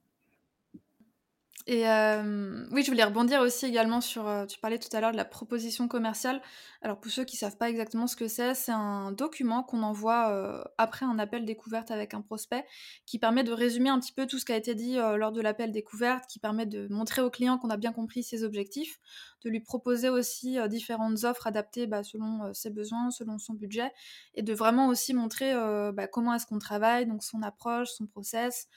Et 1.72 1.88
euh, 1.88 2.66
oui, 2.72 2.82
je 2.82 2.90
voulais 2.90 3.04
rebondir 3.04 3.42
aussi 3.42 3.68
également 3.68 4.02
sur, 4.02 4.28
euh, 4.28 4.48
tu 4.48 4.58
parlais 4.58 4.80
tout 4.80 4.90
à 4.92 5.02
l'heure 5.02 5.12
de 5.12 5.18
la 5.18 5.24
proposition 5.24 5.88
commerciale. 5.88 6.42
Alors 6.82 7.00
pour 7.00 7.12
ceux 7.12 7.26
qui 7.26 7.36
ne 7.36 7.42
savent 7.42 7.58
pas 7.58 7.70
exactement 7.70 8.08
ce 8.08 8.16
que 8.16 8.28
c'est, 8.28 8.56
c'est 8.56 8.72
un 8.72 9.12
document 9.12 9.62
qu'on 9.62 9.84
envoie 9.84 10.32
euh, 10.32 10.64
après 10.80 11.06
un 11.06 11.20
appel 11.20 11.46
découverte 11.46 11.92
avec 11.92 12.16
un 12.16 12.22
prospect 12.22 12.66
qui 13.06 13.20
permet 13.20 13.44
de 13.44 13.52
résumer 13.52 13.90
un 13.90 14.00
petit 14.00 14.14
peu 14.14 14.26
tout 14.26 14.40
ce 14.40 14.46
qui 14.46 14.52
a 14.52 14.58
été 14.58 14.74
dit 14.74 14.96
lors 14.96 15.32
de 15.32 15.42
l'appel 15.42 15.72
découverte, 15.72 16.26
qui 16.28 16.40
permet 16.40 16.66
de 16.66 16.88
montrer 16.90 17.22
au 17.22 17.30
client 17.30 17.60
qu'on 17.60 17.70
a 17.70 17.78
bien 17.78 17.94
compris 17.94 18.24
ses 18.24 18.44
objectifs, 18.44 18.98
de 19.44 19.52
lui 19.52 19.60
proposer 19.60 20.10
aussi 20.10 20.58
différentes 20.70 21.24
offres 21.24 21.46
adaptées 21.46 21.86
bah, 21.86 22.02
selon 22.02 22.52
ses 22.52 22.72
besoins, 22.72 23.12
selon 23.12 23.38
son 23.38 23.54
budget, 23.54 23.92
et 24.34 24.42
de 24.42 24.54
vraiment 24.56 24.88
aussi 24.88 25.14
montrer 25.14 25.54
bah, 25.94 26.08
comment 26.08 26.34
est-ce 26.34 26.48
qu'on 26.48 26.58
travaille, 26.58 27.06
donc 27.06 27.22
son 27.22 27.44
approche, 27.44 27.90
son 27.90 28.08
process, 28.08 28.68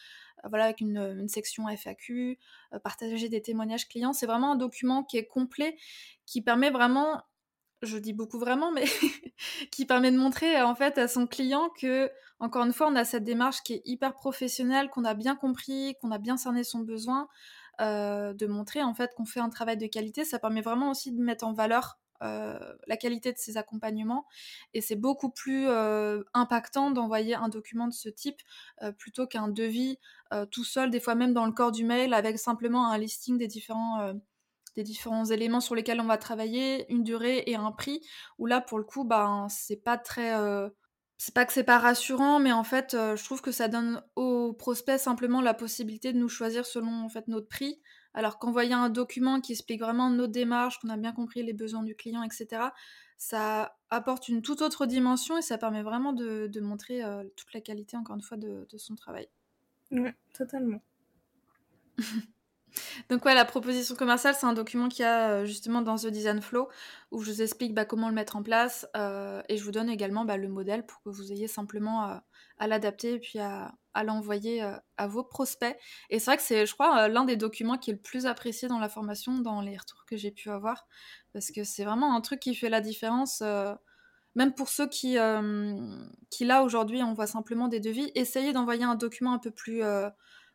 voilà, 0.48 0.64
avec 0.64 0.80
une, 0.80 1.28
section 1.28 1.68
FAQ, 1.68 2.38
partager 2.82 3.28
des 3.28 3.42
témoignages 3.42 3.88
clients. 3.88 4.12
C'est 4.12 4.26
vraiment 4.26 4.52
un 4.52 4.56
document 4.56 5.04
qui 5.04 5.16
est 5.16 5.26
complet, 5.26 5.76
qui 6.26 6.42
permet 6.42 6.70
vraiment, 6.70 7.22
je 7.82 7.98
dis 7.98 8.12
beaucoup 8.12 8.38
vraiment, 8.38 8.72
mais 8.72 8.84
qui 9.70 9.86
permet 9.86 10.10
de 10.10 10.18
montrer 10.18 10.60
en 10.62 10.74
fait 10.74 10.98
à 10.98 11.08
son 11.08 11.26
client 11.26 11.70
que, 11.78 12.10
encore 12.38 12.64
une 12.64 12.72
fois, 12.72 12.88
on 12.88 12.96
a 12.96 13.04
cette 13.04 13.24
démarche 13.24 13.62
qui 13.62 13.74
est 13.74 13.82
hyper 13.84 14.14
professionnelle, 14.14 14.88
qu'on 14.90 15.04
a 15.04 15.14
bien 15.14 15.36
compris, 15.36 15.96
qu'on 16.00 16.10
a 16.10 16.18
bien 16.18 16.36
cerné 16.36 16.64
son 16.64 16.80
besoin, 16.80 17.28
de 17.80 18.46
montrer 18.46 18.82
en 18.82 18.94
fait 18.94 19.12
qu'on 19.16 19.24
fait 19.24 19.40
un 19.40 19.48
travail 19.48 19.76
de 19.76 19.86
qualité. 19.86 20.24
Ça 20.24 20.38
permet 20.38 20.60
vraiment 20.60 20.90
aussi 20.90 21.12
de 21.12 21.20
mettre 21.20 21.44
en 21.44 21.52
valeur 21.52 21.98
euh, 21.98 22.01
la 22.22 22.96
qualité 22.96 23.32
de 23.32 23.38
ces 23.38 23.56
accompagnements. 23.56 24.26
Et 24.74 24.80
c'est 24.80 24.96
beaucoup 24.96 25.30
plus 25.30 25.66
euh, 25.68 26.22
impactant 26.34 26.90
d'envoyer 26.90 27.34
un 27.34 27.48
document 27.48 27.86
de 27.88 27.92
ce 27.92 28.08
type 28.08 28.40
euh, 28.82 28.92
plutôt 28.92 29.26
qu'un 29.26 29.48
devis 29.48 29.98
tout 30.50 30.64
seul, 30.64 30.88
des 30.88 30.98
fois 30.98 31.14
même 31.14 31.34
dans 31.34 31.44
le 31.44 31.52
corps 31.52 31.72
du 31.72 31.84
mail, 31.84 32.14
avec 32.14 32.38
simplement 32.38 32.90
un 32.90 32.96
listing 32.96 33.36
des 33.36 33.48
différents 33.48 34.14
des 34.74 34.82
différents 34.82 35.26
éléments 35.26 35.60
sur 35.60 35.74
lesquels 35.74 36.00
on 36.00 36.06
va 36.06 36.16
travailler, 36.16 36.90
une 36.90 37.02
durée 37.02 37.42
et 37.44 37.54
un 37.54 37.70
prix, 37.70 38.00
où 38.38 38.46
là, 38.46 38.62
pour 38.62 38.78
le 38.78 38.84
coup, 38.84 39.04
ben, 39.04 39.46
c'est 39.50 39.76
pas 39.76 39.98
très... 39.98 40.32
c'est 41.18 41.34
pas 41.34 41.44
que 41.44 41.52
c'est 41.52 41.64
pas 41.64 41.78
rassurant, 41.78 42.38
mais 42.38 42.52
en 42.52 42.64
fait, 42.64 42.92
je 42.92 43.22
trouve 43.22 43.42
que 43.42 43.52
ça 43.52 43.68
donne 43.68 44.02
aux 44.16 44.54
prospects 44.54 44.98
simplement 44.98 45.42
la 45.42 45.52
possibilité 45.52 46.14
de 46.14 46.18
nous 46.18 46.30
choisir 46.30 46.64
selon 46.64 47.04
en 47.04 47.10
fait 47.10 47.28
notre 47.28 47.48
prix, 47.48 47.82
alors 48.14 48.38
qu'envoyer 48.38 48.74
un 48.74 48.88
document 48.88 49.40
qui 49.40 49.52
explique 49.52 49.80
vraiment 49.80 50.10
notre 50.10 50.32
démarche, 50.32 50.78
qu'on 50.80 50.88
a 50.88 50.96
bien 50.96 51.12
compris 51.12 51.42
les 51.42 51.52
besoins 51.52 51.82
du 51.82 51.94
client, 51.94 52.22
etc., 52.22 52.62
ça 53.18 53.76
apporte 53.88 54.28
une 54.28 54.42
toute 54.42 54.62
autre 54.62 54.84
dimension 54.84 55.38
et 55.38 55.42
ça 55.42 55.56
permet 55.56 55.82
vraiment 55.82 56.12
de, 56.12 56.60
montrer 56.60 57.04
euh, 57.04 57.22
toute 57.36 57.52
la 57.54 57.60
qualité, 57.60 57.96
encore 57.96 58.16
une 58.16 58.22
fois, 58.22 58.36
de, 58.36 58.66
de 58.68 58.78
son 58.78 58.96
travail. 58.96 59.28
Ouais, 59.92 60.14
totalement. 60.32 60.82
Donc 63.08 63.24
ouais, 63.24 63.34
la 63.34 63.44
proposition 63.44 63.94
commerciale, 63.94 64.34
c'est 64.38 64.46
un 64.46 64.52
document 64.52 64.88
qu'il 64.88 65.02
y 65.02 65.06
a 65.06 65.30
euh, 65.30 65.44
justement 65.44 65.82
dans 65.82 65.96
The 65.96 66.06
Design 66.06 66.40
Flow 66.40 66.68
où 67.10 67.22
je 67.22 67.30
vous 67.30 67.42
explique 67.42 67.74
bah, 67.74 67.84
comment 67.84 68.08
le 68.08 68.14
mettre 68.14 68.36
en 68.36 68.42
place 68.42 68.86
euh, 68.96 69.42
et 69.48 69.56
je 69.56 69.64
vous 69.64 69.72
donne 69.72 69.90
également 69.90 70.24
bah, 70.24 70.36
le 70.36 70.48
modèle 70.48 70.86
pour 70.86 71.02
que 71.02 71.10
vous 71.10 71.32
ayez 71.32 71.48
simplement 71.48 72.08
euh, 72.08 72.16
à 72.58 72.66
l'adapter 72.66 73.14
et 73.14 73.18
puis 73.18 73.38
à, 73.38 73.74
l'envoyer 74.04 74.62
à 74.96 75.06
vos 75.06 75.22
prospects. 75.22 75.76
Et 76.08 76.18
c'est 76.18 76.26
vrai 76.26 76.36
que 76.38 76.42
c'est, 76.42 76.64
je 76.64 76.72
crois, 76.72 77.08
l'un 77.08 77.24
des 77.24 77.36
documents 77.36 77.76
qui 77.76 77.90
est 77.90 77.94
le 77.94 78.00
plus 78.00 78.24
apprécié 78.24 78.66
dans 78.66 78.78
la 78.78 78.88
formation, 78.88 79.38
dans 79.38 79.60
les 79.60 79.76
retours 79.76 80.04
que 80.06 80.16
j'ai 80.16 80.30
pu 80.30 80.48
avoir, 80.48 80.86
parce 81.34 81.50
que 81.50 81.62
c'est 81.62 81.84
vraiment 81.84 82.14
un 82.16 82.20
truc 82.22 82.40
qui 82.40 82.54
fait 82.54 82.70
la 82.70 82.80
différence. 82.80 83.42
même 84.34 84.54
pour 84.54 84.70
ceux 84.70 84.88
qui, 84.88 85.18
qui 86.30 86.44
là 86.46 86.62
aujourd'hui, 86.62 87.02
on 87.02 87.12
voit 87.12 87.26
simplement 87.26 87.68
des 87.68 87.80
devis, 87.80 88.10
essayez 88.14 88.54
d'envoyer 88.54 88.84
un 88.84 88.94
document 88.94 89.34
un 89.34 89.38
peu 89.38 89.50
plus 89.50 89.82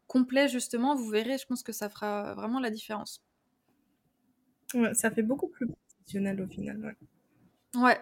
complet, 0.07 0.47
justement, 0.47 0.95
vous 0.95 1.09
verrez, 1.09 1.37
je 1.37 1.45
pense 1.45 1.63
que 1.63 1.71
ça 1.71 1.89
fera 1.89 2.33
vraiment 2.33 2.59
la 2.59 2.69
différence. 2.69 3.21
Ça 4.93 5.11
fait 5.11 5.23
beaucoup 5.23 5.47
plus 5.47 5.67
professionnel 5.67 6.41
au 6.41 6.47
final. 6.47 6.95
Ouais. 7.75 7.99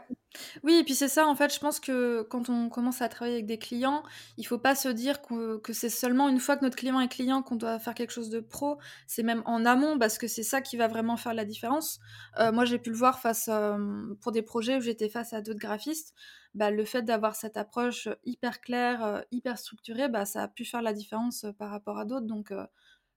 Oui, 0.64 0.76
et 0.76 0.84
puis 0.84 0.96
c'est 0.96 1.08
ça, 1.08 1.28
en 1.28 1.36
fait, 1.36 1.54
je 1.54 1.60
pense 1.60 1.80
que 1.80 2.22
quand 2.30 2.50
on 2.50 2.70
commence 2.70 3.02
à 3.02 3.10
travailler 3.10 3.36
avec 3.38 3.46
des 3.48 3.58
clients, 3.58 4.04
il 4.38 4.46
faut 4.46 4.58
pas 4.60 4.76
se 4.76 4.90
dire 4.90 5.22
que, 5.22 5.62
c'est 5.74 5.90
seulement 5.90 6.30
une 6.30 6.40
fois 6.40 6.56
que 6.56 6.64
notre 6.64 6.76
client 6.78 7.00
est 7.00 7.08
client 7.08 7.42
qu'on 7.42 7.56
doit 7.56 7.80
faire 7.80 7.94
quelque 7.94 8.12
chose 8.12 8.30
de 8.30 8.40
pro, 8.42 8.78
c'est 9.08 9.24
même 9.24 9.42
en 9.46 9.66
amont, 9.66 9.98
parce 9.98 10.18
que 10.18 10.28
c'est 10.28 10.44
ça 10.44 10.62
qui 10.62 10.78
va 10.78 10.88
vraiment 10.88 11.18
faire 11.18 11.34
la 11.34 11.46
différence. 11.46 12.00
Euh, 12.40 12.52
moi, 12.52 12.66
j'ai 12.66 12.78
pu 12.80 12.90
le 12.92 12.96
voir 12.96 13.20
face 13.20 13.48
euh, 13.50 13.78
pour 14.22 14.32
des 14.32 14.42
projets 14.44 14.78
où 14.78 14.82
j'étais 14.82 15.10
face 15.10 15.34
à 15.34 15.42
d'autres 15.42 15.60
graphistes, 15.60 16.14
bah, 16.54 16.70
le 16.70 16.86
fait 16.86 17.02
d'avoir 17.02 17.36
cette 17.36 17.58
approche 17.58 18.08
hyper 18.24 18.62
claire, 18.62 19.04
euh, 19.04 19.22
hyper 19.32 19.58
structurée, 19.58 20.10
bah, 20.10 20.26
ça 20.26 20.44
a 20.44 20.48
pu 20.48 20.64
faire 20.66 20.82
la 20.82 20.94
différence 20.94 21.46
par 21.58 21.72
rapport 21.72 21.98
à 21.98 22.06
d'autres. 22.06 22.28
Donc, 22.28 22.54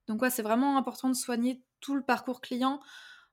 donc 0.07 0.23
ouais, 0.23 0.31
c'est 0.31 0.43
vraiment 0.43 0.77
important 0.79 1.09
de 1.09 1.15
soigner 1.15 1.63
tout 1.81 1.95
le 1.95 2.03
parcours 2.03 2.41
client 2.41 2.81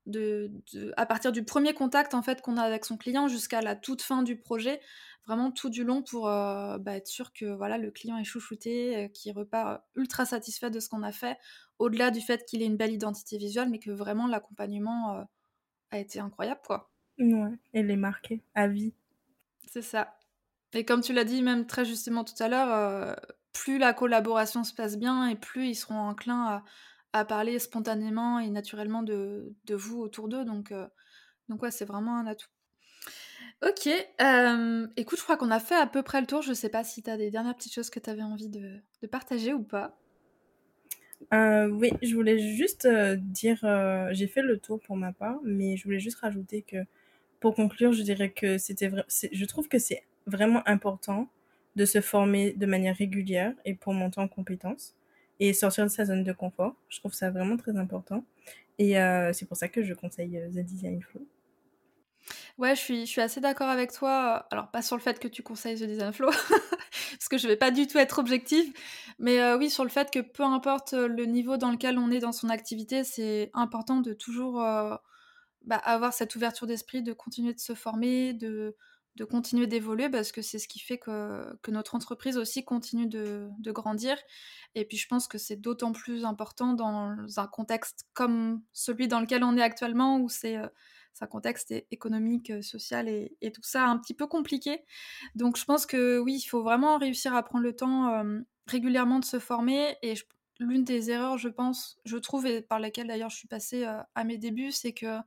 de, 0.06 0.52
à 0.98 1.06
partir 1.06 1.32
du 1.32 1.44
premier 1.44 1.74
contact 1.74 2.13
en 2.13 2.22
fait 2.22 2.41
qu'on 2.41 2.58
a 2.58 2.62
avec 2.62 2.86
son 2.86 2.98
client 2.98 3.28
jusqu'à 3.28 3.62
la 3.62 3.76
toute 3.76 4.02
fin 4.02 4.24
du 4.24 4.38
projet, 4.38 4.80
vraiment 5.26 5.52
tout 5.52 5.70
du 5.70 5.84
long 5.84 6.04
pour 6.04 6.28
euh, 6.28 6.78
bah, 6.78 6.96
être 6.96 7.08
sûr 7.08 7.34
que 7.34 7.46
voilà 7.46 7.78
le 7.78 7.91
client 7.91 8.18
est 8.18 8.24
chouchouté, 8.24 8.96
euh, 8.96 9.08
qu'il 9.08 9.34
repart 9.34 9.84
ultra 9.96 10.26
satisfait 10.26 10.70
de 10.70 10.80
ce 10.80 10.89
qu'on 10.89 11.04
a 11.04 11.12
fait, 11.12 11.38
au-delà 11.80 12.12
du 12.12 12.22
fait 12.22 12.46
qu'il 12.46 12.62
ait 12.62 12.68
une 12.68 12.78
belle 12.78 12.94
identité 12.94 13.38
visuelle, 13.38 13.70
mais 13.70 13.80
que 13.80 13.91
vraiment 13.91 14.28
l'accompagnement 14.28 15.15
euh, 15.15 15.24
a 15.91 16.00
été 16.00 16.20
incroyable 16.20 16.62
quoi. 16.65 16.91
Ouais, 17.18 17.58
et 17.74 17.82
les 17.82 17.96
marqué 17.96 18.44
à 18.54 18.68
vie. 18.68 18.94
C'est 19.68 19.82
ça. 19.82 20.18
Et 20.74 20.86
comme 20.86 21.02
tu 21.02 21.13
l'as 21.13 21.24
dit 21.24 21.41
même 21.41 21.65
très 21.65 21.86
justement 21.86 22.24
tout 22.24 22.41
à 22.44 22.50
l'heure, 22.50 23.18
plus 23.54 23.78
la 23.78 23.94
collaboration 23.94 24.65
se 24.65 24.74
passe 24.74 24.98
bien 24.98 25.30
et 25.30 25.36
plus 25.36 25.70
ils 25.70 25.76
seront 25.76 25.98
enclins 25.98 26.46
à 26.46 26.63
à 27.15 27.23
parler 27.23 27.60
spontanément 27.60 28.39
et 28.39 28.49
naturellement 28.49 29.01
de, 29.01 29.56
de 29.67 29.75
vous 29.75 30.01
autour 30.01 30.28
d'eux. 30.28 30.43
Donc, 30.43 30.73
euh, 30.73 30.86
donc 31.47 31.62
c'est 31.69 31.86
vraiment 31.86 32.17
un 32.17 32.28
atout. 32.28 32.49
Ok, 33.65 33.88
euh, 33.88 34.88
écoute, 34.97 35.17
je 35.17 35.23
crois 35.23 35.38
qu'on 35.38 35.49
a 35.49 35.62
fait 35.62 35.75
à 35.75 35.88
peu 35.88 36.04
près 36.04 36.19
le 36.19 36.28
tour. 36.28 36.41
Je 36.41 36.51
sais 36.51 36.67
pas 36.67 36.84
si 36.84 37.01
tu 37.01 37.10
as 37.10 37.15
des 37.15 37.32
dernières 37.32 37.56
petites 37.56 37.73
choses 37.73 37.89
que 37.89 38.01
tu 38.01 38.10
avais 38.10 38.21
envie 38.21 38.49
de, 38.49 38.82
de, 39.01 39.08
partager 39.08 39.54
ou 39.54 39.63
pas. 39.63 39.97
Euh, 41.34 41.69
oui, 41.69 41.91
je 42.01 42.13
voulais 42.15 42.38
juste 42.38 42.86
dire, 42.86 43.60
j'ai 44.12 44.28
fait 44.28 44.41
le 44.41 44.60
tour 44.60 44.82
pour 44.82 44.97
ma 44.97 45.13
part, 45.13 45.39
mais 45.41 45.78
je 45.78 45.86
voulais 45.86 46.01
juste 46.01 46.19
rajouter 46.19 46.63
que, 46.63 46.84
pour 47.39 47.56
conclure, 47.56 47.93
je 47.93 48.04
dirais 48.04 48.32
que 48.32 48.58
c'était 48.58 48.89
vrai, 48.89 49.06
je 49.08 49.45
trouve 49.45 49.69
que 49.69 49.80
c'est 49.80 50.04
vraiment 50.28 50.67
important 50.67 51.30
de 51.78 51.86
se 51.86 52.01
former 52.01 52.51
de 52.51 52.65
manière 52.65 52.97
régulière 52.97 53.54
et 53.63 53.73
pour 53.73 53.93
monter 53.93 54.19
en 54.19 54.28
compétences 54.28 54.95
et 55.39 55.54
sortir 55.54 55.86
de 55.86 55.89
sa 55.89 56.06
zone 56.06 56.24
de 56.24 56.34
confort. 56.34 56.76
Je 56.89 57.00
trouve 57.00 57.13
ça 57.13 57.30
vraiment 57.30 57.58
très 57.58 57.78
important. 57.78 58.24
Et 58.78 59.00
euh, 59.00 59.32
c'est 59.34 59.45
pour 59.45 59.58
ça 59.58 59.67
que 59.67 59.84
je 59.84 59.93
conseille 59.93 60.38
euh, 60.38 60.50
The 60.50 60.65
Design 60.65 61.02
Flow. 61.02 61.26
Ouais, 62.58 62.76
je 62.76 62.82
suis, 62.82 63.06
je 63.06 63.12
suis 63.12 63.21
assez 63.21 63.41
d'accord 63.41 63.69
avec 63.69 63.91
toi. 63.91 64.48
Alors, 64.52 64.71
pas 64.71 64.82
sur 64.82 64.95
le 64.95 65.02
fait 65.02 65.19
que 65.19 65.28
tu 65.28 65.43
conseilles 65.43 65.78
The 65.78 65.84
Design 65.84 66.13
Flow, 66.13 66.30
parce 67.12 67.28
que 67.30 67.38
je 67.38 67.48
vais 67.48 67.58
pas 67.58 67.71
du 67.71 67.88
tout 67.88 67.98
être 67.98 68.19
objective, 68.19 68.74
mais 69.19 69.39
euh, 69.41 69.58
oui, 69.58 69.69
sur 69.69 69.84
le 69.84 69.89
fait 69.89 70.10
que 70.12 70.19
peu 70.19 70.43
importe 70.43 70.93
le 70.93 71.26
niveau 71.26 71.58
dans 71.58 71.71
lequel 71.71 71.98
on 71.98 72.12
est 72.12 72.19
dans 72.19 72.32
son 72.32 72.50
activité, 72.50 73.04
c'est 73.04 73.52
important 73.54 74.00
de 74.00 74.13
toujours 74.13 74.56
bah, 74.56 75.76
avoir 75.84 76.13
cette 76.13 76.36
ouverture 76.36 76.65
d'esprit, 76.65 77.04
de 77.04 77.13
continuer 77.13 77.54
de 77.54 77.60
se 77.60 77.76
former, 77.76 78.34
de, 78.34 78.76
de 79.15 79.23
continuer 79.23 79.65
d'évoluer 79.65 80.10
parce 80.10 80.32
que 80.32 80.41
c'est 80.41 80.60
ce 80.60 80.67
qui 80.67 80.80
fait 80.80 80.97
que, 80.97 81.58
que, 81.62 81.71
notre 81.71 81.95
entreprise 81.95 82.38
aussi 82.38 82.65
continue 82.65 83.08
de, 83.08 83.47
de 83.60 83.71
grandir. 83.71 84.17
Et 84.75 84.84
puis 84.86 84.97
je 84.97 85.08
pense 85.08 85.28
que 85.28 85.38
c'est 85.38 85.56
d'autant 85.56 85.93
plus 85.93 86.25
important 86.25 86.73
dans 86.73 87.15
un 87.38 87.47
contexte 87.47 88.08
comme 88.13 88.62
celui 88.73 89.08
dans 89.08 89.21
lequel 89.21 89.43
on 89.43 89.56
est 89.56 89.62
actuellement, 89.62 90.19
où 90.19 90.28
c'est 90.28 90.58
euh, 90.58 90.67
un 91.21 91.28
contexte 91.28 91.73
économique, 91.91 92.49
euh, 92.49 92.62
social 92.62 93.08
et, 93.08 93.38
et, 93.41 93.54
tout 93.54 93.63
ça 93.63 93.86
un 93.86 93.97
petit 93.97 94.13
peu 94.13 94.28
compliqué. 94.28 94.84
Donc 95.36 95.58
je 95.58 95.63
pense 95.63 95.86
que 95.86 96.19
oui, 96.19 96.36
il 96.36 96.45
faut 96.45 96.62
vraiment 96.62 96.97
réussir 96.97 97.34
à 97.34 97.43
prendre 97.43 97.63
le 97.63 97.73
temps 97.73 98.13
euh, 98.13 98.41
régulièrement 98.67 99.19
de 99.19 99.25
se 99.25 99.39
former. 99.39 99.95
Et 100.01 100.15
l'une 100.60 100.84
des 100.84 101.10
erreurs, 101.10 101.38
je 101.38 101.47
pense, 101.47 101.99
je 102.04 102.17
trouve, 102.17 102.47
et 102.47 102.62
par 102.62 102.80
laquelle 102.80 103.08
d'ailleurs 103.08 103.30
je 103.30 103.38
suis 103.38 103.47
passée 103.47 103.86
à 103.86 104.23
mes 104.25 104.38
débuts, 104.38 104.71
c'est 104.71 104.93
que 104.93 105.19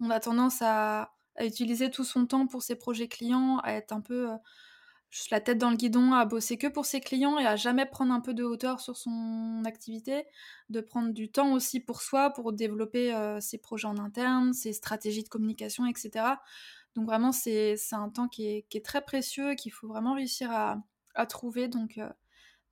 on 0.00 0.10
a 0.10 0.20
tendance 0.20 0.62
à 0.62 1.12
à 1.36 1.46
utiliser 1.46 1.90
tout 1.90 2.04
son 2.04 2.26
temps 2.26 2.46
pour 2.46 2.62
ses 2.62 2.76
projets 2.76 3.08
clients, 3.08 3.58
à 3.58 3.72
être 3.72 3.92
un 3.92 4.00
peu 4.00 4.30
euh, 4.30 4.36
la 5.30 5.40
tête 5.40 5.58
dans 5.58 5.70
le 5.70 5.76
guidon, 5.76 6.12
à 6.12 6.24
bosser 6.24 6.56
que 6.56 6.66
pour 6.66 6.86
ses 6.86 7.00
clients 7.00 7.38
et 7.38 7.46
à 7.46 7.56
jamais 7.56 7.86
prendre 7.86 8.12
un 8.12 8.20
peu 8.20 8.34
de 8.34 8.44
hauteur 8.44 8.80
sur 8.80 8.96
son 8.96 9.62
activité, 9.64 10.24
de 10.70 10.80
prendre 10.80 11.12
du 11.12 11.30
temps 11.30 11.52
aussi 11.52 11.80
pour 11.80 12.02
soi, 12.02 12.30
pour 12.30 12.52
développer 12.52 13.14
euh, 13.14 13.40
ses 13.40 13.58
projets 13.58 13.88
en 13.88 13.98
interne, 13.98 14.52
ses 14.52 14.72
stratégies 14.72 15.22
de 15.22 15.28
communication, 15.28 15.86
etc. 15.86 16.26
Donc 16.94 17.06
vraiment, 17.06 17.32
c'est 17.32 17.76
un 17.92 18.08
temps 18.08 18.28
qui 18.28 18.46
est, 18.46 18.66
qui 18.68 18.78
est, 18.78 18.84
très 18.84 19.02
précieux 19.02 19.52
et 19.52 19.56
qu'il 19.56 19.72
faut 19.72 19.88
vraiment 19.88 20.14
réussir 20.14 20.50
à, 20.50 20.82
à 21.14 21.26
trouver. 21.26 21.68
Donc, 21.68 21.98
euh, 21.98 22.08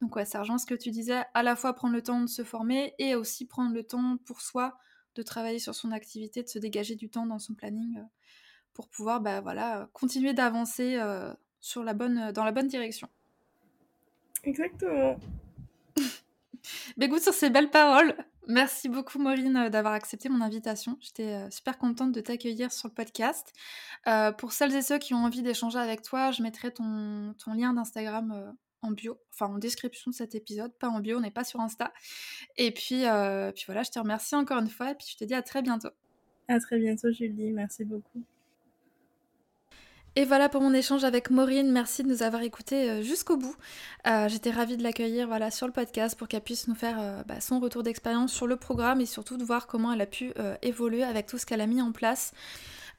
donc 0.01 0.17
ouais, 0.17 0.25
ce 0.25 0.67
que 0.67 0.75
tu 0.75 0.91
disais, 0.91 1.23
à 1.35 1.43
la 1.43 1.57
fois 1.57 1.75
prendre 1.75 1.95
le 1.95 2.03
temps 2.03 2.21
de 2.21 2.27
se 2.27 2.45
former 2.45 2.95
et 2.99 3.15
aussi 3.15 3.47
prendre 3.47 3.73
le 3.73 3.83
temps 3.85 4.17
pour 4.25 4.41
soi 4.41 4.79
de 5.15 5.23
travailler 5.23 5.59
sur 5.59 5.75
son 5.75 5.93
activité, 5.93 6.43
de 6.43 6.49
se 6.49 6.59
dégager 6.59 6.95
du 6.95 7.11
temps 7.11 7.27
dans 7.27 7.39
son 7.39 7.55
planning 7.55 8.03
pour 8.75 8.89
pouvoir 8.89 9.21
bah, 9.21 9.41
voilà, 9.41 9.89
continuer 9.93 10.33
d'avancer 10.33 10.97
euh, 10.97 11.33
sur 11.61 11.85
la 11.85 11.95
bonne, 11.95 12.33
dans 12.33 12.45
la 12.45 12.53
bonne 12.53 12.69
direction. 12.69 13.09
Exactement. 14.45 15.19
Mais 16.97 17.07
écoute, 17.07 17.21
sur 17.21 17.35
ces 17.35 17.51
belles 17.51 17.71
paroles, 17.71 18.15
merci 18.47 18.89
beaucoup 18.89 19.19
Maureen 19.19 19.57
euh, 19.57 19.69
d'avoir 19.69 19.93
accepté 19.93 20.29
mon 20.29 20.41
invitation. 20.41 20.97
J'étais 21.01 21.35
euh, 21.35 21.51
super 21.51 21.79
contente 21.79 22.13
de 22.13 22.21
t'accueillir 22.21 22.73
sur 22.73 22.89
le 22.89 22.95
podcast. 22.95 23.53
pour 24.39 24.53
celles 24.53 24.75
et 24.75 24.83
ceux 24.83 24.99
qui 24.99 25.15
ont 25.15 25.25
envie 25.25 25.43
d'échanger 25.43 25.79
avec 25.79 26.03
toi, 26.03 26.31
je 26.31 26.43
mettrai 26.43 26.73
ton, 26.73 27.35
ton 27.43 27.53
lien 27.53 27.75
d'Instagram 27.75 28.55
en 28.83 28.93
bio, 28.93 29.19
enfin 29.35 29.53
en 29.53 29.59
description 29.59 30.11
de 30.11 30.17
cet 30.17 30.35
épisode, 30.35 30.73
pas 30.79 30.89
en 30.89 31.01
bio, 31.01 31.19
on 31.19 31.21
n'est 31.21 31.31
pas 31.31 31.45
sur 31.45 31.61
Insta. 31.61 31.93
Et 32.57 32.71
puis, 32.71 33.05
puis 33.55 33.65
voilà, 33.67 33.83
je 33.83 33.91
te 33.91 33.99
remercie 33.99 34.35
encore 34.37 34.61
une 34.61 34.71
fois 34.71 34.93
et 34.93 34.95
puis 34.95 35.07
je 35.11 35.19
te 35.19 35.25
dis 35.25 35.35
à 35.35 35.43
très 35.43 35.61
bientôt. 35.61 35.91
À 36.49 36.59
très 36.59 36.79
bientôt 36.79 37.13
Julie, 37.13 37.53
merci 37.53 37.85
beaucoup. 37.85 38.25
Et 40.17 40.25
voilà 40.25 40.49
pour 40.49 40.61
mon 40.61 40.75
échange 40.75 41.05
avec 41.05 41.31
Maureen. 41.31 41.71
Merci 41.71 42.03
de 42.03 42.09
nous 42.09 42.25
avoir 42.25 42.43
écoutés 42.43 42.91
euh, 42.91 43.03
jusqu'au 43.03 43.37
bout. 43.37 43.55
Euh, 44.09 44.29
j'étais 44.29 44.51
ravie 44.51 44.77
de 44.77 44.83
l'accueillir 44.83 45.29
voilà, 45.29 45.53
sur 45.53 45.69
le 45.69 45.73
podcast 45.73 46.19
pour 46.19 46.27
qu'elle 46.27 46.41
puisse 46.41 46.67
nous 46.67 46.75
faire 46.75 46.97
euh, 46.99 47.23
bah, 47.27 47.41
son 47.41 47.61
retour 47.61 47.85
d'expérience 47.85 48.33
sur 48.33 48.49
le 48.49 48.57
programme 48.57 49.01
et 49.01 49.07
surtout 49.07 49.37
de 49.37 49.45
voir 49.45 49.69
comment 49.69 49.93
elle 49.93 50.01
a 50.01 50.07
pu 50.07 50.33
évoluer 50.63 51.05
avec 51.05 51.27
tout 51.27 51.39
ce 51.39 51.47
qu'elle 51.47 51.61
a 51.61 51.67
mis 51.67 51.81
en 51.81 51.93
place. 51.93 52.33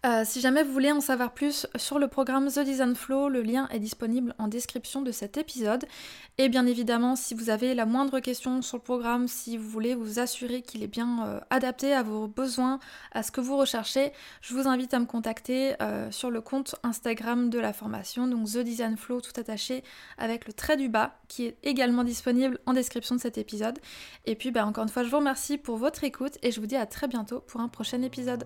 Euh, 0.04 0.24
si 0.26 0.42
jamais 0.42 0.64
vous 0.64 0.74
voulez 0.74 0.92
en 0.92 1.00
savoir 1.00 1.32
plus 1.32 1.68
sur 1.76 2.00
le 2.00 2.08
programme 2.08 2.48
The 2.48 2.62
Design 2.62 2.96
Flow, 2.96 3.30
le 3.30 3.44
lien 3.44 3.68
est 3.70 3.78
disponible 3.78 4.34
en 4.40 4.48
description 4.48 5.04
de 5.04 5.12
cet 5.12 5.38
épisode. 5.38 5.86
Et 6.40 6.50
bien 6.50 6.66
évidemment, 6.66 7.16
si 7.16 7.36
vous 7.36 7.52
avez 7.52 7.76
la 7.76 7.86
moindre 7.86 8.20
question 8.20 8.64
sur 8.64 8.78
le 8.78 8.82
programme, 8.82 9.28
si 9.28 9.58
vous 9.58 9.70
voulez 9.70 9.94
vous 9.94 10.18
assurer 10.18 10.64
qu'il 10.64 10.82
est 10.82 10.88
bien 10.88 11.28
euh, 11.28 11.40
adapté 11.52 11.94
à 11.94 12.02
vos 12.02 12.28
besoins, 12.28 12.80
à 13.12 13.22
ce 13.22 13.32
que 13.32 13.42
vous 13.42 13.56
recherchez, 13.58 14.12
je 14.42 14.56
vous 14.56 14.68
invite 14.68 14.92
à 14.96 15.00
me 15.00 15.06
contacter 15.06 15.80
euh, 15.84 16.10
sur 16.10 16.32
le 16.32 16.42
compte 16.42 16.74
Instagram 16.82 17.52
de 17.52 17.60
la 17.60 17.72
formation, 17.72 18.26
donc 18.26 18.48
The 18.48 18.60
Design 18.60 18.98
Flow 18.98 19.22
tout 19.22 19.40
attaché 19.40 19.84
avec 20.18 20.48
le 20.48 20.54
trait 20.54 20.78
du 20.78 20.90
bas, 20.90 21.14
qui 21.28 21.46
est 21.46 21.58
également 21.62 22.04
disponible 22.04 22.58
en 22.66 22.74
description 22.74 23.14
de 23.14 23.22
cet 23.22 23.38
épisode. 23.38 23.78
Et 24.26 24.34
puis 24.34 24.50
bah, 24.50 24.66
encore 24.66 24.84
une 24.84 24.90
fois, 24.90 25.04
je 25.04 25.10
vous 25.10 25.18
remercie 25.18 25.60
pour 25.60 25.78
votre 25.78 26.04
écoute 26.04 26.40
et 26.42 26.52
je 26.52 26.60
vous 26.60 26.66
dis 26.66 26.76
à 26.76 26.88
très 26.88 27.08
bientôt 27.08 27.42
pour 27.42 27.62
un 27.62 27.68
prochain 27.68 28.02
épisode. 28.02 28.46